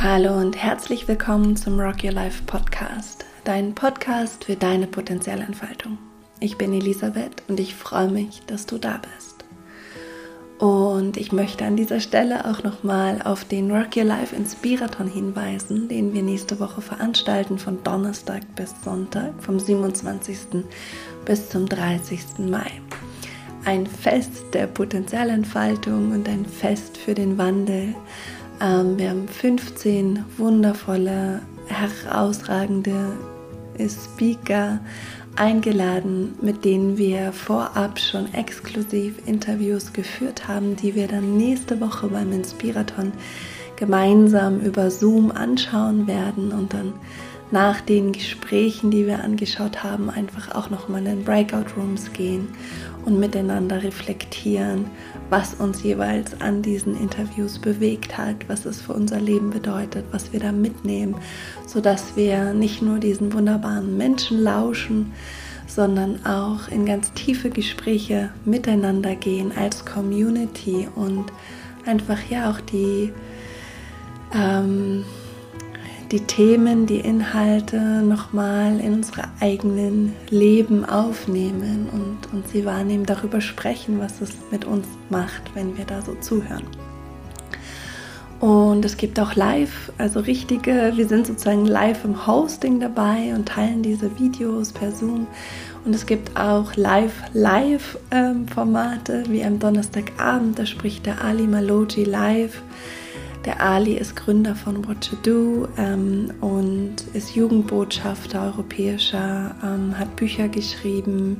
Hallo 0.00 0.36
und 0.38 0.56
herzlich 0.56 1.08
willkommen 1.08 1.56
zum 1.56 1.80
Rock 1.80 2.04
Your 2.04 2.12
Life 2.12 2.44
Podcast, 2.46 3.24
dein 3.42 3.74
Podcast 3.74 4.44
für 4.44 4.54
deine 4.54 4.86
Potenzialentfaltung. 4.86 5.98
Ich 6.38 6.56
bin 6.56 6.72
Elisabeth 6.72 7.42
und 7.48 7.58
ich 7.58 7.74
freue 7.74 8.06
mich, 8.06 8.42
dass 8.46 8.64
du 8.64 8.78
da 8.78 9.00
bist. 9.16 9.44
Und 10.60 11.16
ich 11.16 11.32
möchte 11.32 11.64
an 11.64 11.76
dieser 11.76 11.98
Stelle 11.98 12.44
auch 12.44 12.62
nochmal 12.62 13.22
auf 13.22 13.44
den 13.44 13.72
Rock 13.72 13.96
Your 13.96 14.04
Life 14.04 14.36
Inspirathon 14.36 15.08
hinweisen, 15.08 15.88
den 15.88 16.14
wir 16.14 16.22
nächste 16.22 16.60
Woche 16.60 16.80
veranstalten 16.80 17.58
von 17.58 17.82
Donnerstag 17.82 18.42
bis 18.54 18.72
Sonntag, 18.84 19.32
vom 19.40 19.58
27. 19.58 20.64
bis 21.24 21.48
zum 21.48 21.68
30. 21.68 22.38
Mai. 22.48 22.70
Ein 23.64 23.84
Fest 23.88 24.44
der 24.52 24.68
Potenzialentfaltung 24.68 26.12
und 26.12 26.28
ein 26.28 26.46
Fest 26.46 26.96
für 26.96 27.14
den 27.14 27.36
Wandel 27.36 27.96
wir 28.60 29.10
haben 29.10 29.28
15 29.28 30.24
wundervolle, 30.36 31.42
herausragende 31.68 33.12
Speaker 33.88 34.80
eingeladen, 35.36 36.34
mit 36.42 36.64
denen 36.64 36.98
wir 36.98 37.32
vorab 37.32 38.00
schon 38.00 38.32
exklusiv 38.34 39.14
Interviews 39.26 39.92
geführt 39.92 40.48
haben, 40.48 40.74
die 40.74 40.96
wir 40.96 41.06
dann 41.06 41.36
nächste 41.36 41.80
Woche 41.80 42.08
beim 42.08 42.32
Inspiraton 42.32 43.12
gemeinsam 43.76 44.60
über 44.60 44.90
Zoom 44.90 45.30
anschauen 45.30 46.08
werden 46.08 46.50
und 46.50 46.74
dann 46.74 46.94
nach 47.50 47.80
den 47.80 48.12
Gesprächen, 48.12 48.90
die 48.90 49.06
wir 49.06 49.24
angeschaut 49.24 49.82
haben, 49.82 50.10
einfach 50.10 50.54
auch 50.54 50.70
nochmal 50.70 51.06
in 51.06 51.24
Breakout 51.24 51.66
Rooms 51.76 52.12
gehen 52.12 52.48
und 53.04 53.18
miteinander 53.18 53.82
reflektieren, 53.82 54.84
was 55.30 55.54
uns 55.54 55.82
jeweils 55.82 56.40
an 56.40 56.60
diesen 56.62 57.00
Interviews 57.00 57.58
bewegt 57.58 58.18
hat, 58.18 58.36
was 58.48 58.66
es 58.66 58.82
für 58.82 58.92
unser 58.92 59.20
Leben 59.20 59.50
bedeutet, 59.50 60.04
was 60.10 60.32
wir 60.32 60.40
da 60.40 60.52
mitnehmen, 60.52 61.16
sodass 61.66 62.16
wir 62.16 62.52
nicht 62.52 62.82
nur 62.82 62.98
diesen 62.98 63.32
wunderbaren 63.32 63.96
Menschen 63.96 64.42
lauschen, 64.42 65.12
sondern 65.66 66.24
auch 66.26 66.68
in 66.68 66.86
ganz 66.86 67.12
tiefe 67.12 67.50
Gespräche 67.50 68.30
miteinander 68.44 69.14
gehen 69.14 69.52
als 69.56 69.84
Community 69.84 70.88
und 70.94 71.26
einfach 71.86 72.18
ja 72.30 72.50
auch 72.50 72.60
die 72.60 73.12
ähm, 74.34 75.04
die 76.10 76.20
Themen, 76.20 76.86
die 76.86 77.00
Inhalte 77.00 78.02
nochmal 78.02 78.80
in 78.80 78.94
unsere 78.94 79.24
eigenen 79.40 80.14
Leben 80.30 80.86
aufnehmen 80.86 81.88
und, 81.92 82.32
und 82.32 82.48
sie 82.48 82.64
wahrnehmen, 82.64 83.04
darüber 83.04 83.42
sprechen, 83.42 84.00
was 84.00 84.20
es 84.20 84.30
mit 84.50 84.64
uns 84.64 84.86
macht, 85.10 85.54
wenn 85.54 85.76
wir 85.76 85.84
da 85.84 86.00
so 86.00 86.14
zuhören. 86.14 86.64
Und 88.40 88.84
es 88.84 88.96
gibt 88.96 89.18
auch 89.18 89.34
live, 89.34 89.90
also 89.98 90.20
richtige, 90.20 90.92
wir 90.94 91.08
sind 91.08 91.26
sozusagen 91.26 91.66
live 91.66 92.04
im 92.04 92.24
Hosting 92.26 92.78
dabei 92.78 93.34
und 93.34 93.48
teilen 93.48 93.82
diese 93.82 94.16
Videos 94.18 94.72
per 94.72 94.92
Zoom. 94.92 95.26
Und 95.84 95.92
es 95.92 96.06
gibt 96.06 96.38
auch 96.38 96.76
Live-Live-Formate, 96.76 99.12
ähm, 99.12 99.32
wie 99.32 99.44
am 99.44 99.58
Donnerstagabend, 99.58 100.56
da 100.58 100.66
spricht 100.66 101.06
der 101.06 101.24
Ali 101.24 101.48
Maloji 101.48 102.04
live 102.04 102.62
der 103.44 103.60
Ali 103.60 103.94
ist 103.94 104.16
Gründer 104.16 104.54
von 104.54 104.86
What 104.86 105.08
to 105.08 105.16
Do 105.16 105.68
ähm, 105.78 106.32
und 106.40 106.96
ist 107.14 107.34
Jugendbotschafter 107.34 108.42
europäischer, 108.42 109.54
ähm, 109.62 109.98
hat 109.98 110.16
Bücher 110.16 110.48
geschrieben, 110.48 111.38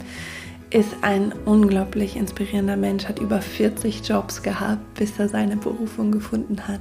ist 0.70 0.90
ein 1.02 1.32
unglaublich 1.44 2.16
inspirierender 2.16 2.76
Mensch, 2.76 3.06
hat 3.06 3.18
über 3.18 3.40
40 3.40 4.06
Jobs 4.06 4.42
gehabt, 4.42 4.94
bis 4.94 5.18
er 5.18 5.28
seine 5.28 5.56
Berufung 5.56 6.12
gefunden 6.12 6.68
hat, 6.68 6.80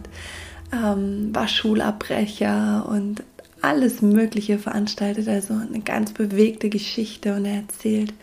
ähm, 0.74 1.30
war 1.34 1.48
Schulabbrecher 1.48 2.88
und 2.90 3.24
alles 3.62 4.02
Mögliche 4.02 4.60
veranstaltet, 4.60 5.28
also 5.28 5.54
eine 5.54 5.80
ganz 5.80 6.12
bewegte 6.12 6.70
Geschichte 6.70 7.34
und 7.36 7.46
er 7.46 7.58
erzählt 7.58 8.14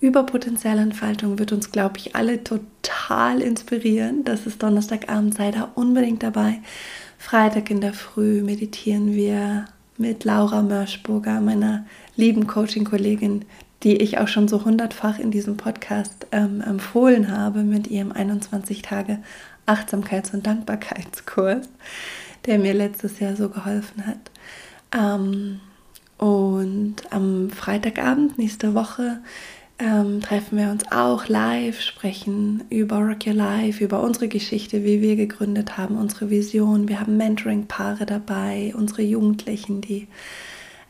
über 0.00 0.22
Potenzialentfaltung 0.24 1.38
wird 1.38 1.52
uns, 1.52 1.72
glaube 1.72 1.98
ich, 1.98 2.14
alle 2.14 2.44
total 2.44 3.40
inspirieren. 3.40 4.24
Das 4.24 4.46
ist 4.46 4.62
Donnerstagabend, 4.62 5.34
sei 5.34 5.50
da 5.50 5.70
unbedingt 5.74 6.22
dabei. 6.22 6.60
Freitag 7.18 7.70
in 7.70 7.80
der 7.80 7.94
Früh 7.94 8.42
meditieren 8.42 9.14
wir 9.14 9.64
mit 9.96 10.24
Laura 10.24 10.62
Mörschburger, 10.62 11.40
meiner 11.40 11.84
lieben 12.14 12.46
Coaching-Kollegin, 12.46 13.44
die 13.82 13.96
ich 13.96 14.18
auch 14.18 14.28
schon 14.28 14.46
so 14.46 14.64
hundertfach 14.64 15.18
in 15.18 15.32
diesem 15.32 15.56
Podcast 15.56 16.26
ähm, 16.30 16.60
empfohlen 16.60 17.30
habe, 17.36 17.64
mit 17.64 17.88
ihrem 17.88 18.12
21 18.12 18.82
Tage 18.82 19.18
Achtsamkeits- 19.66 20.32
und 20.32 20.46
Dankbarkeitskurs, 20.46 21.68
der 22.46 22.58
mir 22.58 22.74
letztes 22.74 23.18
Jahr 23.18 23.34
so 23.34 23.48
geholfen 23.48 24.06
hat. 24.06 24.30
Ähm, 24.96 25.60
und 26.18 26.96
am 27.10 27.50
Freitagabend 27.50 28.38
nächste 28.38 28.74
Woche 28.74 29.20
ähm, 29.78 30.20
treffen 30.20 30.58
wir 30.58 30.70
uns 30.70 30.90
auch 30.90 31.28
live, 31.28 31.80
sprechen 31.80 32.64
über 32.68 32.98
Rock 32.98 33.26
Your 33.26 33.34
Life, 33.34 33.82
über 33.82 34.02
unsere 34.02 34.28
Geschichte, 34.28 34.84
wie 34.84 35.00
wir 35.00 35.16
gegründet 35.16 35.78
haben, 35.78 35.96
unsere 35.96 36.30
Vision. 36.30 36.88
Wir 36.88 37.00
haben 37.00 37.16
Mentoring-Paare 37.16 38.04
dabei, 38.04 38.74
unsere 38.76 39.02
Jugendlichen, 39.02 39.80
die 39.80 40.08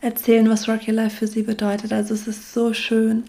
erzählen, 0.01 0.49
was 0.49 0.67
Rock 0.67 0.87
Your 0.87 0.95
Life 0.95 1.17
für 1.17 1.27
sie 1.27 1.43
bedeutet. 1.43 1.93
Also 1.93 2.13
es 2.13 2.27
ist 2.27 2.53
so 2.53 2.73
schön. 2.73 3.25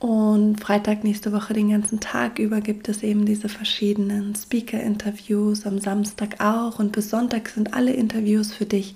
Und 0.00 0.60
Freitag 0.60 1.02
nächste 1.02 1.32
Woche 1.32 1.54
den 1.54 1.70
ganzen 1.70 1.98
Tag 1.98 2.38
über 2.38 2.60
gibt 2.60 2.88
es 2.88 3.02
eben 3.02 3.26
diese 3.26 3.48
verschiedenen 3.48 4.34
Speaker-Interviews, 4.34 5.66
am 5.66 5.78
Samstag 5.78 6.40
auch. 6.40 6.78
Und 6.78 6.92
bis 6.92 7.10
Sonntag 7.10 7.48
sind 7.48 7.74
alle 7.74 7.92
Interviews 7.92 8.52
für 8.52 8.66
dich 8.66 8.94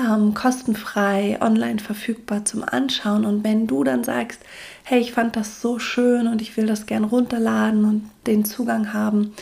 ähm, 0.00 0.34
kostenfrei 0.34 1.38
online 1.40 1.78
verfügbar 1.78 2.44
zum 2.44 2.64
Anschauen. 2.64 3.24
Und 3.24 3.44
wenn 3.44 3.66
du 3.66 3.84
dann 3.84 4.04
sagst, 4.04 4.40
hey, 4.84 5.00
ich 5.00 5.12
fand 5.12 5.36
das 5.36 5.60
so 5.60 5.78
schön 5.78 6.26
und 6.26 6.42
ich 6.42 6.56
will 6.56 6.66
das 6.66 6.86
gern 6.86 7.04
runterladen 7.04 7.84
und 7.84 8.10
den 8.26 8.44
Zugang 8.44 8.92
haben, 8.92 9.34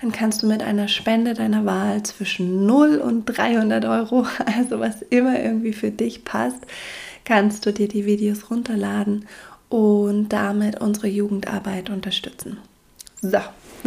dann 0.00 0.12
kannst 0.12 0.42
du 0.42 0.46
mit 0.46 0.62
einer 0.62 0.88
Spende 0.88 1.34
deiner 1.34 1.64
Wahl 1.64 2.02
zwischen 2.02 2.66
0 2.66 2.96
und 2.96 3.24
300 3.26 3.84
Euro, 3.84 4.26
also 4.56 4.80
was 4.80 5.02
immer 5.02 5.40
irgendwie 5.40 5.72
für 5.72 5.90
dich 5.90 6.24
passt, 6.24 6.66
kannst 7.24 7.66
du 7.66 7.72
dir 7.72 7.88
die 7.88 8.06
Videos 8.06 8.50
runterladen 8.50 9.26
und 9.68 10.28
damit 10.28 10.80
unsere 10.80 11.08
Jugendarbeit 11.08 11.90
unterstützen. 11.90 12.58
So, 13.20 13.38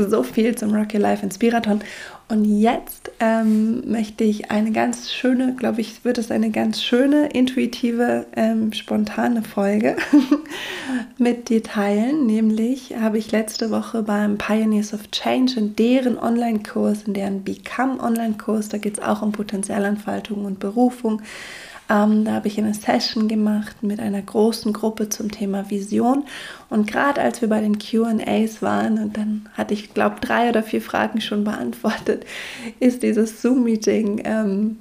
so 0.07 0.21
viel 0.21 0.55
zum 0.55 0.73
Rocky 0.75 0.97
Life 0.97 1.23
Inspiraton. 1.23 1.81
Und 2.31 2.45
jetzt 2.45 3.11
ähm, 3.19 3.89
möchte 3.89 4.23
ich 4.23 4.51
eine 4.51 4.71
ganz 4.71 5.11
schöne, 5.11 5.55
glaube 5.55 5.81
ich, 5.81 6.05
wird 6.05 6.19
es 6.19 6.29
eine 6.29 6.51
ganz 6.51 6.79
schöne, 6.79 7.29
intuitive, 7.29 8.27
ähm, 8.35 8.71
spontane 8.71 9.41
Folge 9.41 9.95
mit 11.17 11.49
dir 11.49 11.63
teilen. 11.63 12.27
Nämlich 12.27 12.95
habe 12.99 13.17
ich 13.17 13.31
letzte 13.31 13.71
Woche 13.71 14.03
beim 14.03 14.37
Pioneers 14.37 14.93
of 14.93 15.09
Change 15.09 15.59
in 15.59 15.75
deren 15.75 16.19
Online-Kurs, 16.19 17.03
in 17.07 17.15
deren 17.15 17.43
Become 17.43 17.99
Online-Kurs, 17.99 18.69
da 18.69 18.77
geht 18.77 18.99
es 18.99 19.03
auch 19.03 19.23
um 19.23 19.31
Potenzialentfaltung 19.31 20.45
und 20.45 20.59
Berufung, 20.59 21.23
ähm, 21.89 22.23
da 22.23 22.33
habe 22.33 22.47
ich 22.47 22.59
eine 22.59 22.73
Session 22.73 23.27
gemacht 23.27 23.81
mit 23.81 23.99
einer 23.99 24.21
großen 24.21 24.73
Gruppe 24.73 25.09
zum 25.09 25.31
Thema 25.31 25.71
Vision. 25.71 26.23
Und 26.69 26.85
gerade 26.85 27.19
als 27.19 27.41
wir 27.41 27.49
bei 27.49 27.61
den 27.61 27.79
QAs 27.79 28.61
waren, 28.61 28.99
und 28.99 29.17
dann 29.17 29.49
hatte 29.53 29.73
ich, 29.73 29.95
glaube 29.95 30.17
drei 30.21 30.49
oder 30.49 30.61
vier 30.61 30.83
Fragen 30.83 31.19
schon 31.19 31.43
beantwortet, 31.43 32.25
ist 32.79 33.01
dieses 33.01 33.41
Zoom-Meeting 33.41 34.21
ähm, 34.23 34.79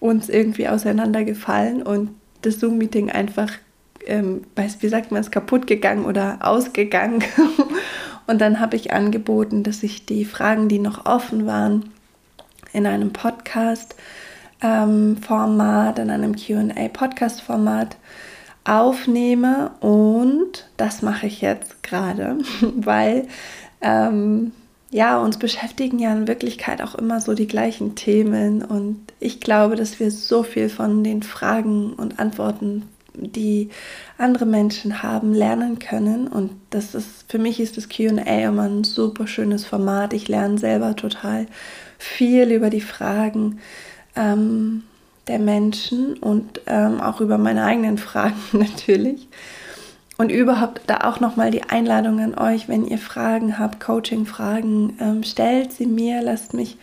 uns 0.00 0.30
irgendwie 0.30 0.68
auseinandergefallen 0.68 1.82
und 1.82 2.10
das 2.40 2.58
Zoom-Meeting 2.58 3.10
einfach, 3.10 3.50
ähm, 4.06 4.44
wie 4.80 4.88
sagt 4.88 5.12
man 5.12 5.20
es, 5.20 5.30
kaputt 5.30 5.66
gegangen 5.66 6.06
oder 6.06 6.38
ausgegangen. 6.40 7.22
und 8.26 8.40
dann 8.40 8.60
habe 8.60 8.76
ich 8.76 8.94
angeboten, 8.94 9.62
dass 9.62 9.82
ich 9.82 10.06
die 10.06 10.24
Fragen, 10.24 10.68
die 10.68 10.78
noch 10.78 11.04
offen 11.04 11.46
waren, 11.46 11.90
in 12.72 12.86
einem 12.86 13.12
Podcast 13.12 13.94
ähm, 14.62 15.16
Format, 15.18 15.98
in 15.98 16.10
einem 16.10 16.36
QA-Podcast-Format 16.36 17.96
aufnehme. 18.64 19.70
Und 19.80 20.68
das 20.76 21.02
mache 21.02 21.26
ich 21.26 21.40
jetzt 21.40 21.82
gerade, 21.82 22.38
weil 22.76 23.26
ähm, 23.80 24.52
ja, 24.90 25.20
uns 25.20 25.38
beschäftigen 25.38 25.98
ja 25.98 26.12
in 26.12 26.28
Wirklichkeit 26.28 26.80
auch 26.80 26.94
immer 26.94 27.20
so 27.20 27.34
die 27.34 27.46
gleichen 27.46 27.94
Themen. 27.94 28.62
Und 28.62 29.00
ich 29.20 29.40
glaube, 29.40 29.76
dass 29.76 30.00
wir 30.00 30.10
so 30.10 30.42
viel 30.42 30.68
von 30.68 31.04
den 31.04 31.22
Fragen 31.22 31.92
und 31.92 32.18
Antworten 32.18 32.84
die 33.18 33.70
andere 34.18 34.46
Menschen 34.46 35.02
haben, 35.02 35.32
lernen 35.32 35.78
können. 35.78 36.28
Und 36.28 36.50
das 36.70 36.94
ist, 36.94 37.24
für 37.28 37.38
mich 37.38 37.60
ist 37.60 37.76
das 37.76 37.88
QA 37.88 38.22
immer 38.22 38.64
ein 38.64 38.84
super 38.84 39.26
schönes 39.26 39.64
Format. 39.64 40.12
Ich 40.12 40.28
lerne 40.28 40.58
selber 40.58 40.94
total 40.96 41.46
viel 41.98 42.52
über 42.52 42.70
die 42.70 42.82
Fragen 42.82 43.58
ähm, 44.16 44.82
der 45.28 45.38
Menschen 45.38 46.14
und 46.14 46.60
ähm, 46.66 47.00
auch 47.00 47.20
über 47.20 47.38
meine 47.38 47.64
eigenen 47.64 47.98
Fragen 47.98 48.36
natürlich. 48.52 49.28
Und 50.18 50.30
überhaupt 50.32 50.82
da 50.86 51.00
auch 51.02 51.20
nochmal 51.20 51.50
die 51.50 51.64
Einladung 51.64 52.20
an 52.20 52.38
euch, 52.38 52.68
wenn 52.68 52.86
ihr 52.86 52.98
Fragen 52.98 53.58
habt, 53.58 53.80
Coaching-Fragen, 53.80 54.96
ähm, 54.98 55.22
stellt 55.22 55.72
sie 55.72 55.86
mir, 55.86 56.22
lasst 56.22 56.54
mich 56.54 56.78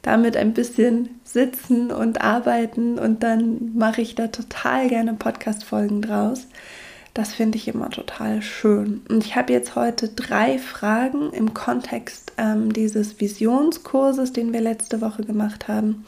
damit 0.00 0.36
ein 0.36 0.54
bisschen 0.54 1.20
sitzen 1.24 1.90
und 1.90 2.22
arbeiten 2.22 2.98
und 2.98 3.22
dann 3.22 3.76
mache 3.76 4.00
ich 4.00 4.14
da 4.14 4.28
total 4.28 4.88
gerne 4.88 5.12
Podcast-Folgen 5.14 6.00
draus. 6.00 6.46
Das 7.12 7.34
finde 7.34 7.58
ich 7.58 7.68
immer 7.68 7.90
total 7.90 8.42
schön. 8.42 9.02
Und 9.08 9.24
ich 9.24 9.34
habe 9.34 9.52
jetzt 9.52 9.74
heute 9.74 10.08
drei 10.08 10.58
Fragen 10.58 11.32
im 11.32 11.52
Kontext 11.52 12.32
ähm, 12.38 12.72
dieses 12.72 13.20
Visionskurses, 13.20 14.32
den 14.32 14.52
wir 14.52 14.60
letzte 14.60 15.00
Woche 15.00 15.24
gemacht 15.24 15.68
haben. 15.68 16.06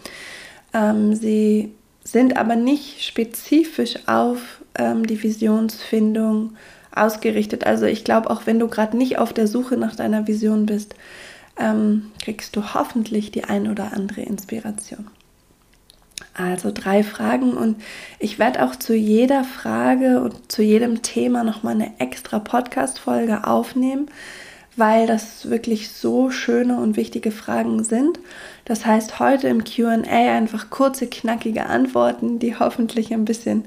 Ähm, 0.72 1.14
sie 1.14 1.72
sind 2.04 2.36
aber 2.36 2.56
nicht 2.56 3.02
spezifisch 3.02 3.96
auf 4.06 4.62
ähm, 4.74 5.06
die 5.06 5.22
Visionsfindung 5.22 6.56
ausgerichtet. 6.94 7.66
Also 7.66 7.86
ich 7.86 8.04
glaube, 8.04 8.30
auch 8.30 8.46
wenn 8.46 8.58
du 8.58 8.68
gerade 8.68 8.96
nicht 8.96 9.18
auf 9.18 9.32
der 9.32 9.46
Suche 9.46 9.76
nach 9.76 9.94
deiner 9.94 10.26
Vision 10.26 10.66
bist, 10.66 10.94
ähm, 11.58 12.10
kriegst 12.22 12.56
du 12.56 12.74
hoffentlich 12.74 13.30
die 13.30 13.44
ein 13.44 13.70
oder 13.70 13.92
andere 13.92 14.22
Inspiration. 14.22 15.08
Also 16.34 16.70
drei 16.72 17.02
Fragen 17.02 17.54
und 17.54 17.76
ich 18.18 18.38
werde 18.38 18.64
auch 18.64 18.76
zu 18.76 18.94
jeder 18.94 19.44
Frage 19.44 20.20
und 20.22 20.50
zu 20.50 20.62
jedem 20.62 21.02
Thema 21.02 21.44
nochmal 21.44 21.74
eine 21.74 21.92
extra 21.98 22.38
Podcast-Folge 22.38 23.46
aufnehmen, 23.46 24.06
weil 24.76 25.06
das 25.06 25.50
wirklich 25.50 25.90
so 25.90 26.30
schöne 26.30 26.78
und 26.78 26.96
wichtige 26.96 27.30
Fragen 27.30 27.84
sind. 27.84 28.18
Das 28.64 28.86
heißt, 28.86 29.18
heute 29.18 29.48
im 29.48 29.64
QA 29.64 30.02
einfach 30.02 30.70
kurze, 30.70 31.06
knackige 31.06 31.66
Antworten, 31.66 32.38
die 32.38 32.58
hoffentlich 32.58 33.12
ein 33.12 33.24
bisschen 33.24 33.64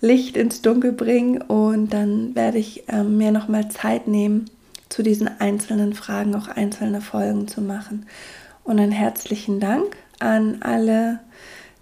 Licht 0.00 0.36
ins 0.36 0.62
Dunkel 0.62 0.92
bringen 0.92 1.42
und 1.42 1.92
dann 1.92 2.34
werde 2.34 2.58
ich 2.58 2.88
äh, 2.88 3.02
mir 3.02 3.32
nochmal 3.32 3.68
Zeit 3.68 4.06
nehmen, 4.08 4.50
zu 4.88 5.02
diesen 5.02 5.28
einzelnen 5.40 5.94
Fragen 5.94 6.34
auch 6.34 6.48
einzelne 6.48 7.00
Folgen 7.00 7.48
zu 7.48 7.60
machen. 7.60 8.06
Und 8.64 8.78
einen 8.78 8.92
herzlichen 8.92 9.60
Dank 9.60 9.96
an 10.18 10.58
alle, 10.60 11.20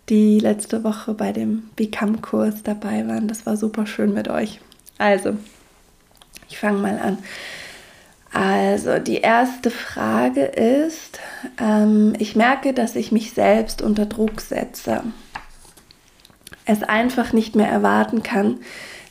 die 0.08 0.38
letzte 0.38 0.84
Woche 0.84 1.14
bei 1.14 1.32
dem 1.32 1.70
Become-Kurs 1.76 2.62
dabei 2.62 3.06
waren. 3.06 3.28
Das 3.28 3.46
war 3.46 3.56
super 3.56 3.86
schön 3.86 4.12
mit 4.12 4.28
euch. 4.28 4.60
Also, 4.98 5.36
ich 6.48 6.58
fange 6.58 6.78
mal 6.78 6.98
an. 6.98 7.18
Also, 8.32 8.98
die 8.98 9.18
erste 9.18 9.70
Frage 9.70 10.42
ist, 10.44 11.20
ähm, 11.58 12.14
ich 12.18 12.36
merke, 12.36 12.72
dass 12.72 12.96
ich 12.96 13.12
mich 13.12 13.32
selbst 13.32 13.82
unter 13.82 14.06
Druck 14.06 14.40
setze. 14.40 15.02
Es 16.66 16.82
einfach 16.82 17.32
nicht 17.32 17.56
mehr 17.56 17.68
erwarten 17.68 18.22
kann, 18.22 18.58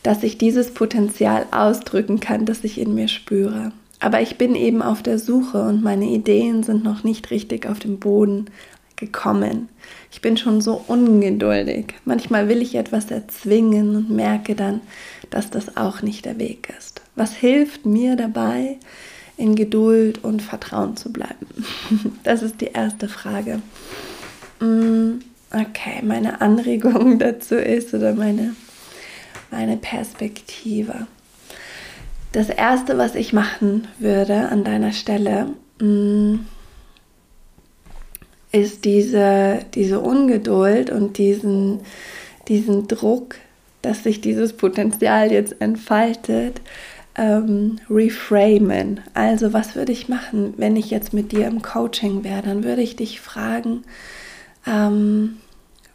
dass 0.01 0.23
ich 0.23 0.37
dieses 0.37 0.73
Potenzial 0.73 1.45
ausdrücken 1.51 2.19
kann, 2.19 2.45
das 2.45 2.63
ich 2.63 2.79
in 2.79 2.93
mir 2.93 3.07
spüre. 3.07 3.71
Aber 3.99 4.21
ich 4.21 4.37
bin 4.37 4.55
eben 4.55 4.81
auf 4.81 5.01
der 5.01 5.17
Suche 5.17 5.61
und 5.63 5.81
meine 5.81 6.05
Ideen 6.05 6.63
sind 6.63 6.83
noch 6.83 7.03
nicht 7.03 7.31
richtig 7.31 7.65
auf 7.65 7.79
dem 7.79 7.99
Boden 7.99 8.47
gekommen. 8.97 9.69
Ich 10.11 10.21
bin 10.21 10.37
schon 10.37 10.61
so 10.61 10.83
ungeduldig. 10.87 11.93
Manchmal 12.05 12.49
will 12.49 12.61
ich 12.61 12.75
etwas 12.75 13.09
erzwingen 13.11 13.95
und 13.95 14.09
merke 14.09 14.55
dann, 14.55 14.81
dass 15.29 15.49
das 15.49 15.77
auch 15.77 16.01
nicht 16.01 16.25
der 16.25 16.37
Weg 16.37 16.71
ist. 16.77 17.01
Was 17.15 17.33
hilft 17.33 17.85
mir 17.85 18.15
dabei, 18.15 18.77
in 19.43 19.55
Geduld 19.55 20.23
und 20.23 20.41
Vertrauen 20.41 20.95
zu 20.95 21.11
bleiben? 21.11 21.47
Das 22.23 22.41
ist 22.41 22.61
die 22.61 22.67
erste 22.67 23.09
Frage. 23.09 23.61
Mm, 24.61 25.19
okay, 25.51 26.01
meine 26.01 26.39
Anregung 26.39 27.19
dazu 27.25 27.55
ist 27.55 27.93
oder 27.93 28.13
meine, 28.13 28.55
meine 29.51 29.75
Perspektive. 29.75 31.07
Das 32.31 32.49
Erste, 32.49 32.97
was 32.97 33.15
ich 33.15 33.33
machen 33.33 33.87
würde 33.99 34.47
an 34.49 34.63
deiner 34.63 34.93
Stelle, 34.93 35.47
mm, 35.79 36.35
ist 38.53 38.85
diese, 38.85 39.59
diese 39.73 39.99
Ungeduld 39.99 40.89
und 40.89 41.17
diesen, 41.17 41.81
diesen 42.47 42.87
Druck, 42.87 43.35
dass 43.81 44.03
sich 44.03 44.21
dieses 44.21 44.53
Potenzial 44.53 45.31
jetzt 45.31 45.59
entfaltet, 45.59 46.61
ähm, 47.15 47.77
reframen. 47.89 49.01
Also 49.13 49.53
was 49.53 49.75
würde 49.75 49.91
ich 49.91 50.09
machen, 50.09 50.53
wenn 50.57 50.75
ich 50.75 50.89
jetzt 50.89 51.13
mit 51.13 51.31
dir 51.31 51.47
im 51.47 51.61
Coaching 51.61 52.23
wäre? 52.23 52.41
Dann 52.41 52.63
würde 52.63 52.81
ich 52.81 52.95
dich 52.95 53.21
fragen, 53.21 53.83
ähm, 54.65 55.37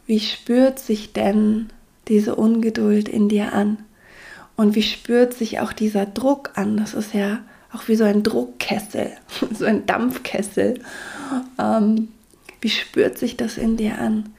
wie 0.05 0.19
spürt 0.19 0.79
sich 0.79 1.13
denn 1.13 1.69
diese 2.07 2.35
Ungeduld 2.35 3.09
in 3.09 3.29
dir 3.29 3.53
an? 3.53 3.77
Und 4.55 4.75
wie 4.75 4.83
spürt 4.83 5.33
sich 5.33 5.59
auch 5.59 5.71
dieser 5.71 6.05
Druck 6.05 6.51
an? 6.55 6.77
Das 6.77 6.93
ist 6.93 7.13
ja 7.13 7.39
auch 7.71 7.87
wie 7.87 7.95
so 7.95 8.03
ein 8.03 8.23
Druckkessel, 8.23 9.11
so 9.53 9.65
ein 9.65 9.85
Dampfkessel. 9.85 10.81
Ähm, 11.57 12.09
wie 12.61 12.69
spürt 12.69 13.17
sich 13.17 13.37
das 13.37 13.57
in 13.57 13.77
dir 13.77 13.99
an? 13.99 14.33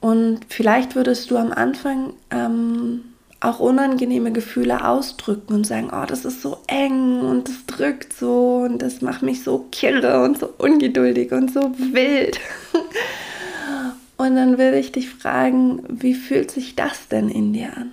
Und 0.00 0.40
vielleicht 0.48 0.94
würdest 0.94 1.30
du 1.30 1.36
am 1.36 1.52
Anfang 1.52 2.12
ähm, 2.30 3.00
auch 3.40 3.60
unangenehme 3.60 4.32
Gefühle 4.32 4.84
ausdrücken 4.84 5.54
und 5.54 5.66
sagen, 5.66 5.90
oh, 5.92 6.04
das 6.06 6.24
ist 6.24 6.42
so 6.42 6.58
eng 6.66 7.20
und 7.20 7.48
das 7.48 7.66
drückt 7.66 8.12
so 8.12 8.64
und 8.64 8.82
das 8.82 9.00
macht 9.00 9.22
mich 9.22 9.44
so 9.44 9.66
kirre 9.70 10.24
und 10.24 10.38
so 10.38 10.52
ungeduldig 10.58 11.32
und 11.32 11.52
so 11.52 11.72
wild. 11.78 12.40
und 14.16 14.34
dann 14.34 14.58
würde 14.58 14.78
ich 14.78 14.90
dich 14.90 15.08
fragen, 15.08 15.84
wie 15.88 16.14
fühlt 16.14 16.50
sich 16.50 16.74
das 16.74 17.08
denn 17.08 17.28
in 17.28 17.52
dir 17.52 17.76
an? 17.76 17.92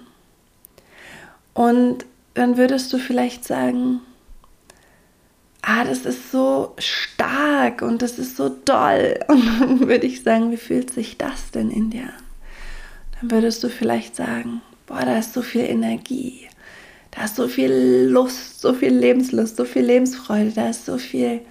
Und 1.53 2.06
dann 2.33 2.57
würdest 2.57 2.92
du 2.92 2.97
vielleicht 2.97 3.45
sagen, 3.45 4.01
ah, 5.62 5.83
das 5.83 6.06
ist 6.06 6.31
so 6.31 6.74
stark 6.80 7.81
und 7.81 8.01
das 8.01 8.18
ist 8.19 8.36
so 8.36 8.50
doll. 8.50 9.19
Und 9.27 9.45
dann 9.45 9.80
würde 9.88 10.06
ich 10.06 10.21
sagen, 10.24 10.51
wie 10.51 10.57
fühlt 10.57 10.92
sich 10.92 11.18
das 11.18 11.51
denn 11.51 11.71
in 11.71 11.89
dir 11.89 12.03
an? 12.03 12.24
Dann 13.19 13.31
würdest 13.31 13.63
du 13.63 13.69
vielleicht 13.69 14.15
sagen, 14.15 14.62
boah, 14.88 15.06
da 15.06 15.18
ist 15.18 15.34
so 15.34 15.42
viel 15.42 15.66
Energie, 15.66 16.48
da 17.12 17.26
ist 17.26 17.36
so 17.36 17.48
viel 17.48 18.08
Lust, 18.10 18.62
so 18.62 18.74
viel 18.74 18.94
Lebenslust, 18.94 19.58
so 19.58 19.66
viel 19.66 19.84
Lebensfreude, 19.84 20.52
da 20.52 20.70
ist 20.70 20.86
so 20.86 20.98
viel 20.98 21.42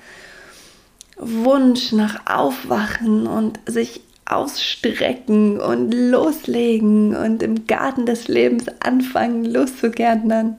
Wunsch 1.17 1.93
nach 1.93 2.27
Aufwachen 2.27 3.27
und 3.27 3.61
sich 3.67 4.03
ausstrecken 4.27 5.61
und 5.61 5.93
loslegen 5.93 7.15
und 7.15 7.43
im 7.43 7.67
Garten 7.67 8.07
des 8.07 8.29
Lebens 8.29 8.67
anfangen 8.81 9.45
loszugärtnern. 9.45 10.59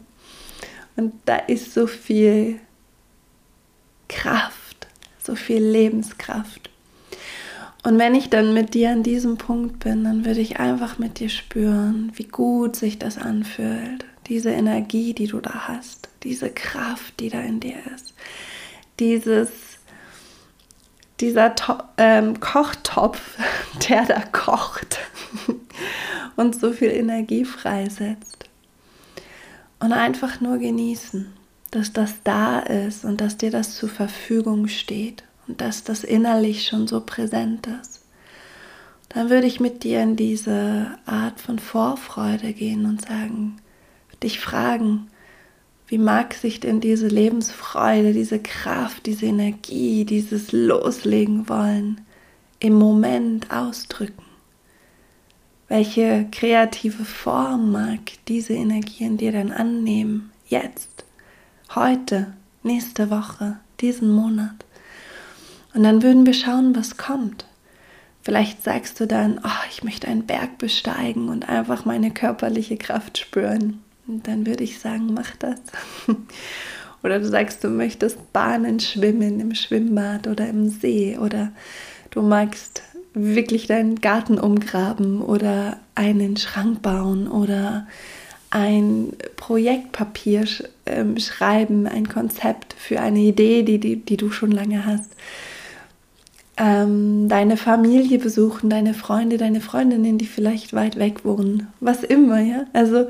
Und 0.95 1.13
da 1.25 1.38
ist 1.38 1.74
so 1.74 1.88
viel 1.88 2.60
Kraft, 4.07 4.88
so 5.21 5.35
viel 5.35 5.64
Lebenskraft. 5.64 6.69
Und 7.85 7.99
wenn 7.99 8.15
ich 8.15 8.31
dann 8.31 8.56
mit 8.56 8.73
dir 8.73 8.89
an 8.89 9.04
diesem 9.04 9.37
Punkt 9.37 9.77
bin, 9.77 10.06
dann 10.06 10.25
würde 10.25 10.39
ich 10.39 10.59
einfach 10.59 10.97
mit 10.97 11.19
dir 11.19 11.30
spüren, 11.30 12.11
wie 12.15 12.23
gut 12.23 12.75
sich 12.75 12.97
das 12.97 13.19
anfühlt. 13.19 14.06
Diese 14.25 14.49
Energie, 14.49 15.13
die 15.13 15.27
du 15.27 15.39
da 15.39 15.68
hast, 15.68 16.09
diese 16.23 16.49
Kraft, 16.49 17.19
die 17.19 17.30
da 17.30 17.42
in 17.42 17.59
dir 17.59 17.77
ist. 17.94 18.15
Dieses 18.99 19.51
dieser 21.19 21.54
to 21.54 21.75
ähm, 21.97 22.39
Kochtopf, 22.39 23.37
der 23.87 24.06
da 24.06 24.19
kocht 24.31 24.97
und 26.35 26.59
so 26.59 26.73
viel 26.73 26.89
Energie 26.89 27.45
freisetzt. 27.45 28.49
Und 29.80 29.94
einfach 29.94 30.42
nur 30.42 30.57
genießen, 30.57 31.31
dass 31.69 31.94
das 31.94 32.15
da 32.23 32.61
ist 32.61 33.06
und 33.06 33.21
dass 33.21 33.37
dir 33.37 33.51
das 33.51 33.75
zur 33.75 33.89
Verfügung 33.89 34.68
steht 34.68 35.23
und 35.47 35.61
dass 35.61 35.83
das 35.83 36.04
innerlich 36.04 36.68
schon 36.68 36.87
so 36.87 37.02
präsent 37.02 37.68
ist. 37.81 38.02
Dann 39.09 39.30
würde 39.30 39.47
ich 39.47 39.59
mit 39.59 39.83
dir 39.83 40.02
in 40.02 40.16
diese 40.16 40.97
Art 41.06 41.40
von 41.40 41.59
Vorfreude 41.59 42.54
gehen 42.54 42.85
und 42.85 43.02
sagen, 43.07 43.57
dich 44.21 44.40
fragen, 44.40 45.07
wie 45.87 45.97
mag 45.99 46.33
sich 46.33 46.59
denn 46.59 46.81
diese 46.81 47.07
Lebensfreude, 47.07 48.11
diese 48.11 48.40
Kraft, 48.40 49.06
diese 49.06 49.28
Energie, 49.28 50.04
dieses 50.04 50.52
Loslegen 50.52 51.47
wollen 51.47 52.02
im 52.59 52.73
Moment 52.73 53.52
ausdrücken? 53.52 54.23
Welche 55.68 56.28
kreative 56.31 57.06
Form 57.06 57.71
mag 57.71 57.99
diese 58.28 58.54
Energie 58.54 59.04
in 59.04 59.18
dir 59.18 59.31
dann 59.31 59.52
annehmen? 59.52 60.31
Jetzt, 60.47 61.06
heute, 61.73 62.33
nächste 62.64 63.09
Woche, 63.09 63.59
diesen 63.80 64.11
Monat. 64.11 64.65
Und 65.75 65.83
dann 65.83 66.01
würden 66.01 66.25
wir 66.25 66.33
schauen, 66.33 66.75
was 66.75 66.95
kommt. 66.95 67.45
Vielleicht 68.21 68.63
sagst 68.63 68.99
du 68.99 69.05
dann, 69.05 69.39
oh, 69.44 69.65
ich 69.69 69.83
möchte 69.83 70.07
einen 70.07 70.25
Berg 70.25 70.57
besteigen 70.57 71.29
und 71.29 71.47
einfach 71.47 71.85
meine 71.85 72.11
körperliche 72.11 72.77
Kraft 72.77 73.17
spüren. 73.17 73.83
Und 74.07 74.27
dann 74.27 74.47
würde 74.47 74.63
ich 74.63 74.79
sagen, 74.79 75.13
mach 75.13 75.35
das. 75.35 75.59
oder 77.03 77.19
du 77.19 77.27
sagst, 77.27 77.63
du 77.63 77.67
möchtest 77.67 78.31
Bahnen 78.31 78.79
schwimmen 78.79 79.39
im 79.41 79.53
Schwimmbad 79.53 80.27
oder 80.27 80.47
im 80.47 80.69
See 80.69 81.17
oder 81.19 81.51
du 82.09 82.21
magst 82.21 82.81
wirklich 83.13 83.67
deinen 83.67 83.99
Garten 84.01 84.39
umgraben 84.39 85.21
oder 85.21 85.77
einen 85.94 86.37
Schrank 86.37 86.81
bauen 86.81 87.27
oder 87.27 87.85
ein 88.49 89.13
Projektpapier 89.35 90.45
ähm, 90.85 91.19
schreiben, 91.19 91.85
ein 91.85 92.07
Konzept 92.07 92.73
für 92.77 93.01
eine 93.01 93.19
Idee, 93.19 93.63
die, 93.63 93.79
die, 93.79 93.97
die 93.97 94.17
du 94.17 94.31
schon 94.31 94.51
lange 94.51 94.85
hast. 94.85 95.11
Ähm, 96.57 97.28
deine 97.28 97.57
Familie 97.57 98.18
besuchen, 98.19 98.69
deine 98.69 98.94
Freunde, 98.94 99.38
deine 99.38 99.62
Freundinnen, 99.62 100.18
die 100.18 100.26
vielleicht 100.26 100.74
weit 100.74 100.97
weg 100.97 101.26
wohnen, 101.26 101.68
was 101.80 102.04
immer, 102.04 102.40
ja. 102.40 102.66
Also 102.74 103.07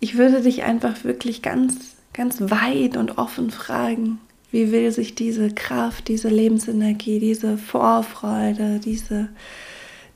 ich 0.00 0.16
würde 0.16 0.40
dich 0.40 0.64
einfach 0.64 1.04
wirklich 1.04 1.42
ganz, 1.42 1.76
ganz 2.12 2.40
weit 2.40 2.96
und 2.96 3.18
offen 3.18 3.50
fragen, 3.50 4.18
wie 4.50 4.72
will 4.72 4.90
sich 4.90 5.14
diese 5.14 5.50
Kraft, 5.50 6.08
diese 6.08 6.28
Lebensenergie, 6.28 7.20
diese 7.20 7.56
Vorfreude, 7.56 8.80
diese, 8.80 9.28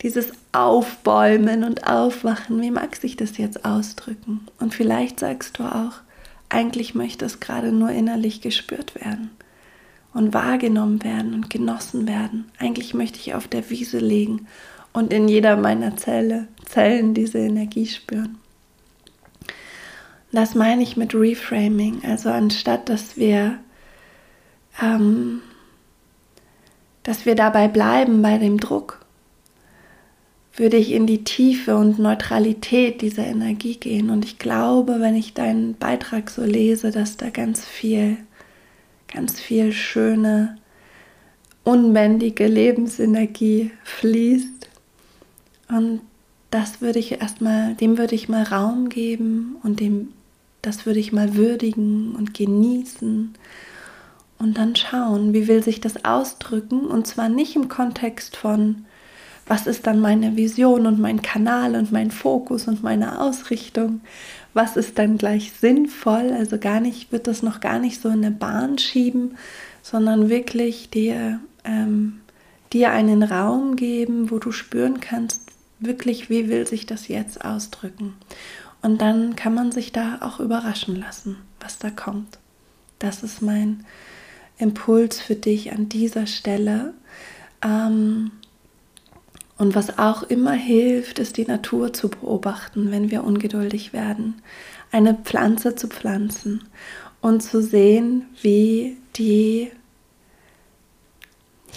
dieses 0.03 0.33
Aufbäumen 0.51 1.63
und 1.63 1.87
Aufwachen, 1.87 2.61
wie 2.61 2.73
mag 2.73 2.97
sich 2.97 3.17
das 3.17 3.39
jetzt 3.39 3.65
ausdrücken? 3.65 4.41
Und 4.59 4.75
vielleicht 4.75 5.21
sagst 5.21 5.61
du 5.61 5.63
auch, 5.63 6.01
eigentlich 6.49 6.97
möchte 6.97 7.25
es 7.25 7.39
gerade 7.39 7.71
nur 7.71 7.91
innerlich 7.91 8.41
gespürt 8.41 8.97
werden 8.97 9.31
und 10.15 10.33
wahrgenommen 10.33 11.03
werden 11.03 11.35
und 11.35 11.51
genossen 11.51 12.09
werden. 12.09 12.47
Eigentlich 12.59 12.95
möchte 12.95 13.19
ich 13.19 13.35
auf 13.35 13.49
der 13.49 13.69
Wiese 13.69 13.99
liegen 13.99 14.47
und 14.93 15.13
in 15.13 15.29
jeder 15.29 15.57
meiner 15.57 15.97
Zelle, 15.97 16.47
Zellen 16.65 17.13
diese 17.15 17.39
Energie 17.39 17.87
spüren. 17.87 18.39
Das 20.33 20.55
meine 20.55 20.83
ich 20.83 20.97
mit 20.97 21.15
Reframing. 21.15 22.03
Also 22.05 22.31
anstatt 22.31 22.89
dass 22.89 23.17
wir, 23.17 23.59
ähm, 24.83 25.43
dass 27.03 27.27
wir 27.27 27.35
dabei 27.35 27.69
bleiben 27.69 28.23
bei 28.23 28.39
dem 28.39 28.59
Druck, 28.59 29.05
würde 30.57 30.77
ich 30.77 30.93
in 30.93 31.07
die 31.07 31.25
Tiefe 31.25 31.77
und 31.77 31.99
Neutralität 31.99 33.03
dieser 33.03 33.27
Energie 33.27 33.77
gehen. 33.77 34.11
Und 34.11 34.25
ich 34.25 34.39
glaube, 34.39 35.01
wenn 35.01 35.17
ich 35.17 35.35
deinen 35.35 35.75
Beitrag 35.75 36.31
so 36.31 36.43
lese, 36.43 36.93
dass 36.93 37.17
da 37.17 37.31
ganz 37.31 37.65
viel 37.65 38.19
ganz 39.15 39.41
viel 39.41 39.73
schöne, 39.73 40.57
unbändige 41.63 42.47
Lebensenergie 42.47 43.71
fließt. 43.85 44.69
Und 45.69 46.01
das 46.51 46.81
würde 46.81 46.99
ich 46.99 47.21
erstmal, 47.21 47.75
dem 47.75 47.97
würde 47.97 48.15
ich 48.15 48.29
mal 48.29 48.43
Raum 48.43 48.89
geben 48.89 49.57
und 49.63 49.81
dem, 49.81 50.13
das 50.63 50.85
würde 50.85 51.01
ich 51.01 51.13
mal 51.13 51.35
würdigen 51.35 52.15
und 52.15 52.35
genießen 52.35 53.35
und 54.39 54.59
dann 54.59 54.77
schauen, 54.77 55.33
wie 55.33 55.49
will 55.49 55.63
sich 55.63 55.81
das 55.81 56.05
ausdrücken 56.05 56.87
und 56.87 57.07
zwar 57.07 57.29
nicht 57.29 57.57
im 57.57 57.69
Kontext 57.69 58.37
von, 58.37 58.85
was 59.47 59.67
ist 59.67 59.87
dann 59.87 60.01
meine 60.01 60.37
Vision 60.37 60.87
und 60.87 61.01
mein 61.01 61.23
Kanal 61.23 61.77
und 61.77 61.93
mein 61.93 62.11
Fokus 62.11 62.69
und 62.69 62.83
meine 62.83 63.21
Ausrichtung, 63.21 64.01
was 64.55 64.77
ist 64.77 64.99
dann 64.99 65.19
gleich 65.19 65.53
sinnvoll, 65.53 66.33
also 66.33 66.59
gar 66.59 66.81
nicht, 66.81 67.13
wird 67.13 67.27
das 67.27 67.43
noch 67.43 67.61
gar 67.61 67.79
nicht 67.79 68.01
so 68.01 68.09
in 68.09 68.25
eine 68.25 68.31
Bahn 68.31 68.79
schieben, 68.79 69.37
sondern 69.83 70.31
wirklich 70.31 70.91
dir, 70.91 71.41
ähm, 71.65 72.21
dir 72.73 72.93
einen 72.93 73.23
Raum 73.23 73.77
geben, 73.77 74.31
wo 74.31 74.39
du 74.39 74.53
spüren 74.53 75.01
kannst, 75.01 75.43
wirklich, 75.81 76.31
wie 76.31 76.49
will 76.49 76.67
sich 76.67 76.87
das 76.87 77.09
jetzt 77.09 77.45
ausdrücken. 77.45 78.15
Und 78.81 79.01
dann 79.01 79.35
kann 79.35 79.55
man 79.55 79.73
sich 79.73 79.93
da 79.93 80.19
auch 80.21 80.41
überraschen 80.41 80.97
lassen, 80.97 81.37
was 81.61 81.79
da 81.79 81.91
kommt. 81.91 82.39
Das 82.99 83.23
ist 83.23 83.43
mein 83.43 83.85
Impuls 84.59 85.21
für 85.21 85.35
dich 85.35 85.73
an 85.73 85.89
dieser 85.89 86.27
Stelle. 86.27 86.95
Ähm, 87.63 88.31
und 89.65 89.75
was 89.75 89.99
auch 89.99 90.23
immer 90.25 90.53
hilft, 90.53 91.19
ist 91.19 91.39
die 91.39 91.47
Natur 91.47 91.95
zu 91.95 92.11
beobachten, 92.11 92.91
wenn 92.91 93.11
wir 93.11 93.25
ungeduldig 93.25 93.95
werden. 93.95 94.43
Eine 94.93 95.15
Pflanze 95.15 95.75
zu 95.75 95.89
pflanzen 95.89 96.65
und 97.23 97.43
zu 97.43 97.63
sehen, 97.63 98.27
wie 98.43 98.99
die, 99.17 99.71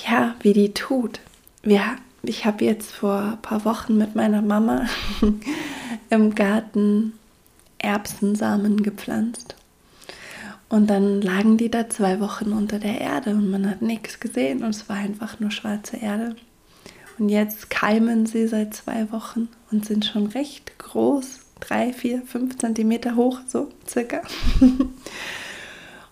ja, 0.06 0.36
wie 0.42 0.52
die 0.52 0.74
tut. 0.74 1.22
Wir, 1.64 1.82
ich 2.24 2.44
habe 2.44 2.66
jetzt 2.66 2.92
vor 2.92 3.22
ein 3.22 3.42
paar 3.42 3.64
Wochen 3.64 3.98
mit 3.98 4.16
meiner 4.16 4.42
Mama 4.42 4.88
im 6.10 6.36
Garten 6.36 7.14
Erbsensamen 7.78 8.84
gepflanzt. 8.84 9.56
Und 10.68 10.90
dann 10.90 11.22
lagen 11.22 11.56
die 11.56 11.72
da 11.72 11.88
zwei 11.88 12.20
Wochen 12.20 12.52
unter 12.52 12.80
der 12.80 13.00
Erde 13.00 13.30
und 13.30 13.50
man 13.50 13.70
hat 13.70 13.82
nichts 13.82 14.20
gesehen 14.20 14.66
und 14.66 14.72
es 14.72 14.90
war 14.90 14.98
einfach 14.98 15.40
nur 15.40 15.52
schwarze 15.52 15.96
Erde. 15.96 16.36
Und 17.20 17.30
jetzt 17.30 17.70
keimen 17.70 18.26
sie 18.26 18.48
seit 18.48 18.74
zwei 18.76 19.12
Wochen 19.12 19.50
und 19.72 19.86
sind 19.86 20.06
schon 20.06 20.28
recht 20.28 20.78
groß, 20.78 21.40
drei, 21.60 21.92
vier, 21.92 22.22
fünf 22.22 22.58
Zentimeter 22.58 23.16
hoch, 23.16 23.40
so 23.48 23.70
circa. 23.88 24.22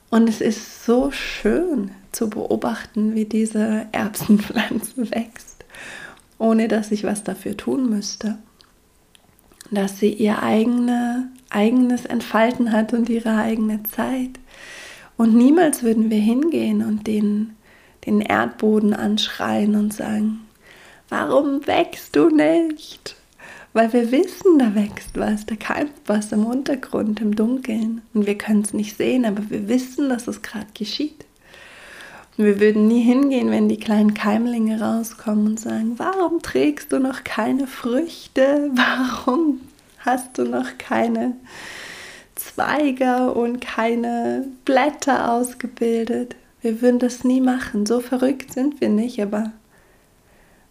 und 0.09 0.29
es 0.29 0.41
ist 0.41 0.85
so 0.85 1.12
schön 1.12 1.91
zu 2.12 2.29
beobachten, 2.29 3.13
wie 3.13 3.25
diese 3.25 3.85
Erbsenpflanze 3.91 5.12
wächst, 5.12 5.65
ohne 6.39 6.67
dass 6.67 6.91
ich 6.91 7.03
was 7.03 7.24
dafür 7.24 7.55
tun 7.55 7.89
müsste. 7.89 8.38
Dass 9.71 10.00
sie 10.00 10.13
ihr 10.13 10.41
eigene, 10.41 11.29
eigenes 11.50 12.05
Entfalten 12.05 12.71
hat 12.71 12.93
und 12.93 13.09
ihre 13.09 13.35
eigene 13.35 13.83
Zeit. 13.83 14.39
Und 15.17 15.35
niemals 15.35 15.83
würden 15.83 16.09
wir 16.09 16.19
hingehen 16.19 16.83
und 16.83 17.07
den, 17.07 17.53
den 18.05 18.21
Erdboden 18.21 18.93
anschreien 18.93 19.75
und 19.75 19.93
sagen, 19.93 20.45
warum 21.09 21.65
wächst 21.67 22.15
du 22.15 22.29
nicht? 22.29 23.15
Weil 23.74 23.91
wir 23.91 24.09
wissen, 24.12 24.57
da 24.57 24.74
wächst 24.74 25.12
was, 25.15 25.45
da 25.45 25.55
keimt 25.55 25.91
was 26.05 26.31
im 26.31 26.45
Untergrund, 26.45 27.19
im 27.19 27.35
Dunkeln. 27.35 28.01
Und 28.13 28.25
wir 28.25 28.38
können 28.38 28.62
es 28.62 28.74
nicht 28.74 28.95
sehen, 28.95 29.25
aber 29.25 29.50
wir 29.50 29.67
wissen, 29.67 30.07
dass 30.07 30.29
es 30.29 30.41
gerade 30.41 30.67
geschieht. 30.74 31.25
Und 32.38 32.45
wir 32.45 32.59
würden 32.59 32.88
nie 32.88 33.01
hingehen, 33.01 33.51
wenn 33.51 33.67
die 33.67 33.79
kleinen 33.79 34.13
Keimlinge 34.13 34.79
rauskommen 34.79 35.47
und 35.47 35.59
sagen, 35.59 35.95
warum 35.97 36.41
trägst 36.41 36.91
du 36.91 37.00
noch 37.00 37.24
keine 37.24 37.67
Früchte? 37.67 38.71
Warum 38.75 39.62
hast 40.00 40.38
du 40.38 40.43
noch 40.43 40.77
keine 40.77 41.33
Zweige 42.35 43.33
und 43.33 43.59
keine 43.59 44.47
Blätter 44.63 45.33
ausgebildet? 45.33 46.35
Wir 46.62 46.81
würden 46.81 47.00
das 47.00 47.24
nie 47.24 47.41
machen. 47.41 47.85
So 47.85 48.00
verrückt 48.00 48.53
sind 48.53 48.79
wir 48.79 48.89
nicht, 48.89 49.21
aber 49.21 49.51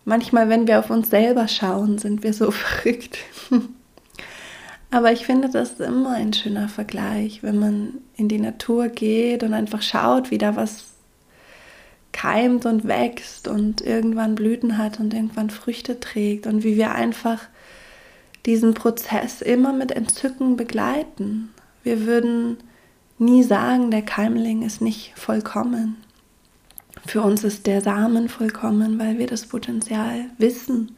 Manchmal, 0.04 0.48
wenn 0.48 0.66
wir 0.66 0.78
auf 0.78 0.90
uns 0.90 1.10
selber 1.10 1.48
schauen, 1.48 1.98
sind 1.98 2.22
wir 2.22 2.34
so 2.34 2.50
verrückt. 2.52 3.18
Aber 4.90 5.12
ich 5.12 5.26
finde, 5.26 5.48
das 5.48 5.72
ist 5.72 5.80
immer 5.80 6.12
ein 6.12 6.32
schöner 6.32 6.68
Vergleich, 6.68 7.42
wenn 7.42 7.58
man 7.58 7.94
in 8.16 8.28
die 8.28 8.38
Natur 8.38 8.88
geht 8.88 9.42
und 9.42 9.52
einfach 9.52 9.82
schaut, 9.82 10.30
wie 10.30 10.38
da 10.38 10.54
was 10.54 10.84
keimt 12.12 12.64
und 12.64 12.86
wächst 12.86 13.48
und 13.48 13.80
irgendwann 13.80 14.36
Blüten 14.36 14.78
hat 14.78 15.00
und 15.00 15.12
irgendwann 15.12 15.50
Früchte 15.50 15.98
trägt 15.98 16.46
und 16.46 16.62
wie 16.62 16.76
wir 16.76 16.92
einfach 16.92 17.40
diesen 18.46 18.74
Prozess 18.74 19.42
immer 19.42 19.72
mit 19.72 19.90
Entzücken 19.90 20.56
begleiten. 20.56 21.50
Wir 21.82 22.06
würden 22.06 22.58
nie 23.18 23.42
sagen, 23.42 23.90
der 23.90 24.02
Keimling 24.02 24.62
ist 24.62 24.80
nicht 24.80 25.12
vollkommen. 25.16 25.96
Für 27.06 27.22
uns 27.22 27.44
ist 27.44 27.66
der 27.66 27.80
Samen 27.80 28.28
vollkommen, 28.28 28.98
weil 28.98 29.18
wir 29.18 29.26
das 29.26 29.46
Potenzial 29.46 30.26
wissen. 30.38 30.96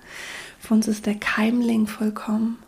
Für 0.59 0.75
uns 0.75 0.89
ist 0.89 1.07
der 1.07 1.17
Keimling 1.17 1.87
vollkommen. 1.87 2.59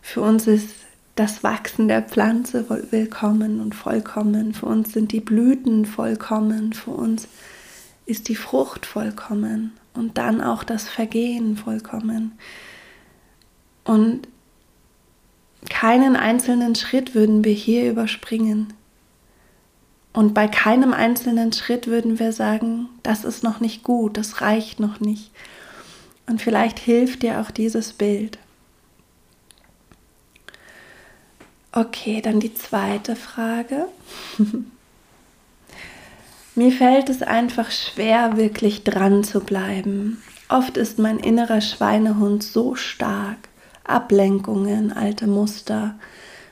Für 0.00 0.20
uns 0.22 0.46
ist 0.46 0.70
das 1.16 1.42
Wachsen 1.42 1.88
der 1.88 2.02
Pflanze 2.02 2.64
willkommen 2.90 3.60
und 3.60 3.74
vollkommen. 3.74 4.54
Für 4.54 4.66
uns 4.66 4.92
sind 4.92 5.10
die 5.10 5.20
Blüten 5.20 5.84
vollkommen. 5.84 6.72
Für 6.72 6.92
uns 6.92 7.26
ist 8.06 8.28
die 8.28 8.36
Frucht 8.36 8.86
vollkommen. 8.86 9.72
Und 9.94 10.16
dann 10.16 10.40
auch 10.40 10.62
das 10.62 10.88
Vergehen 10.88 11.56
vollkommen. 11.56 12.38
Und 13.84 14.28
keinen 15.68 16.14
einzelnen 16.14 16.76
Schritt 16.76 17.16
würden 17.16 17.44
wir 17.44 17.52
hier 17.52 17.90
überspringen. 17.90 18.72
Und 20.18 20.34
bei 20.34 20.48
keinem 20.48 20.92
einzelnen 20.92 21.52
Schritt 21.52 21.86
würden 21.86 22.18
wir 22.18 22.32
sagen, 22.32 22.88
das 23.04 23.22
ist 23.22 23.44
noch 23.44 23.60
nicht 23.60 23.84
gut, 23.84 24.16
das 24.16 24.40
reicht 24.40 24.80
noch 24.80 24.98
nicht. 24.98 25.30
Und 26.26 26.42
vielleicht 26.42 26.80
hilft 26.80 27.22
dir 27.22 27.40
auch 27.40 27.52
dieses 27.52 27.92
Bild. 27.92 28.36
Okay, 31.70 32.20
dann 32.20 32.40
die 32.40 32.52
zweite 32.52 33.14
Frage. 33.14 33.86
Mir 36.56 36.72
fällt 36.72 37.10
es 37.10 37.22
einfach 37.22 37.70
schwer, 37.70 38.36
wirklich 38.36 38.82
dran 38.82 39.22
zu 39.22 39.38
bleiben. 39.38 40.20
Oft 40.48 40.78
ist 40.78 40.98
mein 40.98 41.20
innerer 41.20 41.60
Schweinehund 41.60 42.42
so 42.42 42.74
stark. 42.74 43.38
Ablenkungen, 43.84 44.92
alte 44.92 45.28
Muster. 45.28 45.94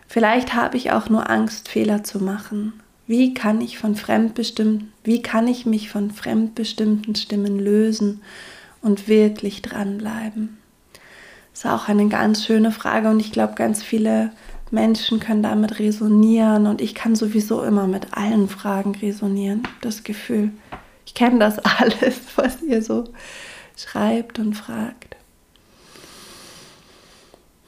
Vielleicht 0.07 0.55
habe 0.55 0.77
ich 0.77 0.93
auch 0.93 1.09
nur 1.09 1.29
Angst, 1.29 1.69
Fehler 1.69 2.05
zu 2.05 2.21
machen. 2.23 2.81
Wie 3.07 3.35
kann 3.35 3.61
ich 3.61 3.79
von 3.79 3.95
fremdbestimmten, 3.95 4.93
wie 5.05 5.23
kann 5.23 5.47
ich 5.47 5.65
mich 5.67 5.91
von 5.91 6.11
fremdbestimmten 6.11 7.15
Stimmen 7.15 7.59
lösen 7.59 8.23
und 8.83 9.09
wirklich 9.09 9.63
dranbleiben? 9.63 10.59
Das 11.53 11.65
ist 11.65 11.71
auch 11.71 11.89
eine 11.89 12.09
ganz 12.09 12.45
schöne 12.45 12.73
Frage 12.73 13.09
und 13.09 13.21
ich 13.21 13.33
glaube, 13.33 13.55
ganz 13.55 13.83
viele 13.83 14.31
Menschen 14.71 15.21
können 15.21 15.43
damit 15.43 15.79
resonieren 15.79 16.67
und 16.67 16.81
ich 16.81 16.95
kann 16.95 17.15
sowieso 17.15 17.63
immer 17.63 17.87
mit 17.87 18.17
allen 18.17 18.49
Fragen 18.49 18.95
resonieren. 18.97 19.63
Das 19.81 20.03
Gefühl, 20.03 20.51
Ich 21.07 21.15
kenne 21.15 21.39
das 21.39 21.59
alles, 21.79 22.21
was 22.35 22.61
ihr 22.63 22.83
so 22.83 23.05
schreibt 23.77 24.39
und 24.39 24.55
fragt. 24.55 25.17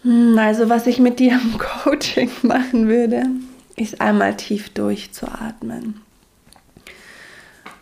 Hm, 0.02 0.36
also 0.38 0.68
was 0.68 0.86
ich 0.86 0.98
mit 0.98 1.18
dir 1.20 1.40
im 1.40 1.58
Coaching 1.58 2.30
machen 2.42 2.88
würde, 2.88 3.24
ist 3.78 4.00
einmal 4.00 4.36
tief 4.36 4.70
durchzuatmen. 4.70 6.00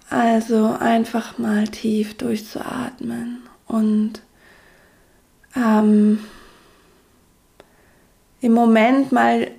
Also 0.09 0.76
einfach 0.79 1.38
mal 1.38 1.67
tief 1.67 2.17
durchzuatmen 2.17 3.43
und 3.67 4.23
ähm, 5.57 6.21
im 8.41 8.53
Moment 8.53 9.11
mal 9.11 9.50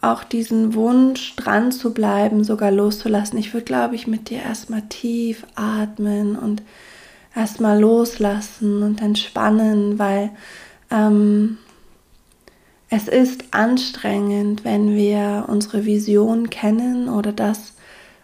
auch 0.00 0.22
diesen 0.22 0.74
Wunsch 0.74 1.34
dran 1.34 1.72
zu 1.72 1.92
bleiben, 1.92 2.44
sogar 2.44 2.70
loszulassen. 2.70 3.38
Ich 3.38 3.52
würde, 3.52 3.64
glaube 3.64 3.96
ich, 3.96 4.06
mit 4.06 4.30
dir 4.30 4.42
erstmal 4.42 4.82
tief 4.82 5.44
atmen 5.56 6.36
und 6.36 6.62
erstmal 7.34 7.80
loslassen 7.80 8.82
und 8.82 9.02
entspannen, 9.02 9.98
weil 9.98 10.30
ähm, 10.90 11.58
es 12.88 13.08
ist 13.08 13.44
anstrengend, 13.50 14.64
wenn 14.64 14.94
wir 14.94 15.46
unsere 15.48 15.84
Vision 15.84 16.50
kennen 16.50 17.08
oder 17.08 17.32
das, 17.32 17.72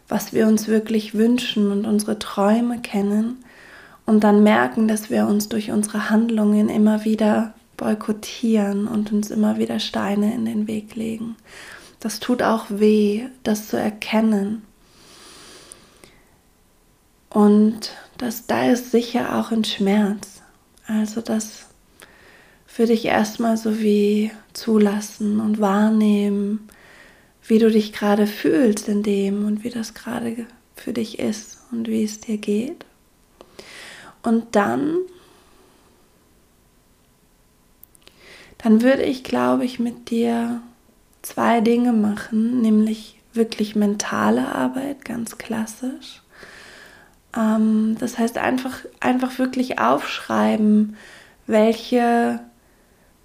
was 0.08 0.32
wir 0.32 0.46
uns 0.46 0.68
wirklich 0.68 1.14
wünschen 1.14 1.72
und 1.72 1.86
unsere 1.86 2.18
Träume 2.18 2.80
kennen 2.80 3.44
und 4.06 4.24
dann 4.24 4.42
merken, 4.42 4.88
dass 4.88 5.10
wir 5.10 5.26
uns 5.26 5.48
durch 5.48 5.70
unsere 5.70 6.10
Handlungen 6.10 6.68
immer 6.68 7.04
wieder 7.04 7.54
boykottieren 7.76 8.86
und 8.86 9.12
uns 9.12 9.30
immer 9.30 9.58
wieder 9.58 9.80
Steine 9.80 10.34
in 10.34 10.44
den 10.44 10.66
Weg 10.68 10.94
legen. 10.94 11.36
Das 11.98 12.20
tut 12.20 12.42
auch 12.42 12.66
weh, 12.68 13.26
das 13.42 13.68
zu 13.68 13.76
erkennen. 13.76 14.62
Und 17.30 17.92
das, 18.18 18.46
da 18.46 18.70
ist 18.70 18.90
sicher 18.90 19.38
auch 19.38 19.50
ein 19.50 19.64
Schmerz. 19.64 20.42
Also 20.86 21.20
das 21.20 21.66
für 22.72 22.86
dich 22.86 23.04
erstmal 23.04 23.58
so 23.58 23.80
wie 23.80 24.30
zulassen 24.54 25.40
und 25.40 25.60
wahrnehmen, 25.60 26.70
wie 27.46 27.58
du 27.58 27.70
dich 27.70 27.92
gerade 27.92 28.26
fühlst 28.26 28.88
in 28.88 29.02
dem 29.02 29.44
und 29.44 29.62
wie 29.62 29.68
das 29.68 29.92
gerade 29.92 30.46
für 30.74 30.94
dich 30.94 31.18
ist 31.18 31.58
und 31.70 31.86
wie 31.86 32.02
es 32.02 32.20
dir 32.20 32.38
geht. 32.38 32.86
Und 34.22 34.56
dann, 34.56 34.96
dann 38.56 38.80
würde 38.80 39.02
ich, 39.02 39.22
glaube 39.22 39.66
ich, 39.66 39.78
mit 39.78 40.08
dir 40.08 40.62
zwei 41.20 41.60
Dinge 41.60 41.92
machen, 41.92 42.62
nämlich 42.62 43.20
wirklich 43.34 43.76
mentale 43.76 44.48
Arbeit, 44.48 45.04
ganz 45.04 45.36
klassisch. 45.36 46.22
Ähm, 47.36 47.98
das 48.00 48.18
heißt 48.18 48.38
einfach, 48.38 48.78
einfach 48.98 49.38
wirklich 49.38 49.78
aufschreiben, 49.78 50.96
welche 51.46 52.40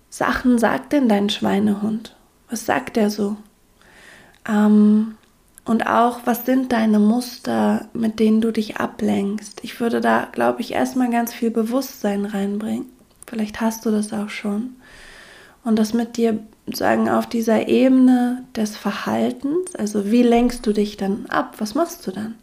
Sachen 0.10 0.58
sagt 0.58 0.94
denn 0.94 1.10
dein 1.10 1.30
Schweinehund? 1.30 2.16
Was 2.50 2.66
sagt 2.66 2.98
er 2.98 3.10
so? 3.10 3.36
Ähm, 4.48 5.16
und 5.66 5.86
auch, 5.86 6.22
was 6.24 6.46
sind 6.46 6.72
deine 6.72 7.00
Muster, 7.00 7.90
mit 7.94 8.20
denen 8.20 8.40
du 8.40 8.52
dich 8.52 8.78
ablenkst? 8.78 9.60
Ich 9.64 9.80
würde 9.82 10.00
da, 10.00 10.28
glaube 10.32 10.62
ich, 10.62 10.72
erstmal 10.72 11.10
ganz 11.10 11.34
viel 11.34 11.52
Bewusstsein 11.52 12.26
reinbringen. 12.26 12.86
Vielleicht 13.28 13.60
hast 13.60 13.86
du 13.86 13.92
das 13.92 14.14
auch 14.14 14.30
schon. 14.30 14.78
Und 15.66 15.78
das 15.78 15.94
mit 15.94 16.16
dir 16.16 16.40
sagen 16.74 17.10
auf 17.10 17.28
dieser 17.28 17.68
Ebene 17.68 18.46
des 18.56 18.78
Verhaltens, 18.78 19.76
also 19.76 20.10
wie 20.10 20.24
lenkst 20.24 20.66
du 20.66 20.72
dich 20.72 20.96
dann 20.96 21.26
ab? 21.28 21.56
Was 21.58 21.76
machst 21.76 22.08
du 22.08 22.12
dann? 22.12 22.36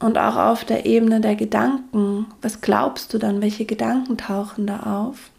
Und 0.00 0.18
auch 0.18 0.34
auf 0.34 0.64
der 0.64 0.84
Ebene 0.84 1.20
der 1.20 1.36
Gedanken, 1.36 2.26
was 2.42 2.60
glaubst 2.60 3.14
du 3.14 3.18
dann? 3.18 3.40
Welche 3.40 3.64
Gedanken 3.64 4.16
tauchen 4.16 4.66
da 4.66 4.80
auf? 4.80 5.30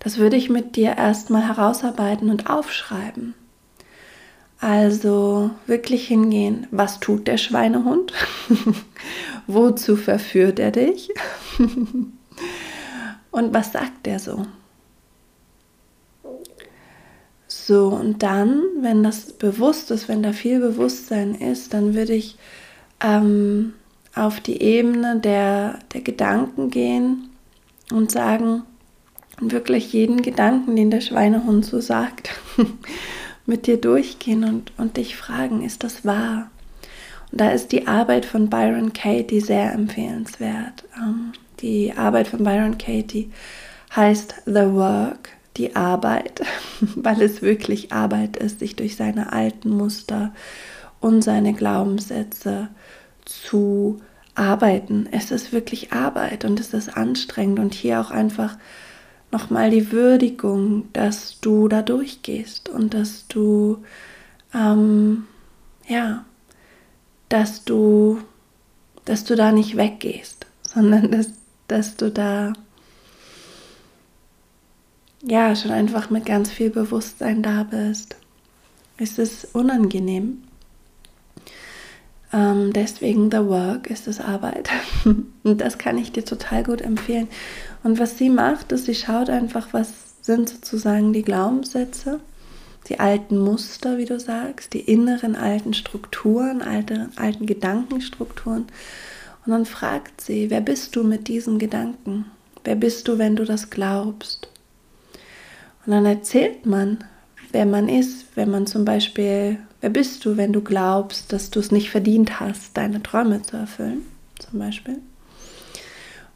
Das 0.00 0.18
würde 0.18 0.36
ich 0.36 0.50
mit 0.50 0.76
dir 0.76 0.96
erstmal 0.96 1.46
herausarbeiten 1.46 2.30
und 2.30 2.50
aufschreiben. 2.50 3.34
Also 4.60 5.50
wirklich 5.66 6.06
hingehen, 6.08 6.66
was 6.70 7.00
tut 7.00 7.26
der 7.26 7.38
Schweinehund? 7.38 8.12
Wozu 9.46 9.96
verführt 9.96 10.58
er 10.58 10.70
dich? 10.70 11.10
und 13.30 13.54
was 13.54 13.72
sagt 13.72 14.06
er 14.06 14.18
so? 14.18 14.46
So, 17.46 17.88
und 17.88 18.22
dann, 18.22 18.62
wenn 18.80 19.02
das 19.02 19.32
bewusst 19.32 19.90
ist, 19.90 20.08
wenn 20.08 20.22
da 20.22 20.32
viel 20.32 20.60
Bewusstsein 20.60 21.34
ist, 21.34 21.72
dann 21.72 21.94
würde 21.94 22.14
ich 22.14 22.36
ähm, 23.02 23.74
auf 24.14 24.40
die 24.40 24.60
Ebene 24.60 25.20
der, 25.20 25.78
der 25.92 26.00
Gedanken 26.00 26.70
gehen 26.70 27.30
und 27.92 28.10
sagen, 28.10 28.62
wirklich 29.40 29.92
jeden 29.92 30.22
Gedanken, 30.22 30.76
den 30.76 30.90
der 30.90 31.00
Schweinehund 31.00 31.64
so 31.64 31.80
sagt, 31.80 32.30
mit 33.46 33.66
dir 33.66 33.78
durchgehen 33.78 34.44
und, 34.44 34.72
und 34.78 34.96
dich 34.96 35.16
fragen, 35.16 35.62
ist 35.62 35.82
das 35.82 36.04
wahr? 36.04 36.50
Und 37.32 37.40
da 37.40 37.50
ist 37.50 37.72
die 37.72 37.86
Arbeit 37.86 38.24
von 38.24 38.50
Byron 38.50 38.92
Katie 38.92 39.40
sehr 39.40 39.72
empfehlenswert. 39.72 40.84
Ähm, 40.96 41.32
die 41.60 41.92
Arbeit 41.96 42.28
von 42.28 42.44
Byron 42.44 42.78
Katie 42.78 43.30
heißt 43.94 44.42
The 44.46 44.72
Work, 44.72 45.30
die 45.56 45.76
Arbeit, 45.76 46.42
weil 46.80 47.22
es 47.22 47.42
wirklich 47.42 47.92
Arbeit 47.92 48.36
ist, 48.36 48.60
sich 48.60 48.76
durch 48.76 48.96
seine 48.96 49.32
alten 49.32 49.70
Muster 49.70 50.32
und 51.00 51.22
seine 51.22 51.54
Glaubenssätze 51.54 52.68
zu 53.24 54.00
arbeiten. 54.34 55.08
Es 55.10 55.30
ist 55.30 55.52
wirklich 55.52 55.92
Arbeit 55.92 56.44
und 56.44 56.60
es 56.60 56.72
ist 56.72 56.96
anstrengend 56.96 57.58
und 57.58 57.74
hier 57.74 58.00
auch 58.00 58.10
einfach 58.10 58.56
nochmal 59.32 59.70
die 59.70 59.92
Würdigung, 59.92 60.88
dass 60.92 61.40
du 61.40 61.68
da 61.68 61.82
durchgehst 61.82 62.68
und 62.68 62.94
dass 62.94 63.26
du, 63.28 63.78
ähm, 64.54 65.26
ja, 65.86 66.24
dass 67.28 67.64
du, 67.64 68.20
dass 69.04 69.24
du 69.24 69.36
da 69.36 69.52
nicht 69.52 69.76
weggehst, 69.76 70.46
sondern 70.62 71.10
dass, 71.10 71.28
dass 71.68 71.96
du 71.96 72.10
da, 72.10 72.52
ja, 75.22 75.54
schon 75.54 75.70
einfach 75.70 76.10
mit 76.10 76.26
ganz 76.26 76.50
viel 76.50 76.70
Bewusstsein 76.70 77.42
da 77.42 77.62
bist. 77.64 78.16
Es 78.96 79.18
ist 79.18 79.54
unangenehm. 79.54 80.42
Ähm, 82.32 82.72
deswegen 82.72 83.30
The 83.30 83.38
Work 83.38 83.90
ist 83.90 84.06
es 84.06 84.20
Arbeit. 84.20 84.70
Und 85.04 85.60
das 85.60 85.78
kann 85.78 85.98
ich 85.98 86.12
dir 86.12 86.24
total 86.24 86.62
gut 86.62 86.80
empfehlen. 86.80 87.28
Und 87.82 87.98
was 87.98 88.18
sie 88.18 88.30
macht, 88.30 88.72
ist, 88.72 88.86
sie 88.86 88.94
schaut 88.94 89.30
einfach, 89.30 89.68
was 89.72 89.92
sind 90.22 90.48
sozusagen 90.48 91.12
die 91.12 91.22
Glaubenssätze, 91.22 92.20
die 92.88 93.00
alten 93.00 93.38
Muster, 93.38 93.98
wie 93.98 94.04
du 94.04 94.18
sagst, 94.18 94.74
die 94.74 94.80
inneren 94.80 95.36
alten 95.36 95.74
Strukturen, 95.74 96.62
alte, 96.62 97.08
alten 97.16 97.46
Gedankenstrukturen. 97.46 98.66
Und 99.44 99.52
dann 99.52 99.64
fragt 99.64 100.20
sie, 100.20 100.50
wer 100.50 100.60
bist 100.60 100.96
du 100.96 101.04
mit 101.04 101.28
diesen 101.28 101.58
Gedanken? 101.58 102.26
Wer 102.64 102.76
bist 102.76 103.08
du, 103.08 103.18
wenn 103.18 103.36
du 103.36 103.44
das 103.44 103.70
glaubst? 103.70 104.48
Und 105.86 105.92
dann 105.92 106.04
erzählt 106.04 106.66
man, 106.66 106.98
wer 107.52 107.64
man 107.64 107.88
ist, 107.88 108.26
wenn 108.34 108.50
man 108.50 108.66
zum 108.66 108.84
Beispiel, 108.84 109.58
wer 109.80 109.90
bist 109.90 110.24
du, 110.24 110.36
wenn 110.36 110.52
du 110.52 110.60
glaubst, 110.60 111.32
dass 111.32 111.50
du 111.50 111.60
es 111.60 111.70
nicht 111.70 111.90
verdient 111.90 112.38
hast, 112.40 112.76
deine 112.76 113.02
Träume 113.02 113.42
zu 113.42 113.56
erfüllen, 113.56 114.02
zum 114.38 114.58
Beispiel. 114.58 114.98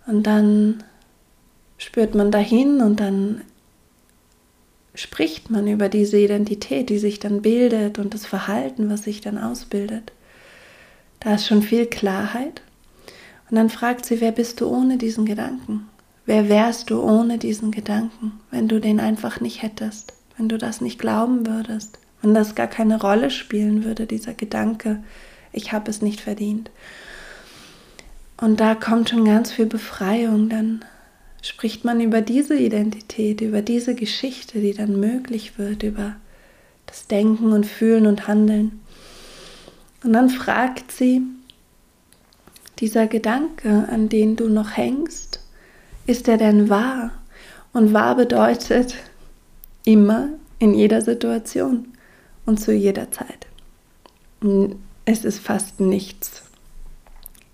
Und 0.07 0.27
dann 0.27 0.83
spürt 1.85 2.14
man 2.14 2.31
dahin 2.31 2.81
und 2.81 2.99
dann 2.99 3.42
spricht 4.94 5.51
man 5.51 5.66
über 5.66 5.88
diese 5.88 6.18
Identität, 6.18 6.88
die 6.88 6.99
sich 6.99 7.18
dann 7.18 7.42
bildet 7.42 7.99
und 7.99 8.14
das 8.14 8.25
Verhalten, 8.27 8.88
was 8.88 9.05
sich 9.05 9.20
dann 9.20 9.38
ausbildet. 9.38 10.12
Da 11.20 11.35
ist 11.35 11.47
schon 11.47 11.62
viel 11.62 11.87
Klarheit. 11.87 12.62
Und 13.51 13.57
dann 13.57 13.70
fragt 13.70 14.07
sie, 14.07 14.20
wer 14.20 14.33
bist 14.33 14.61
du 14.61 14.68
ohne 14.68 14.97
diesen 14.97 15.27
Gedanken? 15.27 15.88
Wer 16.27 16.49
wärst 16.49 16.88
du 16.88 17.03
ohne 17.03 17.37
diesen 17.37 17.70
Gedanken, 17.70 18.40
wenn 18.51 18.66
du 18.66 18.81
den 18.81 18.99
einfach 18.99 19.40
nicht 19.40 19.62
hättest, 19.62 20.14
wenn 20.38 20.49
du 20.49 20.57
das 20.57 20.81
nicht 20.81 20.99
glauben 20.99 21.47
würdest, 21.47 21.99
wenn 22.23 22.33
das 22.33 22.55
gar 22.55 22.66
keine 22.66 22.99
Rolle 22.99 23.31
spielen 23.31 23.85
würde, 23.85 24.07
dieser 24.07 24.33
Gedanke, 24.33 25.03
ich 25.53 25.73
habe 25.73 25.90
es 25.90 26.01
nicht 26.01 26.23
verdient. 26.23 26.70
Und 28.38 28.59
da 28.61 28.75
kommt 28.75 29.11
schon 29.11 29.27
ganz 29.27 29.53
viel 29.53 29.66
Befreiung 29.66 30.49
dann 30.49 30.85
spricht 31.45 31.85
man 31.85 32.01
über 32.01 32.23
diese 32.23 32.57
Identität, 32.57 33.43
über 33.43 33.61
diese 33.61 33.95
Geschichte, 33.95 34.61
die 34.61 34.73
dann 34.73 34.99
möglich 34.99 35.59
wird, 35.59 35.83
über 35.83 36.17
das 36.87 37.07
Denken 37.07 37.53
und 37.53 37.67
Fühlen 37.67 38.07
und 38.07 38.27
Handeln. 38.27 38.81
Und 40.03 40.15
dann 40.15 40.31
fragt 40.31 40.91
sie, 40.91 41.21
dieser 42.79 43.07
Gedanke, 43.07 43.87
an 43.91 44.09
den 44.09 44.37
du 44.37 44.49
noch 44.49 44.77
hängst, 44.77 45.41
ist 46.07 46.29
er 46.29 46.39
denn 46.39 46.71
wahr? 46.71 47.11
Und 47.75 47.93
wahr 47.93 48.17
bedeutet 48.17 48.95
immer, 49.85 50.31
in 50.59 50.73
jeder 50.73 51.03
Situation 51.03 51.89
und 52.47 52.59
zu 52.59 52.73
jeder 52.73 53.11
Zeit. 53.11 53.47
Es 55.05 55.25
ist 55.27 55.41
fast 55.41 55.79
nichts 55.81 56.44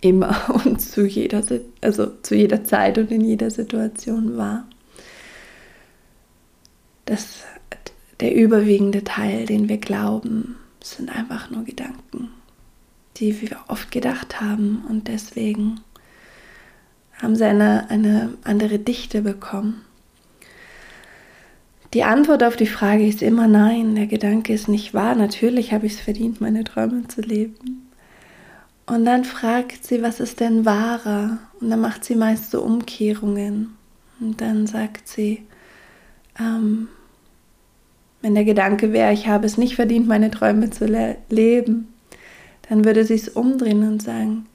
immer 0.00 0.60
und 0.64 0.80
zu 0.80 1.06
jeder, 1.06 1.42
also 1.80 2.06
zu 2.22 2.34
jeder 2.34 2.64
Zeit 2.64 2.98
und 2.98 3.10
in 3.10 3.22
jeder 3.22 3.50
Situation 3.50 4.36
wahr. 4.36 4.66
Das, 7.04 7.44
der 8.20 8.34
überwiegende 8.34 9.04
Teil, 9.04 9.46
den 9.46 9.68
wir 9.68 9.78
glauben, 9.78 10.56
sind 10.82 11.14
einfach 11.14 11.50
nur 11.50 11.64
Gedanken, 11.64 12.30
die 13.16 13.40
wir 13.42 13.58
oft 13.68 13.90
gedacht 13.90 14.40
haben 14.40 14.84
und 14.88 15.08
deswegen 15.08 15.80
haben 17.20 17.36
sie 17.36 17.44
eine, 17.44 17.90
eine 17.90 18.34
andere 18.44 18.78
Dichte 18.78 19.22
bekommen. 19.22 19.82
Die 21.92 22.04
Antwort 22.04 22.44
auf 22.44 22.56
die 22.56 22.66
Frage 22.66 23.06
ist 23.06 23.20
immer 23.20 23.48
nein, 23.48 23.96
der 23.96 24.06
Gedanke 24.06 24.52
ist 24.52 24.68
nicht 24.68 24.94
wahr. 24.94 25.16
Natürlich 25.16 25.72
habe 25.72 25.86
ich 25.86 25.94
es 25.94 26.00
verdient, 26.00 26.40
meine 26.40 26.62
Träume 26.62 27.08
zu 27.08 27.20
leben. 27.20 27.79
Und 28.90 29.04
dann 29.04 29.24
fragt 29.24 29.86
sie, 29.86 30.02
was 30.02 30.18
ist 30.18 30.40
denn 30.40 30.64
wahrer? 30.66 31.38
Und 31.60 31.70
dann 31.70 31.80
macht 31.80 32.04
sie 32.04 32.16
meist 32.16 32.50
so 32.50 32.60
Umkehrungen. 32.60 33.76
Und 34.18 34.40
dann 34.40 34.66
sagt 34.66 35.06
sie, 35.06 35.44
ähm, 36.36 36.88
wenn 38.20 38.34
der 38.34 38.44
Gedanke 38.44 38.92
wäre, 38.92 39.12
ich 39.12 39.28
habe 39.28 39.46
es 39.46 39.56
nicht 39.56 39.76
verdient, 39.76 40.08
meine 40.08 40.32
Träume 40.32 40.70
zu 40.70 40.86
le 40.86 41.18
leben, 41.28 41.86
dann 42.68 42.84
würde 42.84 43.04
sie 43.04 43.14
es 43.14 43.28
umdrehen 43.28 43.86
und 43.86 44.02
sagen, 44.02 44.46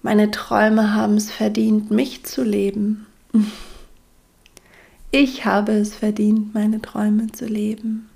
meine 0.00 0.30
Träume 0.30 0.94
haben 0.94 1.18
es 1.18 1.30
verdient, 1.30 1.90
mich 1.90 2.24
zu 2.24 2.42
leben. 2.42 3.06
Ich 5.10 5.44
habe 5.44 5.70
es 5.70 5.94
verdient, 5.94 6.54
meine 6.54 6.82
Träume 6.82 7.30
zu 7.30 7.46
leben. 7.46 8.08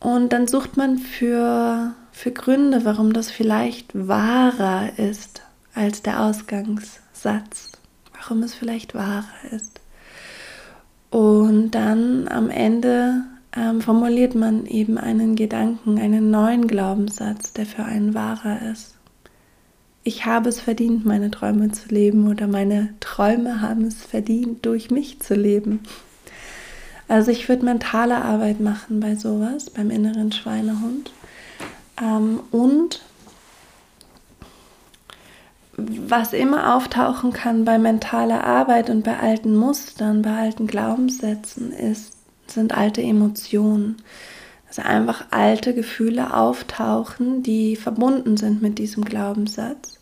Und 0.00 0.32
dann 0.32 0.48
sucht 0.48 0.78
man 0.78 0.96
für, 0.96 1.94
für 2.12 2.30
Gründe, 2.30 2.84
warum 2.84 3.12
das 3.12 3.30
vielleicht 3.30 3.90
wahrer 3.94 4.98
ist 4.98 5.42
als 5.74 6.02
der 6.02 6.22
Ausgangssatz. 6.22 7.72
Warum 8.14 8.42
es 8.42 8.54
vielleicht 8.54 8.94
wahrer 8.94 9.24
ist. 9.50 9.80
Und 11.10 11.72
dann 11.72 12.28
am 12.28 12.48
Ende 12.50 13.24
ähm, 13.56 13.80
formuliert 13.80 14.34
man 14.34 14.66
eben 14.66 14.96
einen 14.96 15.36
Gedanken, 15.36 15.98
einen 15.98 16.30
neuen 16.30 16.66
Glaubenssatz, 16.66 17.52
der 17.52 17.66
für 17.66 17.84
einen 17.84 18.14
wahrer 18.14 18.62
ist. 18.70 18.96
Ich 20.04 20.26
habe 20.26 20.48
es 20.48 20.60
verdient, 20.60 21.04
meine 21.04 21.30
Träume 21.30 21.70
zu 21.70 21.88
leben 21.88 22.28
oder 22.28 22.46
meine 22.46 22.94
Träume 23.00 23.60
haben 23.60 23.84
es 23.84 24.02
verdient, 24.02 24.64
durch 24.66 24.90
mich 24.90 25.20
zu 25.20 25.34
leben. 25.34 25.80
Also 27.08 27.30
ich 27.30 27.48
würde 27.48 27.64
mentale 27.64 28.24
Arbeit 28.24 28.60
machen 28.60 29.00
bei 29.00 29.14
sowas, 29.14 29.70
beim 29.70 29.90
inneren 29.90 30.32
Schweinehund. 30.32 31.12
Ähm, 32.00 32.40
und 32.50 33.02
was 35.76 36.32
immer 36.32 36.76
auftauchen 36.76 37.32
kann 37.32 37.64
bei 37.64 37.78
mentaler 37.78 38.44
Arbeit 38.44 38.90
und 38.90 39.04
bei 39.04 39.18
alten 39.18 39.56
Mustern, 39.56 40.22
bei 40.22 40.36
alten 40.36 40.66
Glaubenssätzen, 40.66 41.72
ist, 41.72 42.14
sind 42.46 42.76
alte 42.76 43.02
Emotionen. 43.02 43.96
Also 44.68 44.82
einfach 44.82 45.26
alte 45.30 45.74
Gefühle 45.74 46.34
auftauchen, 46.34 47.42
die 47.42 47.76
verbunden 47.76 48.36
sind 48.36 48.62
mit 48.62 48.78
diesem 48.78 49.04
Glaubenssatz. 49.04 49.98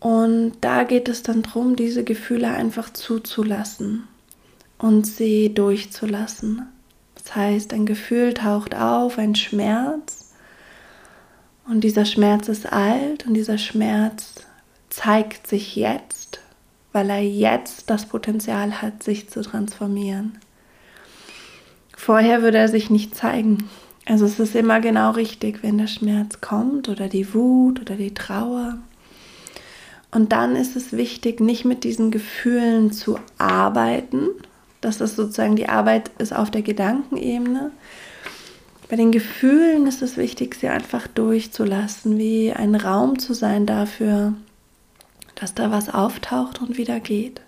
Und 0.00 0.52
da 0.60 0.84
geht 0.84 1.08
es 1.08 1.22
dann 1.22 1.42
darum, 1.42 1.76
diese 1.76 2.04
Gefühle 2.04 2.48
einfach 2.48 2.92
zuzulassen 2.92 4.06
und 4.76 5.06
sie 5.06 5.54
durchzulassen. 5.54 6.68
Das 7.14 7.34
heißt, 7.34 7.72
ein 7.72 7.86
Gefühl 7.86 8.34
taucht 8.34 8.74
auf, 8.74 9.16
ein 9.16 9.34
Schmerz. 9.34 10.23
Und 11.66 11.82
dieser 11.82 12.04
Schmerz 12.04 12.48
ist 12.48 12.70
alt 12.70 13.26
und 13.26 13.34
dieser 13.34 13.58
Schmerz 13.58 14.34
zeigt 14.90 15.46
sich 15.46 15.76
jetzt, 15.76 16.40
weil 16.92 17.10
er 17.10 17.22
jetzt 17.22 17.90
das 17.90 18.06
Potenzial 18.06 18.82
hat, 18.82 19.02
sich 19.02 19.30
zu 19.30 19.42
transformieren. 19.42 20.38
Vorher 21.96 22.42
würde 22.42 22.58
er 22.58 22.68
sich 22.68 22.90
nicht 22.90 23.14
zeigen. 23.14 23.68
Also 24.06 24.26
es 24.26 24.38
ist 24.38 24.54
immer 24.54 24.80
genau 24.80 25.12
richtig, 25.12 25.62
wenn 25.62 25.78
der 25.78 25.86
Schmerz 25.86 26.40
kommt 26.40 26.88
oder 26.88 27.08
die 27.08 27.32
Wut 27.32 27.80
oder 27.80 27.96
die 27.96 28.12
Trauer 28.12 28.78
und 30.14 30.30
dann 30.30 30.54
ist 30.54 30.76
es 30.76 30.92
wichtig, 30.92 31.40
nicht 31.40 31.64
mit 31.64 31.82
diesen 31.82 32.12
Gefühlen 32.12 32.92
zu 32.92 33.18
arbeiten. 33.36 34.28
Das 34.80 35.00
ist 35.00 35.16
sozusagen 35.16 35.56
die 35.56 35.68
Arbeit 35.68 36.12
ist 36.18 36.32
auf 36.32 36.52
der 36.52 36.62
Gedankenebene. 36.62 37.72
Bei 38.94 38.98
den 38.98 39.10
Gefühlen 39.10 39.88
ist 39.88 40.02
es 40.02 40.16
wichtig, 40.16 40.54
sie 40.54 40.68
einfach 40.68 41.08
durchzulassen, 41.08 42.16
wie 42.16 42.52
ein 42.52 42.76
Raum 42.76 43.18
zu 43.18 43.34
sein 43.34 43.66
dafür, 43.66 44.34
dass 45.34 45.52
da 45.52 45.72
was 45.72 45.92
auftaucht 45.92 46.60
und 46.62 46.78
wieder 46.78 47.00
geht. 47.00 47.40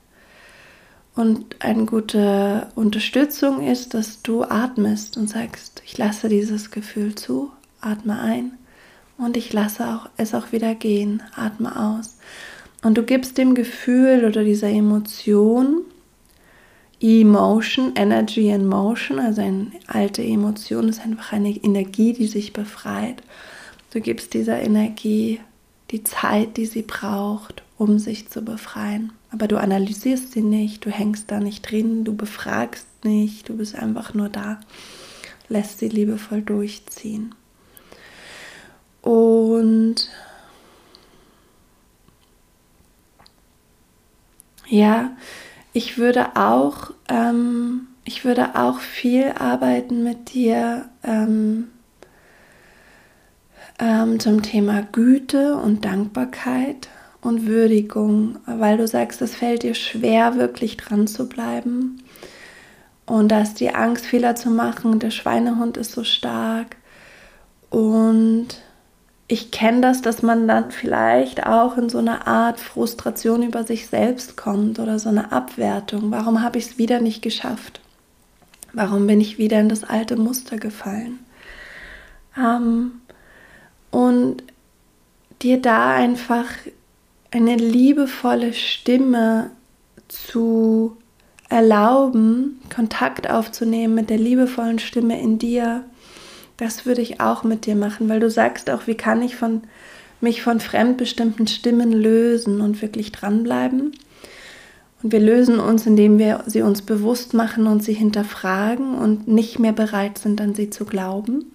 Und 1.14 1.54
eine 1.60 1.84
gute 1.84 2.66
Unterstützung 2.74 3.64
ist, 3.64 3.94
dass 3.94 4.22
du 4.22 4.42
atmest 4.42 5.16
und 5.16 5.30
sagst, 5.30 5.82
ich 5.86 5.96
lasse 5.96 6.28
dieses 6.28 6.72
Gefühl 6.72 7.14
zu, 7.14 7.52
atme 7.80 8.18
ein 8.18 8.50
und 9.16 9.36
ich 9.36 9.52
lasse 9.52 9.86
auch, 9.86 10.08
es 10.16 10.34
auch 10.34 10.50
wieder 10.50 10.74
gehen, 10.74 11.22
atme 11.36 11.78
aus. 11.80 12.18
Und 12.82 12.98
du 12.98 13.04
gibst 13.04 13.38
dem 13.38 13.54
Gefühl 13.54 14.24
oder 14.24 14.42
dieser 14.42 14.70
Emotion 14.70 15.82
Emotion, 17.00 17.92
Energy 17.94 18.50
and 18.50 18.66
Motion, 18.66 19.18
also 19.18 19.42
eine 19.42 19.70
alte 19.86 20.22
Emotion 20.22 20.88
ist 20.88 21.00
einfach 21.00 21.32
eine 21.32 21.50
Energie, 21.50 22.12
die 22.12 22.26
sich 22.26 22.52
befreit. 22.52 23.22
Du 23.92 24.00
gibst 24.00 24.34
dieser 24.34 24.60
Energie 24.60 25.40
die 25.90 26.02
Zeit, 26.02 26.56
die 26.56 26.66
sie 26.66 26.82
braucht, 26.82 27.62
um 27.78 27.98
sich 27.98 28.28
zu 28.28 28.42
befreien. 28.42 29.12
Aber 29.30 29.46
du 29.46 29.58
analysierst 29.58 30.32
sie 30.32 30.42
nicht, 30.42 30.84
du 30.84 30.90
hängst 30.90 31.30
da 31.30 31.38
nicht 31.38 31.70
drin, 31.70 32.04
du 32.04 32.16
befragst 32.16 32.86
nicht, 33.04 33.48
du 33.48 33.56
bist 33.56 33.74
einfach 33.74 34.14
nur 34.14 34.28
da, 34.28 34.60
lässt 35.48 35.78
sie 35.78 35.88
liebevoll 35.88 36.42
durchziehen. 36.42 37.34
Und 39.02 40.08
Ja, 44.68 45.16
ich 45.76 45.98
würde 45.98 46.36
auch, 46.36 46.92
ähm, 47.06 47.88
ich 48.06 48.24
würde 48.24 48.54
auch 48.54 48.80
viel 48.80 49.34
arbeiten 49.38 50.02
mit 50.02 50.32
dir 50.32 50.88
ähm, 51.04 51.68
ähm, 53.78 54.18
zum 54.18 54.40
Thema 54.40 54.80
Güte 54.90 55.54
und 55.54 55.84
Dankbarkeit 55.84 56.88
und 57.20 57.46
Würdigung, 57.46 58.38
weil 58.46 58.78
du 58.78 58.88
sagst, 58.88 59.20
es 59.20 59.34
fällt 59.34 59.64
dir 59.64 59.74
schwer, 59.74 60.36
wirklich 60.36 60.78
dran 60.78 61.06
zu 61.06 61.28
bleiben. 61.28 62.02
Und 63.04 63.28
da 63.28 63.42
ist 63.42 63.60
die 63.60 63.74
Angst, 63.74 64.06
Fehler 64.06 64.34
zu 64.34 64.48
machen. 64.48 64.98
Der 64.98 65.10
Schweinehund 65.10 65.76
ist 65.76 65.92
so 65.92 66.04
stark. 66.04 66.76
Und 67.68 68.62
ich 69.28 69.50
kenne 69.50 69.80
das, 69.80 70.02
dass 70.02 70.22
man 70.22 70.46
dann 70.46 70.70
vielleicht 70.70 71.46
auch 71.46 71.76
in 71.76 71.88
so 71.88 71.98
eine 71.98 72.26
Art 72.26 72.60
Frustration 72.60 73.42
über 73.42 73.64
sich 73.64 73.88
selbst 73.88 74.36
kommt 74.36 74.78
oder 74.78 74.98
so 74.98 75.08
eine 75.08 75.32
Abwertung. 75.32 76.12
Warum 76.12 76.42
habe 76.42 76.58
ich 76.58 76.66
es 76.66 76.78
wieder 76.78 77.00
nicht 77.00 77.22
geschafft? 77.22 77.80
Warum 78.72 79.06
bin 79.06 79.20
ich 79.20 79.38
wieder 79.38 79.58
in 79.58 79.68
das 79.68 79.82
alte 79.82 80.16
Muster 80.16 80.58
gefallen? 80.58 81.18
Ähm, 82.38 83.00
und 83.90 84.44
dir 85.42 85.60
da 85.60 85.94
einfach 85.94 86.46
eine 87.32 87.56
liebevolle 87.56 88.52
Stimme 88.52 89.50
zu 90.06 90.96
erlauben, 91.48 92.60
Kontakt 92.74 93.28
aufzunehmen 93.28 93.94
mit 93.94 94.10
der 94.10 94.18
liebevollen 94.18 94.78
Stimme 94.78 95.20
in 95.20 95.38
dir 95.38 95.84
das 96.56 96.86
würde 96.86 97.02
ich 97.02 97.20
auch 97.20 97.44
mit 97.44 97.66
dir 97.66 97.76
machen, 97.76 98.08
weil 98.08 98.20
du 98.20 98.30
sagst 98.30 98.70
auch, 98.70 98.86
wie 98.86 98.94
kann 98.94 99.22
ich 99.22 99.36
von, 99.36 99.62
mich 100.20 100.42
von 100.42 100.60
fremdbestimmten 100.60 101.46
Stimmen 101.46 101.92
lösen 101.92 102.60
und 102.60 102.80
wirklich 102.80 103.12
dranbleiben. 103.12 103.92
Und 105.02 105.12
wir 105.12 105.20
lösen 105.20 105.60
uns, 105.60 105.86
indem 105.86 106.18
wir 106.18 106.44
sie 106.46 106.62
uns 106.62 106.82
bewusst 106.82 107.34
machen 107.34 107.66
und 107.66 107.84
sie 107.84 107.92
hinterfragen 107.92 108.94
und 108.94 109.28
nicht 109.28 109.58
mehr 109.58 109.72
bereit 109.72 110.18
sind, 110.18 110.40
an 110.40 110.54
sie 110.54 110.70
zu 110.70 110.86
glauben. 110.86 111.52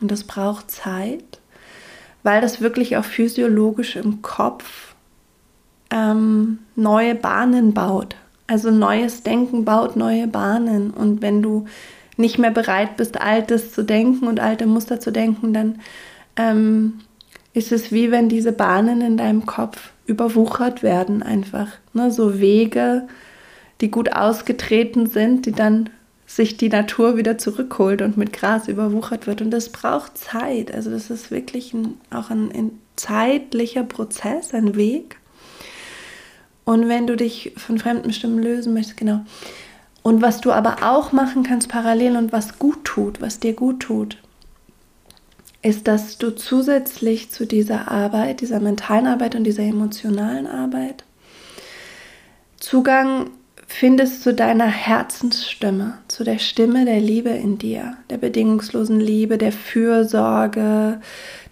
Und 0.00 0.10
das 0.10 0.24
braucht 0.24 0.70
Zeit, 0.70 1.40
weil 2.22 2.40
das 2.40 2.60
wirklich 2.60 2.96
auch 2.96 3.04
physiologisch 3.04 3.96
im 3.96 4.22
Kopf 4.22 4.94
ähm, 5.90 6.58
neue 6.76 7.14
Bahnen 7.14 7.74
baut. 7.74 8.16
Also 8.46 8.70
neues 8.70 9.24
Denken 9.24 9.64
baut 9.64 9.96
neue 9.96 10.28
Bahnen. 10.28 10.90
Und 10.92 11.22
wenn 11.22 11.42
du 11.42 11.66
nicht 12.16 12.38
mehr 12.38 12.50
bereit 12.50 12.96
bist, 12.96 13.20
Altes 13.20 13.72
zu 13.72 13.82
denken 13.82 14.26
und 14.26 14.40
alte 14.40 14.66
Muster 14.66 15.00
zu 15.00 15.10
denken, 15.12 15.52
dann 15.52 15.80
ähm, 16.36 17.00
ist 17.52 17.72
es 17.72 17.92
wie 17.92 18.10
wenn 18.10 18.28
diese 18.28 18.52
Bahnen 18.52 19.00
in 19.00 19.16
deinem 19.16 19.46
Kopf 19.46 19.90
überwuchert 20.06 20.82
werden 20.82 21.22
einfach. 21.22 21.68
Ne? 21.92 22.10
So 22.10 22.38
Wege, 22.40 23.06
die 23.80 23.90
gut 23.90 24.12
ausgetreten 24.12 25.06
sind, 25.06 25.46
die 25.46 25.52
dann 25.52 25.90
sich 26.26 26.56
die 26.56 26.68
Natur 26.68 27.16
wieder 27.16 27.38
zurückholt 27.38 28.02
und 28.02 28.16
mit 28.16 28.32
Gras 28.32 28.68
überwuchert 28.68 29.26
wird. 29.26 29.42
Und 29.42 29.50
das 29.50 29.70
braucht 29.70 30.18
Zeit. 30.18 30.72
Also 30.72 30.90
das 30.90 31.08
ist 31.10 31.30
wirklich 31.30 31.72
ein, 31.72 31.94
auch 32.10 32.30
ein, 32.30 32.50
ein 32.52 32.72
zeitlicher 32.96 33.84
Prozess, 33.84 34.52
ein 34.52 34.74
Weg. 34.74 35.16
Und 36.64 36.88
wenn 36.88 37.06
du 37.06 37.16
dich 37.16 37.52
von 37.56 37.78
fremden 37.78 38.12
Stimmen 38.12 38.42
lösen 38.42 38.74
möchtest, 38.74 38.96
genau. 38.96 39.24
Und 40.06 40.22
was 40.22 40.40
du 40.40 40.52
aber 40.52 40.84
auch 40.84 41.10
machen 41.10 41.42
kannst 41.42 41.68
parallel 41.68 42.16
und 42.16 42.32
was 42.32 42.60
gut 42.60 42.84
tut, 42.84 43.20
was 43.20 43.40
dir 43.40 43.54
gut 43.54 43.80
tut, 43.80 44.18
ist, 45.62 45.88
dass 45.88 46.16
du 46.16 46.30
zusätzlich 46.30 47.32
zu 47.32 47.44
dieser 47.44 47.90
Arbeit, 47.90 48.40
dieser 48.40 48.60
mentalen 48.60 49.08
Arbeit 49.08 49.34
und 49.34 49.42
dieser 49.42 49.64
emotionalen 49.64 50.46
Arbeit 50.46 51.02
Zugang 52.60 53.30
findest 53.66 54.22
zu 54.22 54.32
deiner 54.32 54.68
Herzensstimme, 54.68 55.98
zu 56.06 56.22
der 56.22 56.38
Stimme 56.38 56.84
der 56.84 57.00
Liebe 57.00 57.30
in 57.30 57.58
dir, 57.58 57.96
der 58.08 58.18
bedingungslosen 58.18 59.00
Liebe, 59.00 59.38
der 59.38 59.50
Fürsorge, 59.50 61.00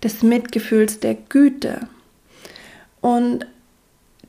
des 0.05 0.23
Mitgefühls, 0.23 1.01
der 1.01 1.17
Güte. 1.17 1.81
Und 3.01 3.47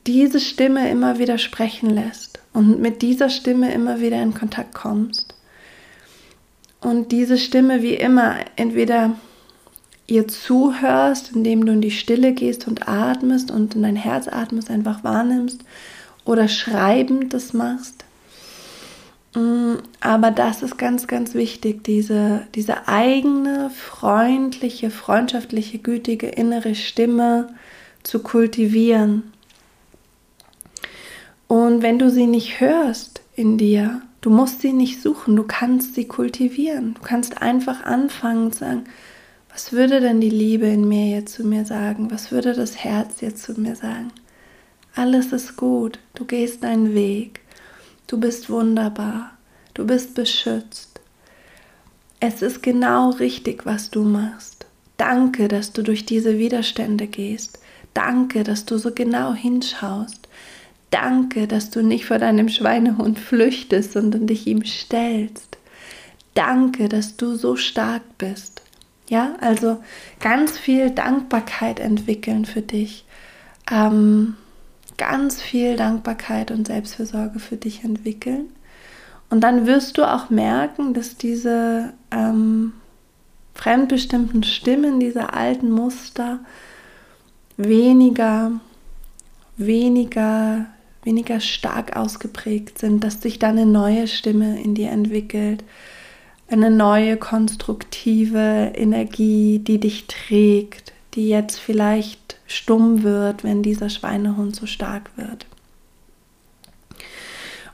diese 0.08 0.40
Stimme 0.40 0.90
immer 0.90 1.20
wieder 1.20 1.38
sprechen 1.38 1.90
lässt 1.90 2.40
und 2.56 2.80
mit 2.80 3.02
dieser 3.02 3.28
Stimme 3.28 3.70
immer 3.74 4.00
wieder 4.00 4.20
in 4.22 4.32
Kontakt 4.32 4.72
kommst. 4.72 5.34
Und 6.80 7.12
diese 7.12 7.36
Stimme 7.36 7.82
wie 7.82 7.92
immer 7.92 8.36
entweder 8.56 9.14
ihr 10.06 10.26
zuhörst, 10.26 11.32
indem 11.34 11.66
du 11.66 11.72
in 11.74 11.82
die 11.82 11.90
Stille 11.90 12.32
gehst 12.32 12.66
und 12.66 12.88
atmest 12.88 13.50
und 13.50 13.74
in 13.74 13.82
dein 13.82 13.96
Herz 13.96 14.26
atmest, 14.26 14.70
einfach 14.70 15.04
wahrnimmst 15.04 15.60
oder 16.24 16.48
schreibend 16.48 17.34
das 17.34 17.52
machst. 17.52 18.06
Mm, 19.34 19.74
aber 20.00 20.30
das 20.30 20.62
ist 20.62 20.78
ganz, 20.78 21.06
ganz 21.06 21.34
wichtig, 21.34 21.84
diese, 21.84 22.46
diese 22.54 22.88
eigene, 22.88 23.68
freundliche, 23.68 24.88
freundschaftliche, 24.88 25.76
gütige 25.76 26.28
innere 26.28 26.74
Stimme 26.74 27.50
zu 28.02 28.20
kultivieren. 28.20 29.24
Und 31.48 31.82
wenn 31.82 31.98
du 31.98 32.10
sie 32.10 32.26
nicht 32.26 32.60
hörst 32.60 33.22
in 33.34 33.58
dir, 33.58 34.02
du 34.20 34.30
musst 34.30 34.60
sie 34.60 34.72
nicht 34.72 35.00
suchen, 35.00 35.36
du 35.36 35.44
kannst 35.44 35.94
sie 35.94 36.06
kultivieren. 36.06 36.94
Du 36.94 37.02
kannst 37.02 37.40
einfach 37.40 37.84
anfangen 37.84 38.52
zu 38.52 38.60
sagen, 38.60 38.84
was 39.52 39.72
würde 39.72 40.00
denn 40.00 40.20
die 40.20 40.30
Liebe 40.30 40.66
in 40.66 40.86
mir 40.86 41.08
jetzt 41.08 41.34
zu 41.34 41.44
mir 41.44 41.64
sagen? 41.64 42.10
Was 42.10 42.30
würde 42.30 42.52
das 42.52 42.76
Herz 42.76 43.20
jetzt 43.20 43.42
zu 43.42 43.58
mir 43.58 43.76
sagen? 43.76 44.12
Alles 44.94 45.32
ist 45.32 45.56
gut, 45.56 45.98
du 46.14 46.24
gehst 46.24 46.64
deinen 46.64 46.94
Weg, 46.94 47.40
du 48.06 48.18
bist 48.18 48.50
wunderbar, 48.50 49.32
du 49.74 49.86
bist 49.86 50.14
beschützt. 50.14 51.00
Es 52.18 52.42
ist 52.42 52.62
genau 52.62 53.10
richtig, 53.10 53.66
was 53.66 53.90
du 53.90 54.02
machst. 54.02 54.66
Danke, 54.96 55.48
dass 55.48 55.72
du 55.72 55.82
durch 55.82 56.06
diese 56.06 56.38
Widerstände 56.38 57.06
gehst. 57.06 57.58
Danke, 57.92 58.42
dass 58.42 58.64
du 58.64 58.78
so 58.78 58.90
genau 58.92 59.34
hinschaust. 59.34 60.25
Danke, 60.90 61.46
dass 61.46 61.70
du 61.70 61.82
nicht 61.82 62.06
vor 62.06 62.18
deinem 62.18 62.48
Schweinehund 62.48 63.18
flüchtest, 63.18 63.92
sondern 63.92 64.26
dich 64.26 64.46
ihm 64.46 64.64
stellst. 64.64 65.58
Danke, 66.34 66.88
dass 66.88 67.16
du 67.16 67.34
so 67.34 67.56
stark 67.56 68.02
bist. 68.18 68.62
Ja, 69.08 69.36
also 69.40 69.78
ganz 70.20 70.58
viel 70.58 70.90
Dankbarkeit 70.90 71.80
entwickeln 71.80 72.44
für 72.44 72.62
dich. 72.62 73.04
Ähm, 73.70 74.36
ganz 74.96 75.40
viel 75.40 75.76
Dankbarkeit 75.76 76.50
und 76.50 76.66
Selbstfürsorge 76.66 77.38
für 77.38 77.56
dich 77.56 77.84
entwickeln. 77.84 78.52
Und 79.28 79.40
dann 79.40 79.66
wirst 79.66 79.98
du 79.98 80.04
auch 80.04 80.30
merken, 80.30 80.94
dass 80.94 81.16
diese 81.16 81.92
ähm, 82.10 82.72
fremdbestimmten 83.54 84.42
Stimmen, 84.42 85.00
diese 85.00 85.32
alten 85.32 85.70
Muster 85.70 86.40
weniger, 87.56 88.52
weniger, 89.56 90.66
weniger 91.06 91.40
stark 91.40 91.96
ausgeprägt 91.96 92.78
sind, 92.78 93.02
dass 93.02 93.22
sich 93.22 93.38
dann 93.38 93.56
eine 93.56 93.64
neue 93.64 94.08
Stimme 94.08 94.60
in 94.60 94.74
dir 94.74 94.90
entwickelt, 94.90 95.64
eine 96.48 96.70
neue 96.70 97.16
konstruktive 97.16 98.72
Energie, 98.74 99.60
die 99.60 99.78
dich 99.78 100.06
trägt, 100.06 100.92
die 101.14 101.28
jetzt 101.28 101.58
vielleicht 101.58 102.36
stumm 102.46 103.02
wird, 103.02 103.42
wenn 103.42 103.62
dieser 103.62 103.88
Schweinehund 103.88 104.54
so 104.54 104.66
stark 104.66 105.10
wird. 105.16 105.46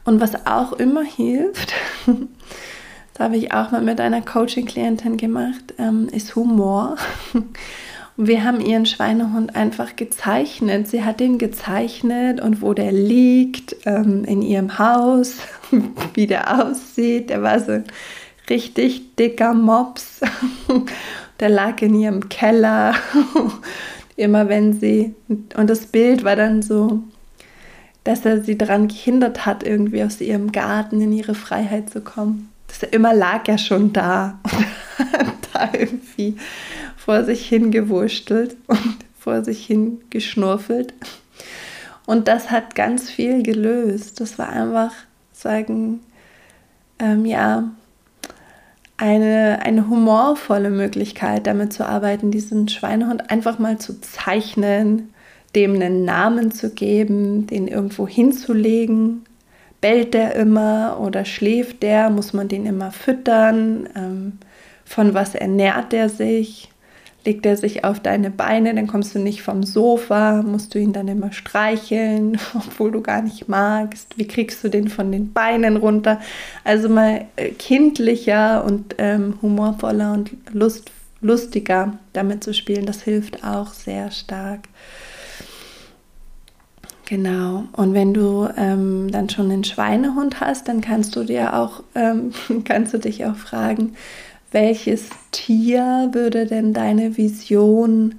Und 0.05 0.21
was 0.21 0.47
auch 0.47 0.73
immer 0.73 1.05
hilft, 1.05 1.75
das 2.07 3.19
habe 3.19 3.37
ich 3.37 3.53
auch 3.53 3.71
mal 3.71 3.83
mit 3.83 4.01
einer 4.01 4.23
Coaching-Klientin 4.23 5.17
gemacht, 5.17 5.75
ähm, 5.79 6.09
ist 6.09 6.35
Humor. 6.37 6.97
Wir 8.17 8.45
haben 8.45 8.61
ihren 8.61 8.87
Schweinehund 8.87 9.57
einfach 9.57 9.97
gezeichnet. 9.97 10.89
Sie 10.89 11.03
hat 11.03 11.21
ihn 11.21 11.39
gezeichnet 11.39 12.41
und 12.41 12.61
wo 12.61 12.75
der 12.75 12.93
liegt, 12.93 13.77
ähm, 13.87 14.25
in 14.25 14.43
ihrem 14.43 14.79
Haus, 14.79 15.37
wie 16.15 16.27
der 16.27 16.67
aussieht. 16.67 17.31
Der 17.31 17.43
war 17.43 17.59
so 17.61 17.73
ein 17.73 17.85
richtig 18.51 19.17
dicker 19.17 19.55
Mops. 19.55 20.21
der 21.41 21.49
lag 21.49 21.81
in 21.81 21.95
ihrem 21.95 22.29
Keller. 22.29 22.95
Immer 24.17 24.49
wenn 24.49 24.79
sie, 24.79 25.15
und 25.29 25.71
das 25.71 25.87
Bild 25.87 26.23
war 26.23 26.37
dann 26.37 26.61
so, 26.61 27.03
dass 28.05 28.27
er 28.27 28.43
sie 28.43 28.59
daran 28.59 28.89
gehindert 28.89 29.47
hat, 29.47 29.63
irgendwie 29.63 30.05
aus 30.05 30.21
ihrem 30.21 30.53
Garten 30.53 31.01
in 31.01 31.13
ihre 31.13 31.35
Freiheit 31.35 31.89
zu 31.89 32.03
kommen. 32.03 32.51
Das 32.69 32.83
immer 32.91 33.15
lag 33.15 33.49
er 33.49 33.59
schon 33.59 33.93
da 33.93 34.39
da 35.53 35.71
irgendwie 35.73 36.37
vor 37.05 37.25
sich 37.25 37.49
hingewurstelt 37.49 38.57
und 38.67 38.97
vor 39.19 39.45
sich 39.45 39.67
hin 39.67 40.01
geschnurfelt. 40.11 40.95
Und 42.07 42.29
das 42.29 42.51
hat 42.51 42.75
ganz 42.75 43.11
viel 43.11 43.43
gelöst. 43.43 44.21
Das 44.21 44.39
war 44.39 44.49
einfach 44.49 44.93
sagen, 45.33 46.01
ähm, 46.99 47.25
ja, 47.25 47.71
eine, 48.97 49.61
eine 49.63 49.89
humorvolle 49.89 50.71
Möglichkeit, 50.71 51.47
damit 51.47 51.73
zu 51.73 51.87
arbeiten, 51.87 52.31
diesen 52.31 52.69
Schweinehund 52.69 53.31
einfach 53.31 53.59
mal 53.59 53.79
zu 53.79 54.01
zeichnen, 54.01 55.13
dem 55.57 55.75
einen 55.75 56.05
Namen 56.05 56.53
zu 56.53 56.71
geben, 56.71 57.47
den 57.47 57.67
irgendwo 57.67 58.07
hinzulegen. 58.07 59.25
Bellt 59.81 60.15
der 60.15 60.37
immer 60.37 61.01
oder 61.01 61.25
schläft 61.25 61.83
der? 61.83 62.11
Muss 62.11 62.33
man 62.33 62.47
den 62.47 62.65
immer 62.65 62.93
füttern? 62.93 63.89
Ähm, 63.97 64.39
von 64.85 65.15
was 65.15 65.35
ernährt 65.35 65.93
der 65.93 66.09
sich? 66.09 66.72
Legt 67.25 67.47
er 67.47 67.57
sich 67.57 67.85
auf 67.85 68.01
deine 68.01 68.31
Beine, 68.31 68.75
dann 68.75 68.87
kommst 68.87 69.15
du 69.15 69.19
nicht 69.19 69.43
vom 69.43 69.63
Sofa, 69.63 70.43
musst 70.43 70.75
du 70.75 70.79
ihn 70.79 70.93
dann 70.93 71.09
immer 71.09 71.33
streicheln, 71.33 72.39
obwohl 72.55 72.91
du 72.91 73.01
gar 73.01 73.23
nicht 73.23 73.49
magst. 73.49 74.19
Wie 74.19 74.27
kriegst 74.27 74.63
du 74.65 74.69
den 74.69 74.89
von 74.89 75.13
den 75.13 75.33
Beinen 75.33 75.77
runter? 75.77 76.21
Also 76.65 76.89
mal 76.89 77.27
äh, 77.37 77.51
kindlicher 77.51 78.65
und 78.65 78.97
ähm, 78.99 79.35
humorvoller 79.41 80.13
und 80.13 80.33
lust, 80.53 80.91
lustiger 81.21 81.99
damit 82.13 82.43
zu 82.43 82.53
spielen, 82.53 82.87
das 82.87 83.03
hilft 83.03 83.45
auch 83.45 83.73
sehr 83.73 84.11
stark. 84.11 84.69
Genau. 87.13 87.65
Und 87.73 87.95
wenn 87.95 88.15
du 88.15 88.49
ähm, 88.57 89.11
dann 89.11 89.29
schon 89.29 89.51
einen 89.51 89.65
Schweinehund 89.65 90.41
hast, 90.41 90.69
dann 90.69 90.81
kannst 90.81 91.15
du 91.15 91.25
dir 91.25 91.55
auch, 91.55 91.83
ähm, 91.95 92.33
kannst 92.65 92.95
du 92.95 92.99
dich 92.99 93.25
auch 93.27 93.37
fragen, 93.37 93.95
welches 94.53 95.09
Tier 95.31 96.11
würde 96.13 96.47
denn 96.47 96.73
deine 96.73 97.17
Vision 97.17 98.17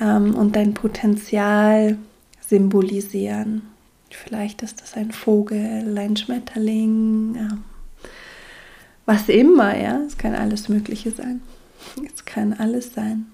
ähm, 0.00 0.34
und 0.34 0.56
dein 0.56 0.74
Potenzial 0.74 1.98
symbolisieren? 2.40 3.62
Vielleicht 4.10 4.62
ist 4.62 4.80
das 4.82 4.94
ein 4.94 5.10
Vogel, 5.10 5.96
ein 5.96 6.16
Schmetterling, 6.16 7.34
ja. 7.34 7.58
was 9.06 9.28
immer, 9.28 9.76
ja. 9.76 10.00
Es 10.06 10.18
kann 10.18 10.34
alles 10.34 10.68
Mögliche 10.68 11.10
sein. 11.10 11.40
Es 12.14 12.24
kann 12.24 12.52
alles 12.52 12.94
sein. 12.94 13.26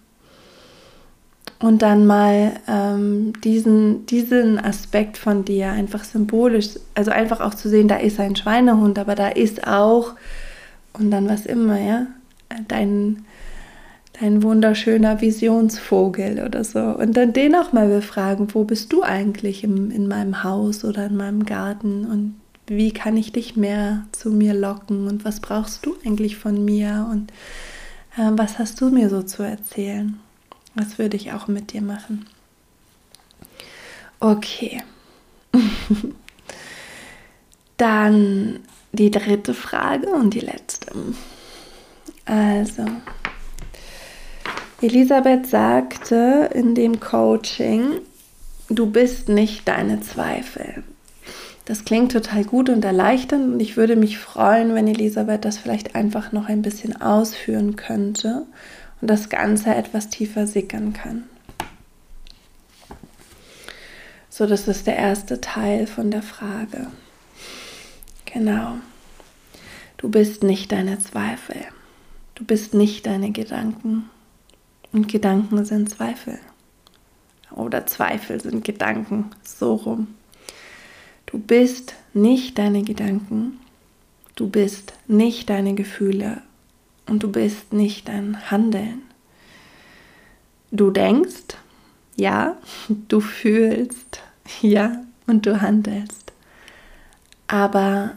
Und 1.61 1.83
dann 1.83 2.07
mal 2.07 2.53
ähm, 2.69 3.33
diesen, 3.43 4.07
diesen 4.07 4.61
Aspekt 4.61 5.19
von 5.19 5.45
dir 5.45 5.73
einfach 5.73 6.05
symbolisch, 6.05 6.69
also 6.95 7.11
einfach 7.11 7.41
auch 7.41 7.55
zu 7.55 7.69
sehen, 7.69 7.89
da 7.89 7.97
ist 7.97 8.21
ein 8.21 8.37
Schweinehund, 8.37 8.97
aber 8.99 9.17
da 9.17 9.29
ist 9.29 9.67
auch, 9.67 10.15
und 10.93 11.11
dann 11.11 11.29
was 11.29 11.47
immer, 11.47 11.81
ja, 11.81 12.07
dein, 12.69 13.25
dein 14.21 14.43
wunderschöner 14.43 15.21
Visionsvogel 15.21 16.45
oder 16.45 16.65
so. 16.65 16.81
Und 16.81 17.17
dann 17.17 17.33
den 17.33 17.55
auch 17.55 17.73
mal 17.73 17.89
befragen, 17.89 18.49
wo 18.55 18.65
bist 18.65 18.93
du 18.93 19.03
eigentlich 19.03 19.65
im, 19.65 19.91
in 19.91 20.09
meinem 20.09 20.43
Haus 20.43 20.85
oder 20.85 21.07
in 21.07 21.17
meinem 21.17 21.45
Garten 21.45 22.07
und 22.07 22.35
wie 22.67 22.93
kann 22.93 23.17
ich 23.17 23.33
dich 23.33 23.57
mehr 23.57 24.05
zu 24.13 24.31
mir 24.31 24.53
locken 24.53 25.07
und 25.07 25.25
was 25.25 25.41
brauchst 25.41 25.87
du 25.87 25.97
eigentlich 26.05 26.37
von 26.37 26.65
mir 26.65 27.09
und 27.11 27.31
äh, 28.17 28.31
was 28.33 28.59
hast 28.59 28.81
du 28.81 28.91
mir 28.91 29.09
so 29.09 29.23
zu 29.23 29.43
erzählen? 29.43 30.21
Was 30.75 30.99
würde 30.99 31.17
ich 31.17 31.33
auch 31.33 31.49
mit 31.49 31.73
dir 31.73 31.81
machen? 31.81 32.27
Okay. 34.21 34.83
Dann 37.79 38.61
die 38.93 39.11
dritte 39.11 39.55
Frage 39.55 40.09
und 40.09 40.35
die 40.35 40.41
letzte. 40.41 40.93
Also, 42.29 42.85
Elisabeth 44.83 45.47
sagte 45.47 46.51
in 46.53 46.75
dem 46.75 47.01
Coaching, 47.01 48.01
du 48.69 48.85
bist 48.85 49.31
nicht 49.31 49.67
deine 49.67 50.03
Zweifel. 50.03 50.85
Das 51.65 51.87
klingt 51.87 52.13
total 52.13 52.45
gut 52.45 52.69
und 52.69 52.85
erleichternd 52.85 53.55
und 53.55 53.61
ich 53.61 53.79
würde 53.79 53.97
mich 53.97 54.19
freuen, 54.19 54.75
wenn 54.75 54.87
Elisabeth 54.87 55.47
das 55.47 55.57
vielleicht 55.57 55.95
einfach 55.95 56.33
noch 56.33 56.51
ein 56.51 56.61
bisschen 56.61 57.01
ausführen 57.01 57.77
könnte 57.77 58.45
und 59.01 59.09
das 59.09 59.31
Ganze 59.31 59.75
etwas 59.75 60.11
tiefer 60.11 60.47
sickern 60.47 60.93
kann. 60.93 61.25
So, 64.29 64.47
das 64.47 64.69
ist 64.69 64.87
der 64.87 64.97
erste 64.97 65.41
Teil 65.41 65.87
von 65.87 66.11
der 66.11 66.23
Frage. 66.23 66.89
Genau. 68.27 68.75
Du 69.97 70.11
bist 70.11 70.43
nicht 70.43 70.73
deine 70.73 70.99
Zweifel. 70.99 71.57
Du 72.39 72.45
bist 72.45 72.73
nicht 72.73 73.05
deine 73.07 73.33
Gedanken. 73.33 74.09
Und 74.93 75.09
Gedanken 75.09 75.65
sind 75.65 75.91
Zweifel. 75.91 76.39
Oder 77.51 77.85
Zweifel 77.87 78.41
sind 78.41 78.65
Gedanken. 78.65 79.33
So 79.43 79.75
rum. 79.75 80.15
Du 81.27 81.41
bist 81.41 81.97
nicht 82.15 82.57
deine 82.57 82.85
Gedanken. 82.85 83.59
Du 84.37 84.49
bist 84.49 84.93
nicht 85.09 85.51
deine 85.51 85.75
Gefühle. 85.75 86.41
Und 87.09 87.25
du 87.25 87.33
bist 87.33 87.73
nicht 87.73 88.07
dein 88.07 88.53
Handeln. 88.53 89.03
Du 90.71 90.93
denkst, 90.93 91.57
ja, 92.15 92.57
du 93.09 93.19
fühlst, 93.19 94.21
ja, 94.63 95.03
und 95.27 95.45
du 95.45 95.61
handelst. 95.61 96.33
Aber 97.49 98.13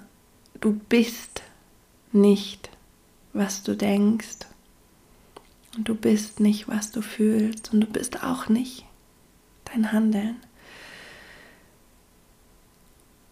du 0.60 0.74
bist 0.74 1.42
nicht, 2.12 2.70
was 3.34 3.64
du 3.64 3.76
denkst. 3.76 4.48
Und 5.78 5.88
du 5.88 5.96
bist 5.96 6.40
nicht, 6.40 6.68
was 6.68 6.92
du 6.92 7.02
fühlst. 7.02 7.74
Und 7.74 7.82
du 7.82 7.88
bist 7.88 8.24
auch 8.24 8.50
nicht 8.50 8.86
dein 9.66 9.92
Handeln. 9.92 10.36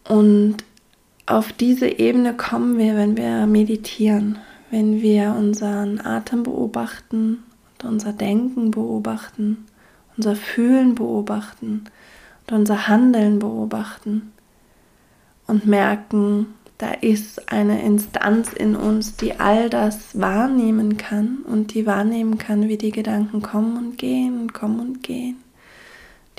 Und 0.08 0.58
auf 1.26 1.54
diese 1.54 1.88
Ebene 1.88 2.36
kommen 2.36 2.78
wir, 2.78 2.96
wenn 2.96 3.16
wir 3.16 3.46
meditieren, 3.46 4.40
wenn 4.72 5.02
wir 5.02 5.36
unseren 5.38 6.00
Atem 6.02 6.44
beobachten 6.44 7.44
und 7.78 7.88
unser 7.88 8.14
Denken 8.14 8.72
beobachten, 8.72 9.66
unser 10.18 10.36
Fühlen 10.36 10.96
beobachten 10.96 11.84
und 12.48 12.56
unser 12.56 12.88
Handeln 12.88 13.38
beobachten 13.38 14.32
und 15.46 15.68
merken, 15.68 16.48
da 16.80 16.92
ist 16.92 17.52
eine 17.52 17.84
Instanz 17.84 18.54
in 18.54 18.78
uns, 18.78 19.18
die 19.18 19.38
all 19.38 19.70
das 19.70 20.18
wahrnehmen 20.18 20.96
kann 20.96 21.40
und 21.40 21.74
die 21.74 21.86
wahrnehmen 21.86 22.38
kann, 22.38 22.70
wie 22.70 22.78
die 22.78 22.92
Gedanken 22.92 23.42
kommen 23.42 23.76
und 23.76 23.98
gehen 23.98 24.54
kommen 24.54 24.80
und 24.80 25.04
gehen. 25.04 25.44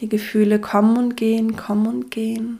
Die 0.00 0.09
Gefühle 0.09 0.59
kommen 0.59 0.96
und 0.96 1.16
gehen, 1.18 1.57
kommen 1.57 1.87
und 1.87 2.11
gehen. 2.11 2.59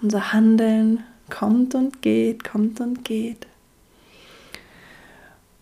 Unser 0.00 0.32
Handeln 0.32 1.02
kommt 1.28 1.74
und 1.74 2.00
geht, 2.00 2.44
kommt 2.44 2.80
und 2.80 3.04
geht. 3.04 3.48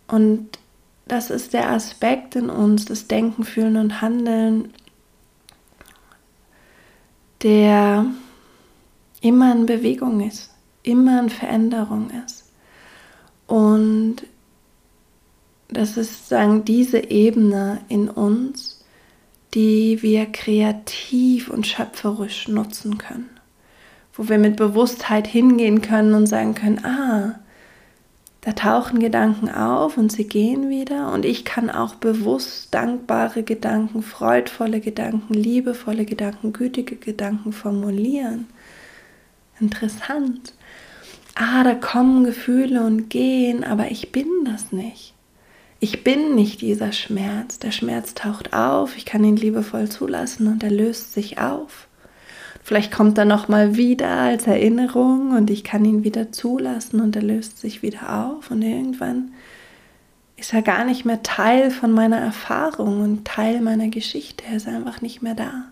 Und 0.06 0.58
das 1.08 1.30
ist 1.30 1.54
der 1.54 1.70
Aspekt 1.70 2.36
in 2.36 2.50
uns, 2.50 2.84
das 2.84 3.06
Denken, 3.06 3.44
Fühlen 3.44 3.78
und 3.78 4.02
Handeln, 4.02 4.74
der 7.42 8.04
immer 9.22 9.52
in 9.52 9.64
Bewegung 9.64 10.20
ist, 10.20 10.49
immer 10.82 11.20
in 11.20 11.30
Veränderung 11.30 12.10
ist. 12.24 12.44
Und 13.46 14.16
das 15.68 15.96
ist 15.96 16.28
sagen 16.28 16.64
diese 16.64 17.10
Ebene 17.10 17.80
in 17.88 18.08
uns, 18.08 18.84
die 19.54 20.02
wir 20.02 20.26
kreativ 20.26 21.50
und 21.50 21.66
schöpferisch 21.66 22.48
nutzen 22.48 22.98
können, 22.98 23.30
wo 24.12 24.28
wir 24.28 24.38
mit 24.38 24.56
Bewusstheit 24.56 25.26
hingehen 25.26 25.82
können 25.82 26.14
und 26.14 26.26
sagen 26.26 26.54
können, 26.54 26.84
ah, 26.84 27.40
da 28.42 28.52
tauchen 28.52 29.00
Gedanken 29.00 29.50
auf 29.50 29.98
und 29.98 30.10
sie 30.10 30.26
gehen 30.26 30.70
wieder 30.70 31.12
und 31.12 31.26
ich 31.26 31.44
kann 31.44 31.68
auch 31.68 31.96
bewusst 31.96 32.72
dankbare 32.72 33.42
Gedanken, 33.42 34.02
freudvolle 34.02 34.80
Gedanken, 34.80 35.34
liebevolle 35.34 36.06
Gedanken, 36.06 36.52
gütige 36.52 36.96
Gedanken 36.96 37.52
formulieren. 37.52 38.46
Interessant. 39.60 40.54
Ah, 41.42 41.64
da 41.64 41.74
kommen 41.74 42.24
Gefühle 42.24 42.83
und 42.85 43.09
gehen, 43.09 43.64
aber 43.64 43.90
ich 43.90 44.12
bin 44.12 44.26
das 44.44 44.72
nicht. 44.72 45.14
Ich 45.79 46.05
bin 46.05 46.35
nicht 46.35 46.61
dieser 46.61 46.92
Schmerz. 46.92 47.59
Der 47.59 47.70
Schmerz 47.70 48.12
taucht 48.12 48.53
auf, 48.53 48.94
ich 48.98 49.07
kann 49.07 49.24
ihn 49.24 49.37
liebevoll 49.37 49.88
zulassen 49.88 50.48
und 50.48 50.62
er 50.62 50.70
löst 50.70 51.14
sich 51.14 51.38
auf. 51.38 51.88
Vielleicht 52.62 52.92
kommt 52.92 53.16
er 53.16 53.24
noch 53.24 53.48
mal 53.48 53.79
wieder 53.79 54.11
als 54.11 54.46
Erinnerung 54.46 55.35
und 55.35 55.48
ich 55.48 55.64
kann 55.64 55.83
ihn 55.87 56.05
wieder 56.05 56.31
zulassen 56.31 57.00
und 57.00 57.16
er 57.16 57.22
löst 57.22 57.59
sich 57.59 57.81
wieder 57.81 58.26
auf 58.29 58.50
und 58.50 58.61
irgendwann 58.61 59.33
ist 60.37 60.53
er 60.53 60.61
gar 60.61 60.85
nicht 60.85 61.07
mehr 61.07 61.22
Teil 61.22 61.70
von 61.70 61.90
meiner 61.90 62.18
Erfahrung 62.18 63.00
und 63.00 63.24
Teil 63.24 63.62
meiner 63.62 63.88
Geschichte. 63.88 64.44
Er 64.46 64.59
ist 64.59 64.68
einfach 64.68 65.00
nicht 65.00 65.22
mehr 65.22 65.35
da. 65.35 65.69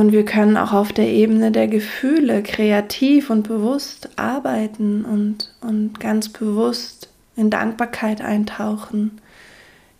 Und 0.00 0.12
wir 0.12 0.24
können 0.24 0.56
auch 0.56 0.72
auf 0.72 0.94
der 0.94 1.10
Ebene 1.10 1.52
der 1.52 1.68
Gefühle 1.68 2.42
kreativ 2.42 3.28
und 3.28 3.46
bewusst 3.46 4.08
arbeiten 4.16 5.04
und, 5.04 5.54
und 5.60 6.00
ganz 6.00 6.30
bewusst 6.30 7.10
in 7.36 7.50
Dankbarkeit 7.50 8.22
eintauchen, 8.22 9.20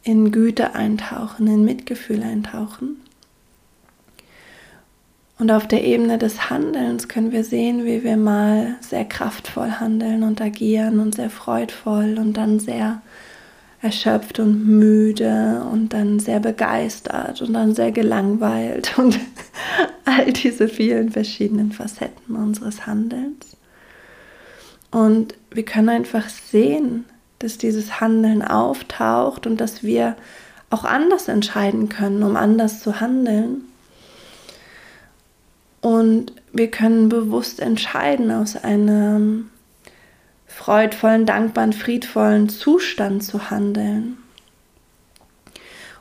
in 0.02 0.32
Güte 0.32 0.74
eintauchen, 0.74 1.46
in 1.48 1.66
Mitgefühl 1.66 2.22
eintauchen. 2.22 2.96
Und 5.38 5.50
auf 5.50 5.68
der 5.68 5.84
Ebene 5.84 6.16
des 6.16 6.48
Handelns 6.48 7.08
können 7.08 7.30
wir 7.30 7.44
sehen, 7.44 7.84
wie 7.84 8.02
wir 8.02 8.16
mal 8.16 8.76
sehr 8.80 9.04
kraftvoll 9.04 9.72
handeln 9.80 10.22
und 10.22 10.40
agieren 10.40 10.98
und 11.00 11.14
sehr 11.14 11.28
freudvoll 11.28 12.16
und 12.18 12.38
dann 12.38 12.58
sehr 12.58 13.02
erschöpft 13.82 14.38
und 14.38 14.66
müde 14.66 15.64
und 15.70 15.92
dann 15.92 16.20
sehr 16.20 16.40
begeistert 16.40 17.40
und 17.40 17.54
dann 17.54 17.74
sehr 17.74 17.92
gelangweilt 17.92 18.94
und 18.98 19.18
all 20.04 20.32
diese 20.32 20.68
vielen 20.68 21.10
verschiedenen 21.10 21.72
Facetten 21.72 22.36
unseres 22.36 22.86
Handelns. 22.86 23.56
Und 24.90 25.34
wir 25.50 25.64
können 25.64 25.88
einfach 25.88 26.28
sehen, 26.28 27.04
dass 27.38 27.58
dieses 27.58 28.00
Handeln 28.00 28.42
auftaucht 28.42 29.46
und 29.46 29.60
dass 29.60 29.82
wir 29.82 30.16
auch 30.68 30.84
anders 30.84 31.28
entscheiden 31.28 31.88
können, 31.88 32.22
um 32.22 32.36
anders 32.36 32.80
zu 32.80 33.00
handeln 33.00 33.62
und 35.80 36.32
wir 36.52 36.70
können 36.70 37.08
bewusst 37.08 37.60
entscheiden, 37.60 38.30
aus 38.30 38.56
einem 38.56 39.50
freudvollen, 40.60 41.24
dankbaren, 41.24 41.72
friedvollen 41.72 42.50
Zustand 42.50 43.24
zu 43.24 43.50
handeln. 43.50 44.18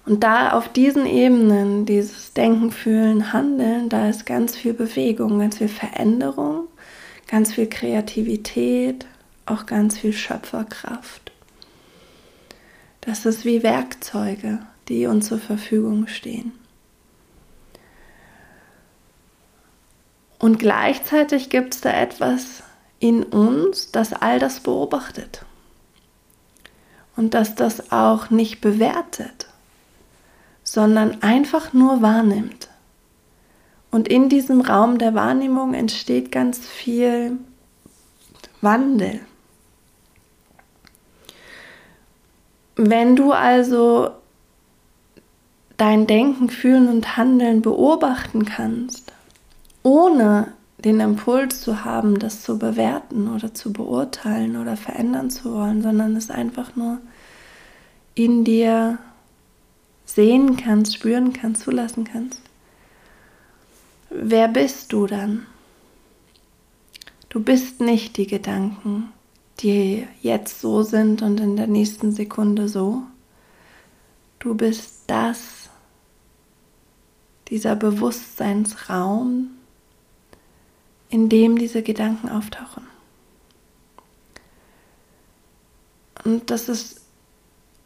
Und 0.06 0.22
da 0.22 0.52
auf 0.52 0.68
diesen 0.68 1.06
Ebenen, 1.06 1.86
dieses 1.86 2.34
Denken, 2.34 2.70
Fühlen, 2.72 3.32
Handeln, 3.32 3.88
da 3.88 4.10
ist 4.10 4.26
ganz 4.26 4.58
viel 4.58 4.74
Bewegung, 4.74 5.40
ganz 5.40 5.60
viel 5.60 5.70
Veränderung, 5.70 6.68
ganz 7.28 7.54
viel 7.54 7.68
Kreativität, 7.68 9.06
auch 9.46 9.66
ganz 9.66 9.98
viel 9.98 10.12
Schöpferkraft. 10.12 11.32
Das 13.00 13.26
ist 13.26 13.46
wie 13.46 13.64
Werkzeuge, 13.64 14.60
die 14.90 15.06
uns 15.06 15.28
zur 15.30 15.40
Verfügung 15.40 16.08
stehen. 16.08 16.52
Und 20.38 20.60
gleichzeitig 20.60 21.50
gibt 21.50 21.76
es 21.76 21.82
da 21.82 21.92
etwas 21.92 22.64
in 23.00 23.24
uns, 23.24 23.92
das 23.92 24.14
all 24.14 24.40
das 24.40 24.60
beobachtet. 24.60 25.46
Und 27.16 27.34
dass 27.34 27.56
das 27.56 27.92
auch 27.92 28.30
nicht 28.30 28.62
bewertet, 28.62 29.48
sondern 30.64 31.22
einfach 31.22 31.74
nur 31.74 32.02
wahrnimmt. 32.02 32.70
Und 33.92 34.08
in 34.08 34.30
diesem 34.30 34.62
Raum 34.62 34.98
der 34.98 35.16
Wahrnehmung 35.16 35.74
entsteht 35.74 36.32
ganz 36.32 36.60
viel 36.60 37.38
Wandel. 38.62 39.22
Wenn 42.76 43.16
du 43.16 43.32
also 43.32 44.12
dein 45.78 46.08
Denken, 46.08 46.50
Fühlen 46.50 46.88
und 46.88 47.18
Handeln 47.18 47.62
beobachten 47.62 48.46
kannst, 48.46 49.12
ohne 49.82 50.54
den 50.86 51.02
Impuls 51.02 51.62
zu 51.62 51.84
haben, 51.84 52.20
das 52.20 52.42
zu 52.42 52.58
bewerten 52.58 53.34
oder 53.34 53.54
zu 53.54 53.74
beurteilen 53.74 54.56
oder 54.56 54.78
verändern 54.78 55.30
zu 55.30 55.54
wollen, 55.54 55.82
sondern 55.82 56.16
es 56.16 56.30
einfach 56.30 56.76
nur 56.76 57.00
in 58.16 58.46
dir 58.46 58.98
sehen 60.06 60.58
kannst, 60.58 60.96
spüren 60.96 61.34
kannst, 61.34 61.64
zulassen 61.64 62.06
kannst. 62.06 62.42
Wer 64.10 64.48
bist 64.48 64.92
du 64.94 65.06
dann? 65.06 65.46
Du 67.28 67.44
bist 67.44 67.80
nicht 67.80 68.18
die 68.18 68.26
Gedanken, 68.26 69.12
die 69.60 70.08
jetzt 70.22 70.62
so 70.62 70.82
sind 70.82 71.22
und 71.22 71.40
in 71.40 71.58
der 71.58 71.68
nächsten 71.68 72.12
Sekunde 72.12 72.68
so. 72.70 73.04
Du 74.40 74.56
bist 74.56 75.04
das, 75.08 75.70
dieser 77.50 77.76
Bewusstseinsraum, 77.76 79.52
in 81.10 81.30
dem 81.30 81.58
diese 81.58 81.82
Gedanken 81.82 82.30
auftauchen. 82.30 82.88
Und 86.24 86.50
das 86.50 86.70
ist 86.70 87.02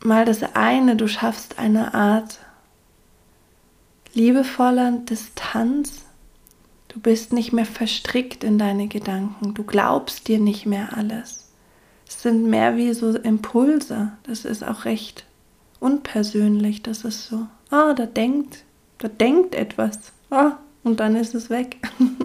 mal 0.04 0.26
das 0.26 0.44
eine, 0.56 0.96
du 0.96 1.08
schaffst 1.08 1.60
eine 1.60 1.94
Art 1.94 2.40
liebevoller 4.14 4.92
Distanz. 4.92 6.06
Du 6.90 7.00
bist 7.00 7.34
nicht 7.34 7.54
mehr 7.54 7.66
verstrickt 7.66 8.44
in 8.44 8.58
deine 8.58 8.88
Gedanken. 8.88 9.54
Du 9.54 9.64
glaubst 9.64 10.28
dir 10.28 10.40
nicht 10.40 10.66
mehr 10.66 10.96
alles. 10.96 11.52
Es 12.08 12.22
sind 12.22 12.46
mehr 12.46 12.78
wie 12.78 12.94
so 12.94 13.10
Impulse. 13.18 14.12
Das 14.24 14.46
ist 14.46 14.64
auch 14.64 14.86
recht 14.86 15.26
unpersönlich. 15.80 16.84
Das 16.84 17.04
ist 17.04 17.28
so, 17.28 17.48
ah, 17.72 17.94
da 17.94 18.06
denkt, 18.06 18.64
da 19.00 19.08
denkt 19.08 19.56
etwas. 19.56 20.12
Ah, 20.30 20.58
und 20.84 21.00
dann 21.00 21.16
ist 21.16 21.34
es 21.34 21.50
weg. 21.50 21.78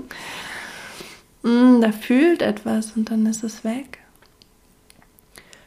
mm, 1.49 1.81
da 1.81 1.93
fühlt 1.93 2.43
etwas 2.43 2.93
und 2.93 3.11
dann 3.11 3.27
ist 3.27 3.43
es 3.43 3.65
weg. 3.65 3.99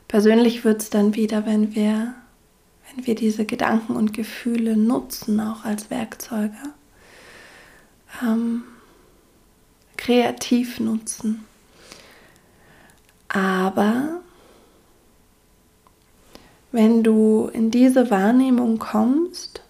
Persönlich 0.08 0.66
wird 0.66 0.82
es 0.82 0.90
dann 0.90 1.16
wieder, 1.16 1.46
wenn 1.46 1.74
wir, 1.74 2.14
wenn 2.94 3.08
wir 3.08 3.16
diese 3.16 3.46
Gedanken 3.46 3.96
und 3.96 4.14
Gefühle 4.14 4.76
nutzen, 4.76 5.40
auch 5.40 5.64
als 5.64 5.90
Werkzeuge, 5.90 6.74
ähm, 8.22 8.64
kreativ 9.98 10.80
nutzen. 10.80 11.46
Aber 13.30 14.22
wenn 16.72 17.04
du 17.04 17.50
in 17.54 17.72
diese 17.72 18.12
Wahrnehmung 18.12 18.80
kommst, 18.80 19.62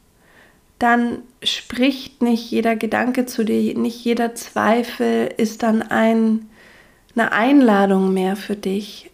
dann 0.81 1.19
spricht 1.43 2.21
nicht 2.21 2.49
jeder 2.49 2.75
Gedanke 2.75 3.25
zu 3.25 3.43
dir, 3.43 3.77
nicht 3.77 4.03
jeder 4.03 4.35
Zweifel 4.35 5.31
ist 5.37 5.63
dann 5.63 5.81
ein, 5.81 6.49
eine 7.15 7.31
Einladung 7.31 8.13
mehr 8.13 8.35
für 8.35 8.55
dich, 8.55 9.11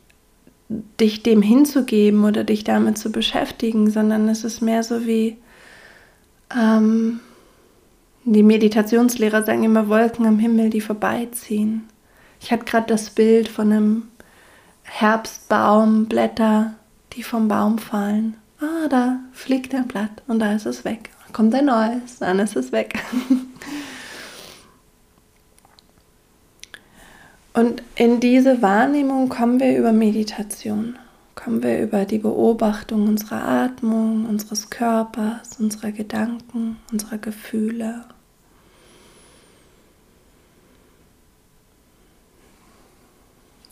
dich 0.70 1.24
dem 1.24 1.42
hinzugeben 1.42 2.26
oder 2.26 2.44
dich 2.44 2.64
damit 2.64 2.98
zu 2.98 3.12
beschäftigen, 3.12 3.90
sondern 3.90 4.30
es 4.30 4.44
ist 4.44 4.62
mehr 4.62 4.84
so 4.84 5.06
wie 5.06 5.38
ähm, 6.56 7.20
die 8.24 8.44
Meditationslehrer 8.44 9.44
sagen 9.44 9.64
immer 9.64 9.88
Wolken 9.90 10.26
am 10.26 10.40
Himmel, 10.40 10.70
die 10.70 10.82
vorbeiziehen. 10.82 11.88
Ich 12.42 12.52
hatte 12.52 12.66
gerade 12.66 12.88
das 12.88 13.10
Bild 13.10 13.48
von 13.48 13.72
einem 13.72 14.08
Herbstbaum, 14.84 16.06
Blätter, 16.06 16.76
die 17.14 17.24
vom 17.24 17.48
Baum 17.48 17.78
fallen. 17.78 18.38
Ah, 18.60 18.88
da 18.90 19.20
fliegt 19.32 19.74
ein 19.74 19.88
Blatt 19.88 20.24
und 20.28 20.40
da 20.40 20.54
ist 20.54 20.66
es 20.66 20.84
weg. 20.84 21.10
Kommt 21.34 21.54
ein 21.54 21.66
neues, 21.66 22.20
dann 22.20 22.40
ist 22.40 22.56
es 22.56 22.72
weg. 22.72 23.00
Und 27.54 27.82
in 27.96 28.20
diese 28.20 28.62
Wahrnehmung 28.62 29.30
kommen 29.30 29.60
wir 29.60 29.78
über 29.78 29.92
Meditation, 29.92 30.96
kommen 31.34 31.64
wir 31.64 31.82
über 31.82 32.06
die 32.06 32.20
Beobachtung 32.20 33.08
unserer 33.08 33.48
Atmung, 33.48 34.28
unseres 34.28 34.70
Körpers, 34.70 35.60
unserer 35.60 35.92
Gedanken, 35.92 36.78
unserer 36.92 37.18
Gefühle. 37.18 38.06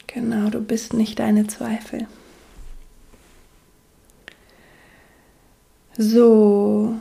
Genau, 0.07 0.49
du 0.49 0.61
bist 0.61 0.93
nicht 0.93 1.19
deine 1.19 1.45
Zweifel. 1.45 2.07
So, 5.97 6.95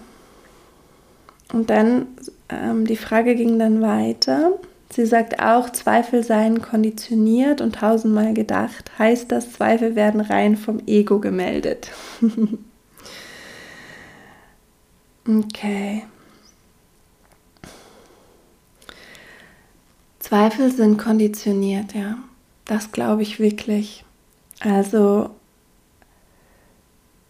und 1.54 1.70
dann, 1.70 2.06
ähm, 2.48 2.84
die 2.84 2.96
Frage 2.96 3.36
ging 3.36 3.58
dann 3.58 3.80
weiter. 3.80 4.58
Sie 4.90 5.06
sagt 5.06 5.40
auch, 5.40 5.70
Zweifel 5.70 6.22
seien 6.22 6.62
konditioniert 6.62 7.60
und 7.60 7.76
tausendmal 7.76 8.34
gedacht. 8.34 8.90
Heißt 8.98 9.30
das, 9.30 9.52
Zweifel 9.52 9.94
werden 9.94 10.20
rein 10.20 10.56
vom 10.56 10.80
Ego 10.86 11.20
gemeldet. 11.20 11.90
okay. 15.28 16.04
Zweifel 20.18 20.72
sind 20.72 20.98
konditioniert, 20.98 21.94
ja. 21.94 22.18
Das 22.64 22.92
glaube 22.92 23.22
ich 23.22 23.38
wirklich. 23.38 24.04
Also, 24.60 25.30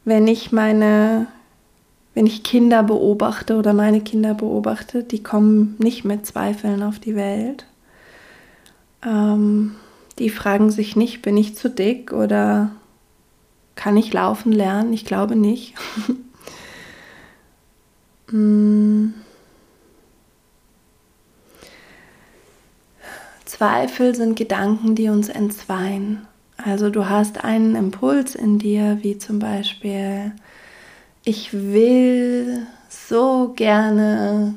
wenn 0.04 0.28
ich 0.28 0.52
meine, 0.52 1.26
wenn 2.14 2.26
ich 2.26 2.42
Kinder 2.44 2.82
beobachte 2.82 3.56
oder 3.56 3.72
meine 3.72 4.00
Kinder 4.00 4.34
beobachte, 4.34 5.02
die 5.02 5.22
kommen 5.22 5.76
nicht 5.78 6.04
mit 6.04 6.24
Zweifeln 6.24 6.82
auf 6.82 6.98
die 6.98 7.16
Welt. 7.16 7.66
Ähm, 9.04 9.74
die 10.18 10.30
fragen 10.30 10.70
sich 10.70 10.94
nicht, 10.96 11.22
bin 11.22 11.36
ich 11.36 11.56
zu 11.56 11.68
dick 11.68 12.12
oder 12.12 12.70
kann 13.74 13.96
ich 13.96 14.12
laufen 14.12 14.52
lernen? 14.52 14.92
Ich 14.92 15.04
glaube 15.04 15.34
nicht. 15.34 15.74
mm. 18.30 19.08
Zweifel 23.44 24.14
sind 24.16 24.36
Gedanken, 24.36 24.94
die 24.96 25.08
uns 25.08 25.28
entzweien. 25.28 26.26
Also 26.56 26.90
du 26.90 27.08
hast 27.08 27.44
einen 27.44 27.76
Impuls 27.76 28.34
in 28.34 28.58
dir, 28.58 28.98
wie 29.02 29.16
zum 29.18 29.38
Beispiel, 29.38 30.32
ich 31.24 31.52
will 31.52 32.66
so 32.88 33.54
gerne 33.56 34.54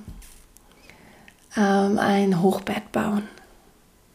ähm, 1.55 1.97
ein 1.97 2.41
Hochbett 2.41 2.91
bauen. 2.91 3.23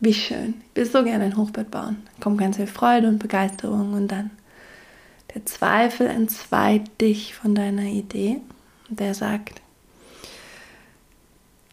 Wie 0.01 0.15
schön. 0.15 0.63
Ich 0.71 0.77
will 0.77 0.87
so 0.87 1.05
gerne 1.05 1.25
ein 1.25 1.37
Hochbett 1.37 1.71
bauen. 1.71 2.03
Da 2.17 2.25
kommt 2.25 2.39
ganz 2.39 2.57
viel 2.57 2.67
Freude 2.67 3.09
und 3.09 3.19
Begeisterung 3.19 3.95
und 3.95 4.09
dann 4.09 4.31
der 5.35 5.47
Zweifel 5.47 6.09
entzweit 6.09 7.01
dich 7.01 7.35
von 7.35 7.55
deiner 7.55 7.85
Idee. 7.85 8.41
Der 8.89 9.15
sagt, 9.15 9.63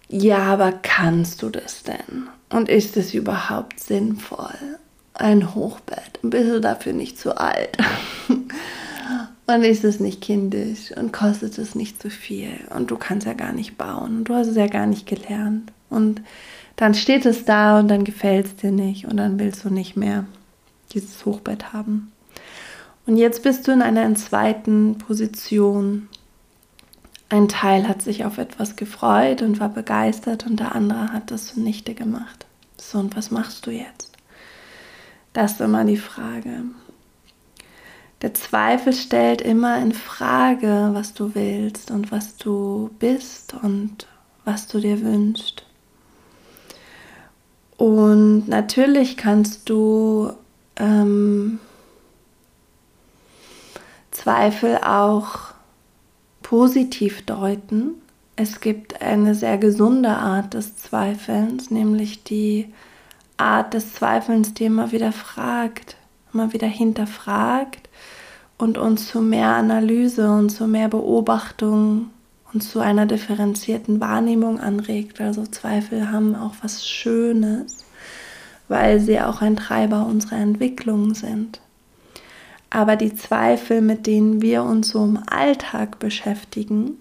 ja, 0.07 0.37
aber 0.37 0.71
kannst 0.71 1.41
du 1.41 1.49
das 1.49 1.83
denn? 1.83 2.29
Und 2.49 2.69
ist 2.69 2.95
es 2.95 3.13
überhaupt 3.13 3.79
sinnvoll? 3.79 4.77
Ein 5.13 5.53
Hochbett. 5.53 6.19
Bist 6.21 6.49
du 6.49 6.61
dafür 6.61 6.93
nicht 6.93 7.19
zu 7.19 7.37
alt? 7.37 7.77
Und 9.49 9.63
ist 9.63 9.83
es 9.83 9.99
nicht 9.99 10.21
kindisch 10.21 10.91
und 10.95 11.11
kostet 11.11 11.57
es 11.57 11.73
nicht 11.73 11.99
zu 11.99 12.11
viel 12.11 12.51
und 12.69 12.91
du 12.91 12.97
kannst 12.97 13.25
ja 13.25 13.33
gar 13.33 13.51
nicht 13.51 13.79
bauen 13.79 14.19
und 14.19 14.23
du 14.25 14.35
hast 14.35 14.45
es 14.45 14.55
ja 14.55 14.67
gar 14.67 14.85
nicht 14.85 15.07
gelernt. 15.07 15.71
Und 15.89 16.21
dann 16.75 16.93
steht 16.93 17.25
es 17.25 17.45
da 17.45 17.79
und 17.79 17.87
dann 17.87 18.03
gefällt 18.03 18.45
es 18.45 18.55
dir 18.57 18.69
nicht 18.69 19.05
und 19.05 19.17
dann 19.17 19.39
willst 19.39 19.65
du 19.65 19.71
nicht 19.71 19.97
mehr 19.97 20.25
dieses 20.93 21.25
Hochbett 21.25 21.73
haben. 21.73 22.11
Und 23.07 23.17
jetzt 23.17 23.41
bist 23.41 23.67
du 23.67 23.71
in 23.71 23.81
einer 23.81 24.13
zweiten 24.13 24.99
Position. 24.99 26.09
Ein 27.29 27.47
Teil 27.47 27.87
hat 27.87 28.03
sich 28.03 28.25
auf 28.25 28.37
etwas 28.37 28.75
gefreut 28.75 29.41
und 29.41 29.59
war 29.59 29.69
begeistert 29.69 30.45
und 30.45 30.59
der 30.59 30.75
andere 30.75 31.11
hat 31.11 31.31
das 31.31 31.47
zunichte 31.47 31.95
gemacht. 31.95 32.45
So, 32.77 32.99
und 32.99 33.17
was 33.17 33.31
machst 33.31 33.65
du 33.65 33.71
jetzt? 33.71 34.11
Das 35.33 35.53
ist 35.53 35.61
immer 35.61 35.85
die 35.85 35.97
Frage. 35.97 36.65
Der 38.21 38.33
Zweifel 38.33 38.91
stellt 38.93 39.41
immer 39.41 39.81
in 39.81 39.93
Frage, 39.93 40.89
was 40.93 41.13
du 41.13 41.35
willst 41.35 41.89
und 41.89 42.11
was 42.11 42.35
du 42.35 42.89
bist 42.99 43.53
und 43.61 44.07
was 44.43 44.67
du 44.67 44.79
dir 44.79 45.01
wünschst. 45.01 45.65
Und 47.77 48.49
natürlich 48.49 49.15
kannst 49.15 49.69
du 49.69 50.33
ähm, 50.75 51.59
Zweifel 54.11 54.79
auch 54.83 55.53
positiv 56.43 57.25
deuten. 57.25 57.93
Es 58.35 58.59
gibt 58.59 59.01
eine 59.01 59.33
sehr 59.33 59.57
gesunde 59.57 60.09
Art 60.09 60.55
des 60.55 60.75
Zweifelns, 60.75 61.71
nämlich 61.71 62.25
die 62.25 62.73
Art 63.37 63.73
des 63.73 63.93
Zweifelns, 63.93 64.53
die 64.53 64.65
immer 64.65 64.91
wieder 64.91 65.13
fragt, 65.13 65.95
immer 66.33 66.53
wieder 66.53 66.67
hinterfragt 66.67 67.89
und 68.57 68.77
uns 68.77 69.07
zu 69.07 69.21
mehr 69.21 69.55
Analyse 69.55 70.29
und 70.29 70.49
zu 70.49 70.67
mehr 70.67 70.89
Beobachtung 70.89 72.09
und 72.53 72.61
zu 72.61 72.79
einer 72.79 73.05
differenzierten 73.05 73.99
Wahrnehmung 73.99 74.59
anregt. 74.59 75.21
Also 75.21 75.45
Zweifel 75.45 76.11
haben 76.11 76.35
auch 76.35 76.53
was 76.61 76.87
Schönes, 76.87 77.85
weil 78.67 78.99
sie 78.99 79.19
auch 79.19 79.41
ein 79.41 79.55
Treiber 79.55 80.05
unserer 80.05 80.37
Entwicklung 80.37 81.13
sind. 81.13 81.61
Aber 82.69 82.95
die 82.95 83.15
Zweifel, 83.15 83.81
mit 83.81 84.05
denen 84.05 84.41
wir 84.41 84.63
uns 84.63 84.89
so 84.89 85.03
im 85.03 85.19
Alltag 85.27 85.99
beschäftigen, 85.99 86.97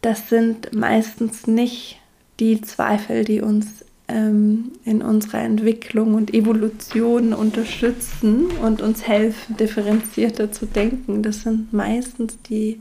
das 0.00 0.28
sind 0.28 0.74
meistens 0.74 1.46
nicht 1.46 2.00
die 2.40 2.60
Zweifel, 2.60 3.24
die 3.24 3.40
uns 3.40 3.84
ähm, 4.14 4.70
in 4.84 5.02
unserer 5.02 5.40
Entwicklung 5.40 6.14
und 6.14 6.32
Evolution 6.32 7.34
unterstützen 7.34 8.46
und 8.62 8.80
uns 8.80 9.06
helfen, 9.06 9.56
differenzierter 9.56 10.52
zu 10.52 10.66
denken. 10.66 11.22
Das 11.22 11.42
sind 11.42 11.72
meistens 11.72 12.40
die 12.42 12.78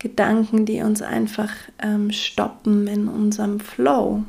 Gedanken, 0.00 0.66
die 0.66 0.82
uns 0.82 1.00
einfach 1.02 1.50
ähm, 1.80 2.10
stoppen 2.10 2.88
in 2.88 3.06
unserem 3.08 3.60
Flow. 3.60 4.24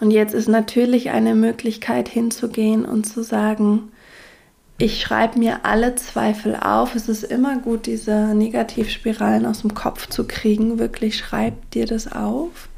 Und 0.00 0.10
jetzt 0.10 0.34
ist 0.34 0.48
natürlich 0.48 1.10
eine 1.10 1.34
Möglichkeit 1.34 2.08
hinzugehen 2.08 2.84
und 2.84 3.04
zu 3.04 3.22
sagen, 3.22 3.92
ich 4.78 5.00
schreibe 5.00 5.38
mir 5.38 5.66
alle 5.66 5.94
Zweifel 5.94 6.56
auf. 6.56 6.94
Es 6.94 7.08
ist 7.08 7.22
immer 7.22 7.58
gut, 7.58 7.86
diese 7.86 8.34
Negativspiralen 8.34 9.46
aus 9.46 9.60
dem 9.60 9.74
Kopf 9.74 10.08
zu 10.08 10.26
kriegen. 10.26 10.78
Wirklich 10.78 11.18
schreib 11.18 11.70
dir 11.70 11.84
das 11.86 12.10
auf. 12.10 12.70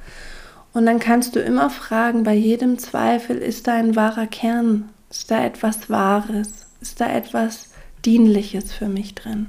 Und 0.72 0.86
dann 0.86 0.98
kannst 0.98 1.36
du 1.36 1.40
immer 1.40 1.68
fragen, 1.68 2.24
bei 2.24 2.34
jedem 2.34 2.78
Zweifel, 2.78 3.36
ist 3.36 3.66
da 3.66 3.74
ein 3.74 3.94
wahrer 3.94 4.26
Kern? 4.26 4.88
Ist 5.10 5.30
da 5.30 5.44
etwas 5.44 5.90
Wahres? 5.90 6.66
Ist 6.80 7.00
da 7.00 7.10
etwas 7.10 7.70
Dienliches 8.04 8.72
für 8.72 8.88
mich 8.88 9.14
drin? 9.14 9.48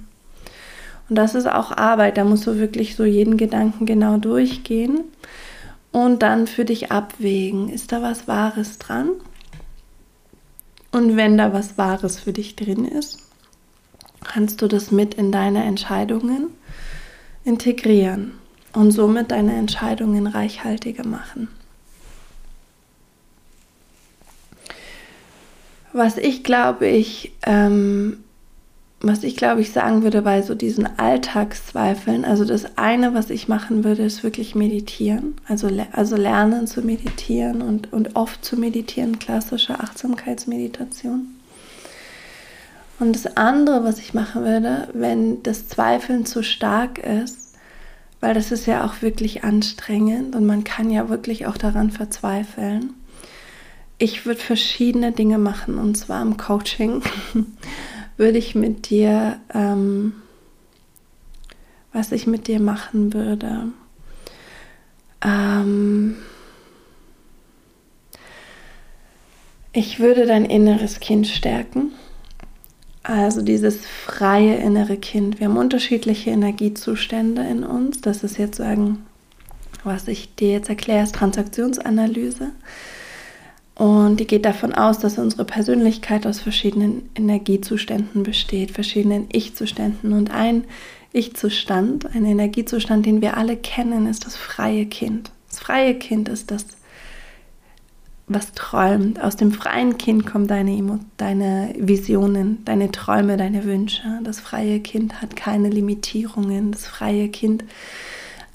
Und 1.09 1.15
das 1.15 1.35
ist 1.35 1.47
auch 1.47 1.71
Arbeit. 1.71 2.17
Da 2.17 2.25
musst 2.25 2.45
du 2.45 2.57
wirklich 2.57 2.95
so 2.95 3.05
jeden 3.05 3.37
Gedanken 3.37 3.85
genau 3.85 4.17
durchgehen 4.17 5.01
und 5.91 6.21
dann 6.21 6.47
für 6.47 6.65
dich 6.65 6.91
abwägen. 6.91 7.69
Ist 7.69 7.93
da 7.93 8.01
was 8.01 8.27
Wahres 8.27 8.77
dran? 8.77 9.09
Und 10.91 11.15
wenn 11.15 11.37
da 11.37 11.53
was 11.53 11.77
Wahres 11.77 12.19
für 12.19 12.33
dich 12.33 12.55
drin 12.55 12.85
ist, 12.85 13.19
kannst 14.23 14.61
du 14.61 14.67
das 14.67 14.91
mit 14.91 15.13
in 15.13 15.31
deine 15.31 15.63
Entscheidungen 15.63 16.49
integrieren 17.45 18.33
und 18.73 18.91
somit 18.91 19.31
deine 19.31 19.55
Entscheidungen 19.55 20.27
reichhaltiger 20.27 21.05
machen. 21.05 21.47
Was 25.93 26.17
ich 26.17 26.43
glaube, 26.43 26.87
ich 26.87 27.33
ähm, 27.43 28.23
was 29.03 29.23
ich 29.23 29.35
glaube 29.35 29.59
ich 29.59 29.73
sagen 29.73 30.01
würde 30.03 30.21
bei 30.21 30.41
so 30.41 30.55
diesen 30.55 30.97
Alltagszweifeln, 30.97 32.23
also 32.23 32.45
das 32.45 32.77
eine, 32.77 33.13
was 33.13 33.29
ich 33.29 33.49
machen 33.49 33.83
würde, 33.83 34.03
ist 34.03 34.23
wirklich 34.23 34.55
meditieren, 34.55 35.35
also, 35.45 35.69
also 35.91 36.15
lernen 36.15 36.67
zu 36.67 36.81
meditieren 36.81 37.61
und, 37.61 37.91
und 37.91 38.15
oft 38.15 38.45
zu 38.45 38.55
meditieren, 38.57 39.19
klassische 39.19 39.77
Achtsamkeitsmeditation. 39.81 41.27
Und 42.99 43.13
das 43.13 43.35
andere, 43.35 43.83
was 43.83 43.99
ich 43.99 44.13
machen 44.13 44.45
würde, 44.45 44.87
wenn 44.93 45.43
das 45.43 45.67
Zweifeln 45.67 46.25
zu 46.25 46.41
stark 46.41 46.97
ist, 46.97 47.42
weil 48.23 48.33
das 48.33 48.53
ist 48.53 48.67
ja 48.67 48.85
auch 48.85 49.01
wirklich 49.01 49.43
anstrengend 49.43 50.33
und 50.33 50.45
man 50.45 50.63
kann 50.63 50.89
ja 50.89 51.09
wirklich 51.09 51.45
auch 51.45 51.57
daran 51.57 51.91
verzweifeln. 51.91 52.93
Ich 53.97 54.25
würde 54.25 54.39
verschiedene 54.39 55.11
Dinge 55.11 55.37
machen 55.37 55.77
und 55.77 55.95
zwar 55.95 56.21
im 56.21 56.37
Coaching. 56.37 57.01
würde 58.15 58.37
ich 58.37 58.55
mit 58.55 58.89
dir, 58.89 59.41
ähm, 59.53 60.13
was 61.91 62.13
ich 62.13 62.25
mit 62.25 62.47
dir 62.47 62.61
machen 62.61 63.13
würde. 63.13 63.73
Ähm, 65.21 66.15
ich 69.73 69.99
würde 69.99 70.25
dein 70.25 70.45
inneres 70.45 71.01
Kind 71.01 71.27
stärken. 71.27 71.91
Also 73.03 73.41
dieses 73.41 73.85
freie 73.85 74.55
innere 74.55 74.95
Kind. 74.95 75.39
Wir 75.39 75.49
haben 75.49 75.57
unterschiedliche 75.57 76.29
Energiezustände 76.29 77.43
in 77.43 77.65
uns. 77.65 77.99
Das 77.99 78.23
ist 78.23 78.37
jetzt 78.37 78.57
sagen, 78.57 79.05
was 79.83 80.07
ich 80.07 80.33
dir 80.35 80.51
jetzt 80.51 80.69
erkläre, 80.69 81.03
ist 81.03 81.15
Transaktionsanalyse. 81.15 82.51
Und 83.75 84.19
die 84.19 84.27
geht 84.27 84.45
davon 84.45 84.73
aus, 84.73 84.99
dass 84.99 85.17
unsere 85.17 85.45
Persönlichkeit 85.45 86.27
aus 86.27 86.39
verschiedenen 86.39 87.09
Energiezuständen 87.15 88.23
besteht, 88.23 88.71
verschiedenen 88.71 89.27
Ich-Zuständen. 89.31 90.13
Und 90.13 90.31
ein 90.31 90.63
Ich-Zustand, 91.11 92.15
ein 92.15 92.23
Energiezustand, 92.23 93.05
den 93.05 93.21
wir 93.21 93.35
alle 93.35 93.57
kennen, 93.57 94.07
ist 94.07 94.25
das 94.25 94.35
freie 94.35 94.85
Kind. 94.85 95.31
Das 95.49 95.59
freie 95.59 95.95
Kind 95.95 96.29
ist 96.29 96.51
das, 96.51 96.67
was 98.27 98.53
träumt. 98.53 99.21
Aus 99.21 99.35
dem 99.35 99.51
freien 99.51 99.97
Kind 99.97 100.25
kommen 100.25 100.47
deine, 100.47 100.99
deine 101.17 101.73
Visionen, 101.77 102.63
deine 102.65 102.91
Träume, 102.91 103.37
deine 103.37 103.65
Wünsche. 103.65 104.03
Das 104.23 104.39
freie 104.39 104.79
Kind 104.79 105.21
hat 105.21 105.35
keine 105.35 105.69
Limitierungen. 105.69 106.71
Das 106.71 106.87
freie 106.87 107.27
Kind 107.29 107.63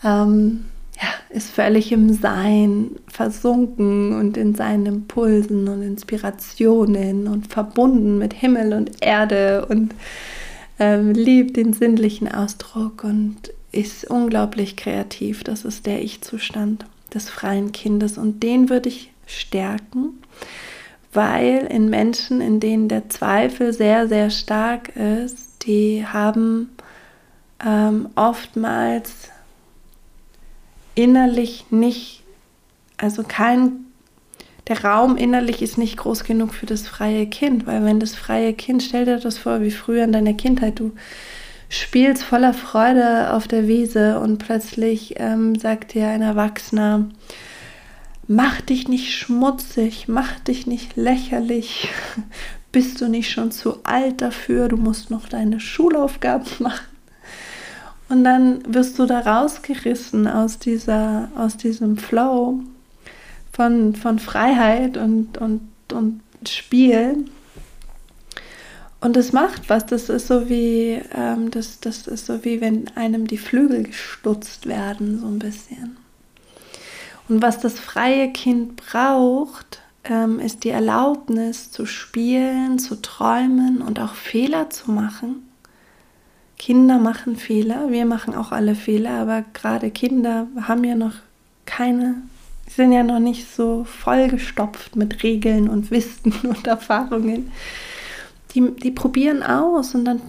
ähm, 0.02 0.64
ja, 1.00 1.08
ist 1.30 1.50
völlig 1.50 1.92
im 1.92 2.12
Sein 2.12 2.92
versunken 3.08 4.18
und 4.18 4.36
in 4.36 4.54
seinen 4.54 4.86
Impulsen 4.86 5.68
und 5.68 5.82
Inspirationen 5.82 7.28
und 7.28 7.48
verbunden 7.48 8.18
mit 8.18 8.32
Himmel 8.32 8.72
und 8.72 8.90
Erde 9.00 9.66
und 9.66 9.94
ähm, 10.78 11.12
liebt 11.12 11.56
den 11.56 11.72
sinnlichen 11.72 12.32
Ausdruck 12.32 13.04
und 13.04 13.52
ist 13.70 14.08
unglaublich 14.10 14.76
kreativ. 14.76 15.44
Das 15.44 15.64
ist 15.64 15.84
der 15.86 16.02
Ich-Zustand 16.02 16.86
des 17.12 17.28
freien 17.28 17.72
Kindes 17.72 18.16
und 18.16 18.42
den 18.42 18.70
würde 18.70 18.88
ich 18.88 19.12
stärken, 19.28 20.22
weil 21.12 21.66
in 21.70 21.88
Menschen, 21.88 22.40
in 22.40 22.60
denen 22.60 22.88
der 22.88 23.08
Zweifel 23.08 23.72
sehr, 23.72 24.08
sehr 24.08 24.30
stark 24.30 24.94
ist, 24.96 25.64
die 25.64 26.06
haben 26.06 26.70
ähm, 27.64 28.08
oftmals 28.14 29.30
innerlich 30.94 31.66
nicht, 31.70 32.24
also 32.96 33.22
kein, 33.22 33.86
der 34.66 34.84
Raum 34.84 35.16
innerlich 35.16 35.62
ist 35.62 35.78
nicht 35.78 35.96
groß 35.96 36.24
genug 36.24 36.52
für 36.54 36.66
das 36.66 36.86
freie 36.86 37.26
Kind, 37.26 37.66
weil 37.66 37.84
wenn 37.84 38.00
das 38.00 38.14
freie 38.14 38.52
Kind, 38.52 38.82
stell 38.82 39.04
dir 39.04 39.18
das 39.18 39.38
vor, 39.38 39.60
wie 39.60 39.70
früher 39.70 40.04
in 40.04 40.12
deiner 40.12 40.34
Kindheit, 40.34 40.78
du 40.78 40.92
spielst 41.68 42.22
voller 42.22 42.54
Freude 42.54 43.32
auf 43.32 43.46
der 43.46 43.68
Wiese 43.68 44.20
und 44.20 44.38
plötzlich 44.38 45.14
ähm, 45.18 45.54
sagt 45.58 45.94
dir 45.94 46.08
ein 46.08 46.22
Erwachsener, 46.22 47.06
mach 48.28 48.60
dich 48.60 48.86
nicht 48.86 49.12
schmutzig, 49.14 50.06
mach 50.06 50.38
dich 50.40 50.66
nicht 50.66 50.96
lächerlich, 50.96 51.88
bist 52.72 53.00
du 53.00 53.08
nicht 53.08 53.30
schon 53.30 53.50
zu 53.50 53.82
alt 53.84 54.20
dafür, 54.20 54.68
du 54.68 54.76
musst 54.76 55.10
noch 55.10 55.28
deine 55.28 55.58
Schulaufgaben 55.58 56.46
machen. 56.60 56.86
Und 58.10 58.24
dann 58.24 58.62
wirst 58.72 58.98
du 58.98 59.06
da 59.06 59.20
rausgerissen 59.20 60.28
aus, 60.28 60.58
dieser, 60.58 61.28
aus 61.36 61.56
diesem 61.56 61.98
Flow 61.98 62.60
von, 63.52 63.94
von 63.94 64.18
Freiheit 64.18 64.96
und, 64.96 65.36
und, 65.36 65.68
und 65.92 66.22
Spiel. 66.48 67.26
Und 69.00 69.16
das 69.16 69.32
macht 69.32 69.68
was. 69.68 69.84
Das 69.84 70.08
ist 70.08 70.26
so 70.26 70.48
wie, 70.48 71.02
ähm, 71.14 71.50
das, 71.50 71.80
das 71.80 72.06
ist 72.06 72.26
so 72.26 72.44
wie 72.44 72.62
wenn 72.62 72.88
einem 72.96 73.26
die 73.26 73.36
Flügel 73.36 73.82
gestutzt 73.82 74.66
werden, 74.66 75.20
so 75.20 75.26
ein 75.26 75.38
bisschen. 75.38 75.98
Und 77.28 77.42
was 77.42 77.58
das 77.60 77.78
freie 77.78 78.32
Kind 78.32 78.76
braucht, 78.76 79.82
ähm, 80.04 80.40
ist 80.40 80.64
die 80.64 80.70
Erlaubnis 80.70 81.70
zu 81.70 81.86
spielen, 81.86 82.78
zu 82.78 83.00
träumen 83.02 83.82
und 83.82 84.00
auch 84.00 84.14
Fehler 84.14 84.70
zu 84.70 84.90
machen 84.90 85.48
Kinder 86.58 86.98
machen 86.98 87.36
Fehler, 87.36 87.90
wir 87.90 88.04
machen 88.04 88.34
auch 88.34 88.52
alle 88.52 88.74
Fehler, 88.74 89.12
aber 89.12 89.44
gerade 89.54 89.90
Kinder 89.90 90.48
haben 90.60 90.84
ja 90.84 90.96
noch 90.96 91.14
keine, 91.64 92.16
sind 92.68 92.92
ja 92.92 93.04
noch 93.04 93.20
nicht 93.20 93.54
so 93.54 93.84
vollgestopft 93.84 94.96
mit 94.96 95.22
Regeln 95.22 95.68
und 95.68 95.90
Wissen 95.90 96.32
und 96.42 96.66
Erfahrungen. 96.66 97.52
Die, 98.54 98.72
die 98.72 98.90
probieren 98.90 99.42
aus 99.42 99.94
und 99.94 100.04
dann 100.04 100.20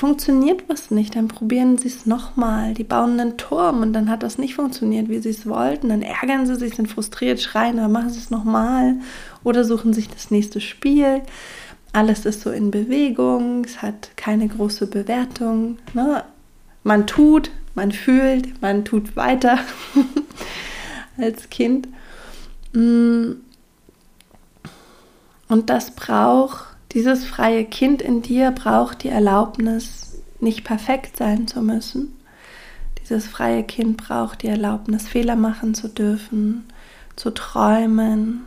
funktioniert 0.00 0.64
was 0.68 0.90
nicht, 0.90 1.14
dann 1.14 1.28
probieren 1.28 1.78
sie 1.78 1.88
es 1.88 2.06
nochmal. 2.06 2.74
Die 2.74 2.84
bauen 2.84 3.20
einen 3.20 3.36
Turm 3.36 3.82
und 3.82 3.92
dann 3.92 4.10
hat 4.10 4.22
das 4.22 4.38
nicht 4.38 4.54
funktioniert, 4.54 5.08
wie 5.08 5.20
sie 5.20 5.30
es 5.30 5.46
wollten. 5.46 5.90
Dann 5.90 6.02
ärgern 6.02 6.46
sie 6.46 6.56
sich, 6.56 6.74
sind 6.74 6.88
frustriert, 6.88 7.40
schreien, 7.40 7.76
dann 7.76 7.92
machen 7.92 8.10
sie 8.10 8.18
es 8.18 8.30
nochmal 8.30 8.96
oder 9.44 9.64
suchen 9.64 9.92
sich 9.92 10.08
das 10.08 10.30
nächste 10.30 10.60
Spiel 10.60 11.22
alles 11.92 12.24
ist 12.24 12.42
so 12.42 12.50
in 12.50 12.70
Bewegung, 12.70 13.64
es 13.64 13.82
hat 13.82 14.16
keine 14.16 14.48
große 14.48 14.86
Bewertung. 14.86 15.78
Ne? 15.94 16.24
Man 16.84 17.06
tut, 17.06 17.50
man 17.74 17.92
fühlt, 17.92 18.60
man 18.62 18.84
tut 18.84 19.16
weiter 19.16 19.58
als 21.18 21.50
Kind. 21.50 21.88
Mm. 22.72 23.32
Und 25.48 25.68
das 25.68 25.90
braucht, 25.90 26.69
dieses 26.92 27.24
freie 27.24 27.64
Kind 27.64 28.02
in 28.02 28.22
dir 28.22 28.50
braucht 28.50 29.04
die 29.04 29.08
Erlaubnis, 29.08 30.18
nicht 30.40 30.64
perfekt 30.64 31.16
sein 31.16 31.46
zu 31.46 31.62
müssen. 31.62 32.16
Dieses 33.00 33.26
freie 33.26 33.62
Kind 33.62 33.96
braucht 33.96 34.42
die 34.42 34.48
Erlaubnis, 34.48 35.08
Fehler 35.08 35.36
machen 35.36 35.74
zu 35.74 35.88
dürfen, 35.88 36.64
zu 37.16 37.30
träumen, 37.30 38.44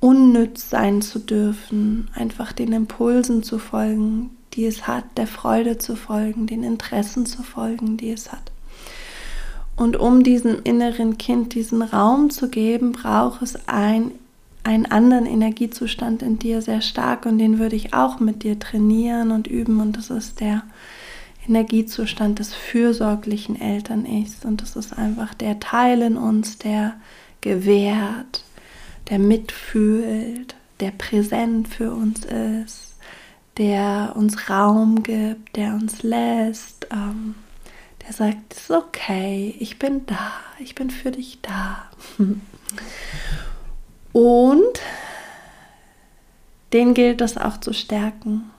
unnütz 0.00 0.70
sein 0.70 1.02
zu 1.02 1.18
dürfen, 1.18 2.08
einfach 2.14 2.52
den 2.52 2.72
Impulsen 2.72 3.42
zu 3.42 3.58
folgen, 3.58 4.30
die 4.54 4.66
es 4.66 4.86
hat, 4.86 5.04
der 5.16 5.26
Freude 5.26 5.78
zu 5.78 5.96
folgen, 5.96 6.46
den 6.46 6.62
Interessen 6.62 7.26
zu 7.26 7.42
folgen, 7.42 7.96
die 7.96 8.10
es 8.10 8.32
hat. 8.32 8.52
Und 9.76 9.96
um 9.96 10.22
diesem 10.22 10.62
inneren 10.64 11.18
Kind 11.18 11.54
diesen 11.54 11.82
Raum 11.82 12.30
zu 12.30 12.48
geben, 12.48 12.92
braucht 12.92 13.42
es 13.42 13.68
ein, 13.68 14.12
einen 14.66 14.86
anderen 14.86 15.26
Energiezustand 15.26 16.22
in 16.22 16.40
dir 16.40 16.60
sehr 16.60 16.80
stark 16.80 17.24
und 17.24 17.38
den 17.38 17.60
würde 17.60 17.76
ich 17.76 17.94
auch 17.94 18.18
mit 18.18 18.42
dir 18.42 18.58
trainieren 18.58 19.30
und 19.30 19.46
üben 19.46 19.80
und 19.80 19.96
das 19.96 20.10
ist 20.10 20.40
der 20.40 20.64
Energiezustand 21.48 22.40
des 22.40 22.52
fürsorglichen 22.52 23.60
Eltern-Ichs 23.60 24.44
und 24.44 24.62
das 24.62 24.74
ist 24.74 24.98
einfach 24.98 25.34
der 25.34 25.60
Teil 25.60 26.02
in 26.02 26.16
uns, 26.16 26.58
der 26.58 26.94
gewährt, 27.42 28.42
der 29.08 29.20
mitfühlt, 29.20 30.56
der 30.80 30.90
präsent 30.90 31.68
für 31.68 31.92
uns 31.92 32.24
ist, 32.24 32.96
der 33.58 34.14
uns 34.16 34.50
Raum 34.50 35.04
gibt, 35.04 35.54
der 35.54 35.74
uns 35.74 36.02
lässt, 36.02 36.88
ähm, 36.90 37.36
der 38.04 38.12
sagt, 38.12 38.52
es 38.52 38.62
ist 38.62 38.70
okay, 38.72 39.54
ich 39.60 39.78
bin 39.78 40.06
da, 40.06 40.32
ich 40.58 40.74
bin 40.74 40.90
für 40.90 41.12
dich 41.12 41.38
da. 41.40 41.84
Und 44.16 44.80
den 46.72 46.94
gilt 46.94 47.20
es 47.20 47.36
auch 47.36 47.58
zu 47.58 47.72
stärken 47.72 48.50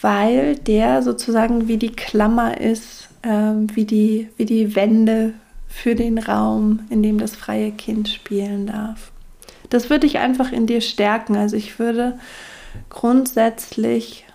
weil 0.00 0.56
der 0.56 1.02
sozusagen 1.02 1.68
wie 1.68 1.78
die 1.78 1.92
Klammer 1.92 2.60
ist, 2.60 3.08
äh, 3.22 3.30
wie, 3.74 3.84
die, 3.84 4.28
wie 4.36 4.44
die 4.44 4.76
Wände 4.76 5.34
für 5.68 5.94
den 5.94 6.18
Raum, 6.18 6.80
in 6.90 7.02
dem 7.02 7.18
das 7.18 7.34
freie 7.34 7.72
Kind 7.72 8.08
spielen 8.08 8.66
darf. 8.66 9.10
Das 9.70 9.90
würde 9.90 10.06
ich 10.06 10.18
einfach 10.18 10.52
in 10.52 10.66
dir 10.66 10.80
stärken. 10.80 11.36
Also 11.36 11.56
ich 11.56 11.78
würde 11.78 12.18
grundsätzlich, 12.88 14.25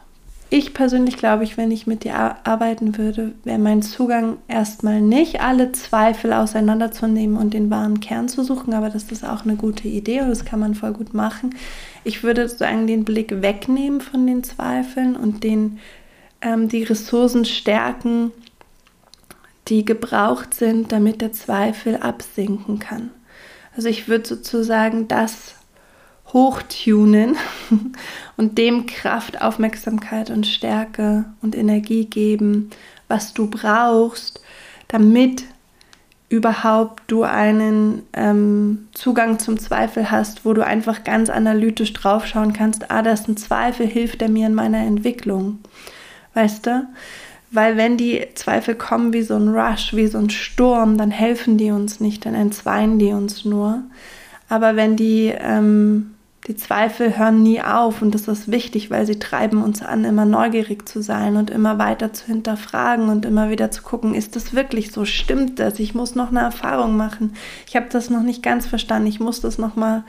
ich 0.54 0.74
persönlich 0.74 1.16
glaube 1.16 1.45
ich, 1.45 1.56
wenn 1.56 1.72
ich 1.72 1.88
mit 1.88 2.04
dir 2.04 2.14
arbeiten 2.45 2.97
würde, 2.97 3.32
wäre 3.45 3.58
mein 3.58 3.82
Zugang 3.82 4.38
erstmal 4.49 4.99
nicht 4.99 5.39
alle 5.39 5.72
Zweifel 5.72 6.34
auseinanderzunehmen 6.34 7.38
und 7.38 7.54
den 7.54 7.70
wahren 7.70 8.02
Kern 8.02 8.28
zu 8.28 8.43
suchen, 8.43 8.74
aber 8.74 8.89
das 8.89 9.06
ist 9.06 9.24
auch 9.24 9.45
eine 9.45 9.56
gute 9.56 9.88
Idee 9.88 10.20
und 10.20 10.28
das 10.28 10.43
kann 10.43 10.60
man 10.60 10.76
voll 10.76 10.91
gut 10.91 11.14
machen. 11.14 11.56
Ich 12.04 12.22
würde 12.22 12.49
sozusagen 12.49 12.86
den 12.86 13.06
Blick 13.06 13.41
wegnehmen 13.41 14.02
von 14.02 14.28
den 14.28 14.43
Zweifeln 14.43 15.16
und 15.16 15.45
den, 15.45 15.80
ähm, 16.41 16.68
die 16.68 16.84
Ressourcen 16.84 17.45
stärken, 17.45 18.34
die 19.70 19.86
gebraucht 19.86 20.54
sind, 20.54 20.91
damit 20.91 21.22
der 21.22 21.32
Zweifel 21.32 21.95
absinken 21.95 22.78
kann. 22.78 23.12
Also 23.78 23.88
ich 23.88 24.10
würde 24.10 24.28
sozusagen 24.28 25.08
das 25.08 25.56
hochtunen 26.34 27.36
und 28.38 28.57
dem 28.57 28.86
Kraft, 28.86 29.41
Aufmerksamkeit 29.41 30.29
und 30.29 30.47
Stärke 30.47 31.25
und 31.41 31.55
Energie 31.55 32.05
geben, 32.05 32.69
was 33.07 33.34
du 33.34 33.47
brauchst, 33.47 34.41
damit 34.88 35.43
überhaupt 36.29 37.03
du 37.07 37.23
einen 37.23 38.03
ähm, 38.13 38.88
Zugang 38.93 39.38
zum 39.38 39.59
Zweifel 39.59 40.11
hast, 40.11 40.45
wo 40.45 40.53
du 40.53 40.65
einfach 40.65 41.03
ganz 41.03 41.29
analytisch 41.29 41.91
draufschauen 41.91 42.53
kannst, 42.53 42.89
ah, 42.89 43.01
das 43.01 43.21
ist 43.21 43.27
ein 43.27 43.38
Zweifel, 43.38 43.86
hilft 43.86 44.21
er 44.21 44.29
mir 44.29 44.47
in 44.47 44.53
meiner 44.53 44.79
Entwicklung. 44.79 45.59
Weißt 46.34 46.65
du? 46.65 46.88
Weil 47.51 47.75
wenn 47.75 47.97
die 47.97 48.25
Zweifel 48.36 48.75
kommen 48.75 49.11
wie 49.11 49.23
so 49.23 49.36
ein 49.36 49.49
Rush, 49.49 49.93
wie 49.93 50.07
so 50.07 50.19
ein 50.19 50.29
Sturm, 50.29 50.97
dann 50.97 51.11
helfen 51.11 51.57
die 51.57 51.71
uns 51.71 51.99
nicht, 51.99 52.25
dann 52.25 52.34
entzweien 52.34 52.97
die 52.97 53.11
uns 53.11 53.43
nur. 53.43 53.84
Aber 54.47 54.77
wenn 54.77 54.95
die 54.95 55.34
ähm, 55.38 56.11
die 56.48 56.56
Zweifel 56.56 57.18
hören 57.18 57.44
nie 57.44 57.62
auf 57.62 58.02
und 58.02 58.16
das 58.16 58.28
ist 58.28 58.50
wichtig, 58.50 58.89
weil 58.89 59.06
sie 59.06 59.20
treiben 59.20 59.62
uns 59.62 59.84
an, 59.84 60.04
immer 60.06 60.26
neugierig 60.26 60.89
zu 60.89 61.02
sein 61.02 61.38
und 61.38 61.52
immer 61.52 61.78
weiter 61.78 62.14
zu 62.14 62.26
hinterfragen 62.26 63.10
und 63.10 63.26
immer 63.26 63.52
wieder 63.52 63.70
zu 63.70 63.84
gucken, 63.84 64.16
ist 64.16 64.36
das 64.36 64.56
wirklich 64.56 64.92
so? 64.92 65.06
Stimmt 65.06 65.60
das? 65.60 65.80
Ich 65.80 65.94
muss 65.94 66.16
noch 66.16 66.30
eine 66.30 66.39
Erfahrung 66.39 66.98
machen. 66.98 67.34
Ich 67.68 67.76
habe 67.76 67.88
das 67.92 68.10
noch 68.10 68.24
nicht 68.24 68.42
ganz 68.42 68.66
verstanden. 68.66 69.08
Ich 69.08 69.20
muss 69.20 69.39
das 69.42 69.60
noch 69.60 69.76
mal 69.76 70.04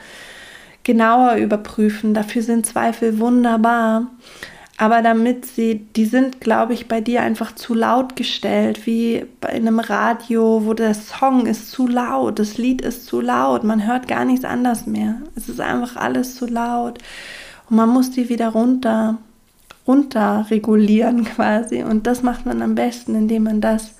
genauer 0.83 1.35
überprüfen. 1.35 2.15
Dafür 2.15 2.41
sind 2.41 2.65
Zweifel 2.65 3.19
wunderbar 3.19 4.07
aber 4.77 5.01
damit 5.03 5.45
sie, 5.45 5.85
die 5.95 6.05
sind, 6.05 6.41
glaube 6.41 6.73
ich, 6.73 6.87
bei 6.87 6.99
dir 6.99 7.21
einfach 7.21 7.53
zu 7.53 7.75
laut 7.75 8.15
gestellt, 8.15 8.87
wie 8.87 9.25
bei 9.39 9.49
einem 9.49 9.79
Radio, 9.79 10.65
wo 10.65 10.73
der 10.73 10.95
Song 10.95 11.45
ist 11.45 11.69
zu 11.69 11.87
laut, 11.87 12.39
das 12.39 12.57
Lied 12.57 12.81
ist 12.81 13.05
zu 13.05 13.21
laut, 13.21 13.63
man 13.63 13.85
hört 13.85 14.07
gar 14.07 14.25
nichts 14.25 14.45
anders 14.45 14.87
mehr. 14.87 15.21
Es 15.35 15.47
ist 15.47 15.61
einfach 15.61 15.95
alles 15.95 16.35
zu 16.35 16.47
laut 16.47 16.97
und 17.69 17.75
man 17.75 17.89
muss 17.89 18.09
die 18.11 18.29
wieder 18.29 18.49
runter, 18.49 19.19
runter 19.87 20.47
regulieren 20.49 21.23
quasi 21.35 21.83
und 21.83 22.07
das 22.07 22.23
macht 22.23 22.47
man 22.47 22.61
am 22.63 22.73
besten, 22.73 23.13
indem 23.13 23.43
man 23.43 23.61
das 23.61 23.93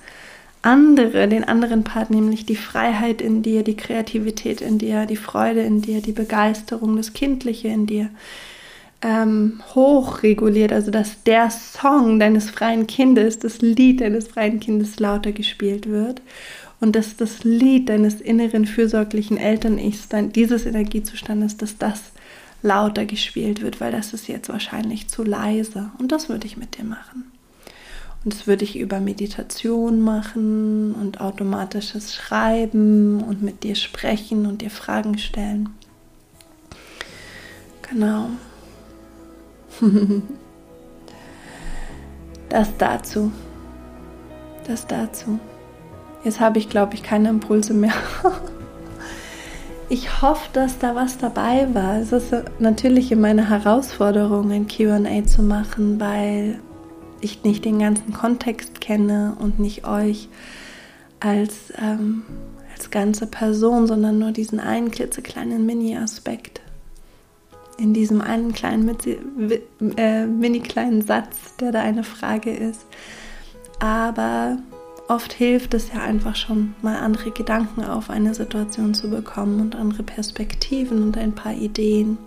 andere, 0.62 1.28
den 1.28 1.44
anderen 1.44 1.84
Part, 1.84 2.10
nämlich 2.10 2.46
die 2.46 2.56
Freiheit 2.56 3.20
in 3.20 3.42
dir, 3.42 3.62
die 3.62 3.76
Kreativität 3.76 4.60
in 4.60 4.78
dir, 4.78 5.06
die 5.06 5.16
Freude 5.16 5.60
in 5.60 5.82
dir, 5.82 6.00
die 6.00 6.12
Begeisterung, 6.12 6.96
das 6.96 7.12
Kindliche 7.12 7.68
in 7.68 7.86
dir, 7.86 8.08
ähm, 9.04 9.60
hochreguliert, 9.74 10.72
also 10.72 10.90
dass 10.90 11.22
der 11.24 11.50
Song 11.50 12.18
deines 12.18 12.48
freien 12.48 12.86
Kindes, 12.86 13.38
das 13.38 13.60
Lied 13.60 14.00
deines 14.00 14.28
freien 14.28 14.60
Kindes 14.60 14.98
lauter 14.98 15.32
gespielt 15.32 15.88
wird 15.88 16.22
und 16.80 16.96
dass 16.96 17.14
das 17.14 17.44
Lied 17.44 17.90
deines 17.90 18.22
inneren 18.22 18.64
fürsorglichen 18.64 19.36
Eltern-Ichs, 19.36 20.08
dieses 20.34 20.64
Energiezustandes, 20.64 21.58
dass 21.58 21.76
das 21.76 22.00
lauter 22.62 23.04
gespielt 23.04 23.60
wird, 23.60 23.78
weil 23.78 23.92
das 23.92 24.14
ist 24.14 24.26
jetzt 24.26 24.48
wahrscheinlich 24.48 25.06
zu 25.06 25.22
leise 25.22 25.90
und 25.98 26.10
das 26.10 26.30
würde 26.30 26.46
ich 26.46 26.56
mit 26.56 26.78
dir 26.78 26.84
machen. 26.84 27.30
Und 28.24 28.32
das 28.32 28.46
würde 28.46 28.64
ich 28.64 28.78
über 28.78 29.00
Meditation 29.00 30.00
machen 30.00 30.94
und 30.94 31.20
automatisches 31.20 32.14
Schreiben 32.14 33.22
und 33.22 33.42
mit 33.42 33.64
dir 33.64 33.74
sprechen 33.74 34.46
und 34.46 34.62
dir 34.62 34.70
Fragen 34.70 35.18
stellen. 35.18 35.68
Genau. 37.82 38.30
das 42.48 42.68
dazu. 42.78 43.32
Das 44.66 44.86
dazu. 44.86 45.38
Jetzt 46.24 46.40
habe 46.40 46.58
ich, 46.58 46.68
glaube 46.68 46.94
ich, 46.94 47.02
keine 47.02 47.28
Impulse 47.28 47.74
mehr. 47.74 47.92
ich 49.88 50.22
hoffe, 50.22 50.48
dass 50.52 50.78
da 50.78 50.94
was 50.94 51.18
dabei 51.18 51.68
war. 51.74 51.98
Es 51.98 52.12
ist 52.12 52.32
natürlich 52.58 53.12
in 53.12 53.20
meiner 53.20 53.50
Herausforderung, 53.50 54.50
ein 54.50 54.66
QA 54.66 55.26
zu 55.26 55.42
machen, 55.42 56.00
weil 56.00 56.60
ich 57.20 57.44
nicht 57.44 57.64
den 57.64 57.78
ganzen 57.78 58.12
Kontext 58.12 58.80
kenne 58.80 59.36
und 59.38 59.58
nicht 59.58 59.86
euch 59.86 60.28
als, 61.20 61.72
ähm, 61.80 62.22
als 62.74 62.90
ganze 62.90 63.26
Person, 63.26 63.86
sondern 63.86 64.18
nur 64.18 64.32
diesen 64.32 64.60
einen 64.60 64.90
klitzekleinen 64.90 65.64
Mini-Aspekt 65.66 66.63
in 67.78 67.92
diesem 67.92 68.20
einen 68.20 68.52
kleinen, 68.52 68.96
äh, 69.96 70.26
mini 70.26 70.60
kleinen 70.60 71.02
Satz, 71.02 71.56
der 71.60 71.72
da 71.72 71.80
eine 71.80 72.04
Frage 72.04 72.50
ist. 72.50 72.86
Aber 73.80 74.58
oft 75.08 75.32
hilft 75.32 75.74
es 75.74 75.92
ja 75.92 76.00
einfach 76.02 76.36
schon, 76.36 76.74
mal 76.82 76.96
andere 76.96 77.30
Gedanken 77.30 77.84
auf 77.84 78.10
eine 78.10 78.34
Situation 78.34 78.94
zu 78.94 79.10
bekommen 79.10 79.60
und 79.60 79.74
andere 79.74 80.02
Perspektiven 80.02 81.02
und 81.02 81.18
ein 81.18 81.32
paar 81.32 81.54
Ideen. 81.54 82.18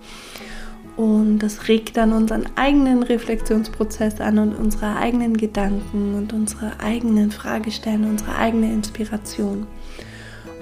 Und 0.96 1.40
das 1.40 1.68
regt 1.68 1.96
dann 1.96 2.12
unseren 2.12 2.48
eigenen 2.56 3.04
Reflexionsprozess 3.04 4.20
an 4.20 4.40
und 4.40 4.56
unsere 4.56 4.96
eigenen 4.96 5.38
Gedanken 5.38 6.16
und 6.16 6.34
unsere 6.34 6.80
eigenen 6.80 7.30
Fragestellen, 7.30 8.04
unsere 8.04 8.36
eigene 8.36 8.74
Inspiration. 8.74 9.68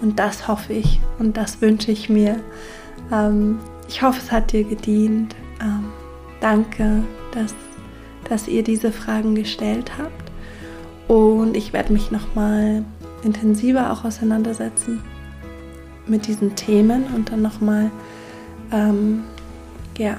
Und 0.01 0.19
das 0.19 0.49
hoffe 0.49 0.73
ich 0.73 0.99
und 1.19 1.37
das 1.37 1.61
wünsche 1.61 1.91
ich 1.91 2.09
mir, 2.09 2.41
ähm, 3.13 3.59
ich 3.87 4.01
hoffe, 4.01 4.19
es 4.23 4.31
hat 4.31 4.51
dir 4.51 4.63
gedient. 4.63 5.35
Ähm, 5.61 5.85
danke, 6.41 7.03
dass, 7.31 7.53
dass 8.29 8.47
ihr 8.47 8.63
diese 8.63 8.91
Fragen 8.91 9.35
gestellt 9.35 9.91
habt. 9.97 10.31
Und 11.07 11.55
ich 11.55 11.73
werde 11.73 11.93
mich 11.93 12.11
nochmal 12.11 12.83
intensiver 13.23 13.91
auch 13.91 14.05
auseinandersetzen 14.05 15.01
mit 16.07 16.27
diesen 16.27 16.55
Themen 16.55 17.05
und 17.15 17.31
dann 17.31 17.41
nochmal 17.41 17.91
ähm, 18.71 19.23
ja, 19.97 20.17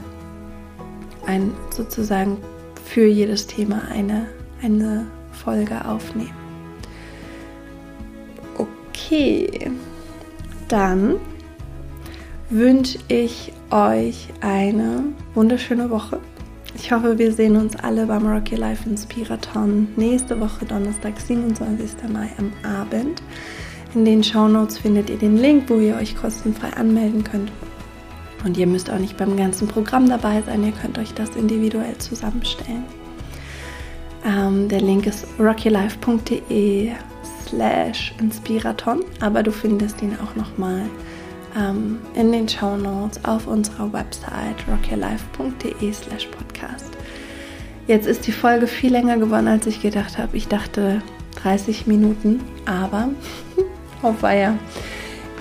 ein, 1.27 1.53
sozusagen 1.71 2.39
für 2.85 3.07
jedes 3.07 3.47
Thema 3.47 3.83
eine, 3.91 4.27
eine 4.63 5.07
Folge 5.33 5.85
aufnehmen. 5.85 6.35
Okay, 8.57 9.71
dann 10.69 11.17
wünsche 12.51 12.99
ich 13.09 13.53
euch 13.71 14.29
eine 14.41 15.05
wunderschöne 15.35 15.91
Woche. 15.91 16.21
Ich 16.77 16.93
hoffe, 16.93 17.19
wir 17.19 17.33
sehen 17.33 17.57
uns 17.57 17.75
alle 17.77 18.07
beim 18.07 18.27
Rocky 18.27 18.55
Life 18.55 18.89
Inspiraton 18.89 19.89
nächste 19.97 20.39
Woche 20.39 20.65
Donnerstag, 20.67 21.19
27. 21.19 22.09
Mai 22.13 22.29
am 22.39 22.53
Abend. 22.63 23.23
In 23.95 24.05
den 24.05 24.23
Show 24.23 24.47
Notes 24.47 24.79
findet 24.79 25.09
ihr 25.09 25.17
den 25.17 25.39
Link, 25.39 25.69
wo 25.69 25.79
ihr 25.79 25.97
euch 25.97 26.17
kostenfrei 26.17 26.69
anmelden 26.75 27.25
könnt. 27.25 27.51
Und 28.45 28.57
ihr 28.59 28.67
müsst 28.67 28.91
auch 28.91 28.99
nicht 28.99 29.17
beim 29.17 29.37
ganzen 29.37 29.67
Programm 29.67 30.09
dabei 30.09 30.43
sein, 30.43 30.63
ihr 30.63 30.73
könnt 30.73 30.99
euch 30.99 31.15
das 31.15 31.35
individuell 31.35 31.97
zusammenstellen. 31.99 32.85
Ähm, 34.25 34.69
der 34.69 34.83
Link 34.83 35.07
ist 35.07 35.27
rockylife.de 35.39 36.93
slash 37.47 38.15
Inspiraton, 38.21 39.03
aber 39.21 39.43
du 39.43 39.51
findest 39.51 40.03
ihn 40.03 40.17
auch 40.23 40.37
nochmal 40.37 40.83
ähm, 41.57 41.99
in 42.15 42.33
den 42.33 42.49
Show 42.49 42.77
Notes 42.77 43.25
auf 43.25 43.47
unserer 43.47 43.93
Website 43.93 44.57
rockyourlife.de 44.69 45.93
slash 45.93 46.27
podcast. 46.27 46.91
Jetzt 47.87 48.07
ist 48.07 48.27
die 48.27 48.33
Folge 48.33 48.67
viel 48.67 48.93
länger 48.93 49.17
geworden, 49.17 49.49
als 49.49 49.67
ich 49.67 49.81
gedacht 49.81 50.19
habe. 50.19 50.37
Ich 50.37 50.49
dachte 50.49 51.03
30 51.43 51.87
Minuten, 51.87 52.41
aber 52.65 53.09
auf 54.03 54.23
Weiher. 54.23 54.59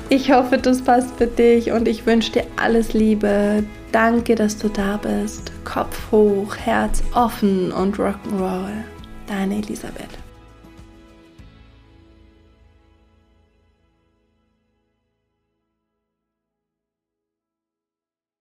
Ich 0.10 0.32
hoffe, 0.32 0.60
das 0.60 0.84
passt 0.84 1.16
für 1.18 1.26
dich 1.26 1.72
und 1.72 1.88
ich 1.88 2.06
wünsche 2.06 2.32
dir 2.32 2.44
alles 2.58 2.94
Liebe. 2.94 3.64
Danke, 3.92 4.36
dass 4.36 4.58
du 4.58 4.70
da 4.70 4.98
bist. 4.98 5.52
Kopf 5.64 6.12
hoch, 6.12 6.56
Herz 6.58 7.02
offen 7.16 7.72
und 7.72 7.98
Rock'n'Roll. 7.98 8.84
Deine 9.26 9.56
Elisabeth. 9.56 10.25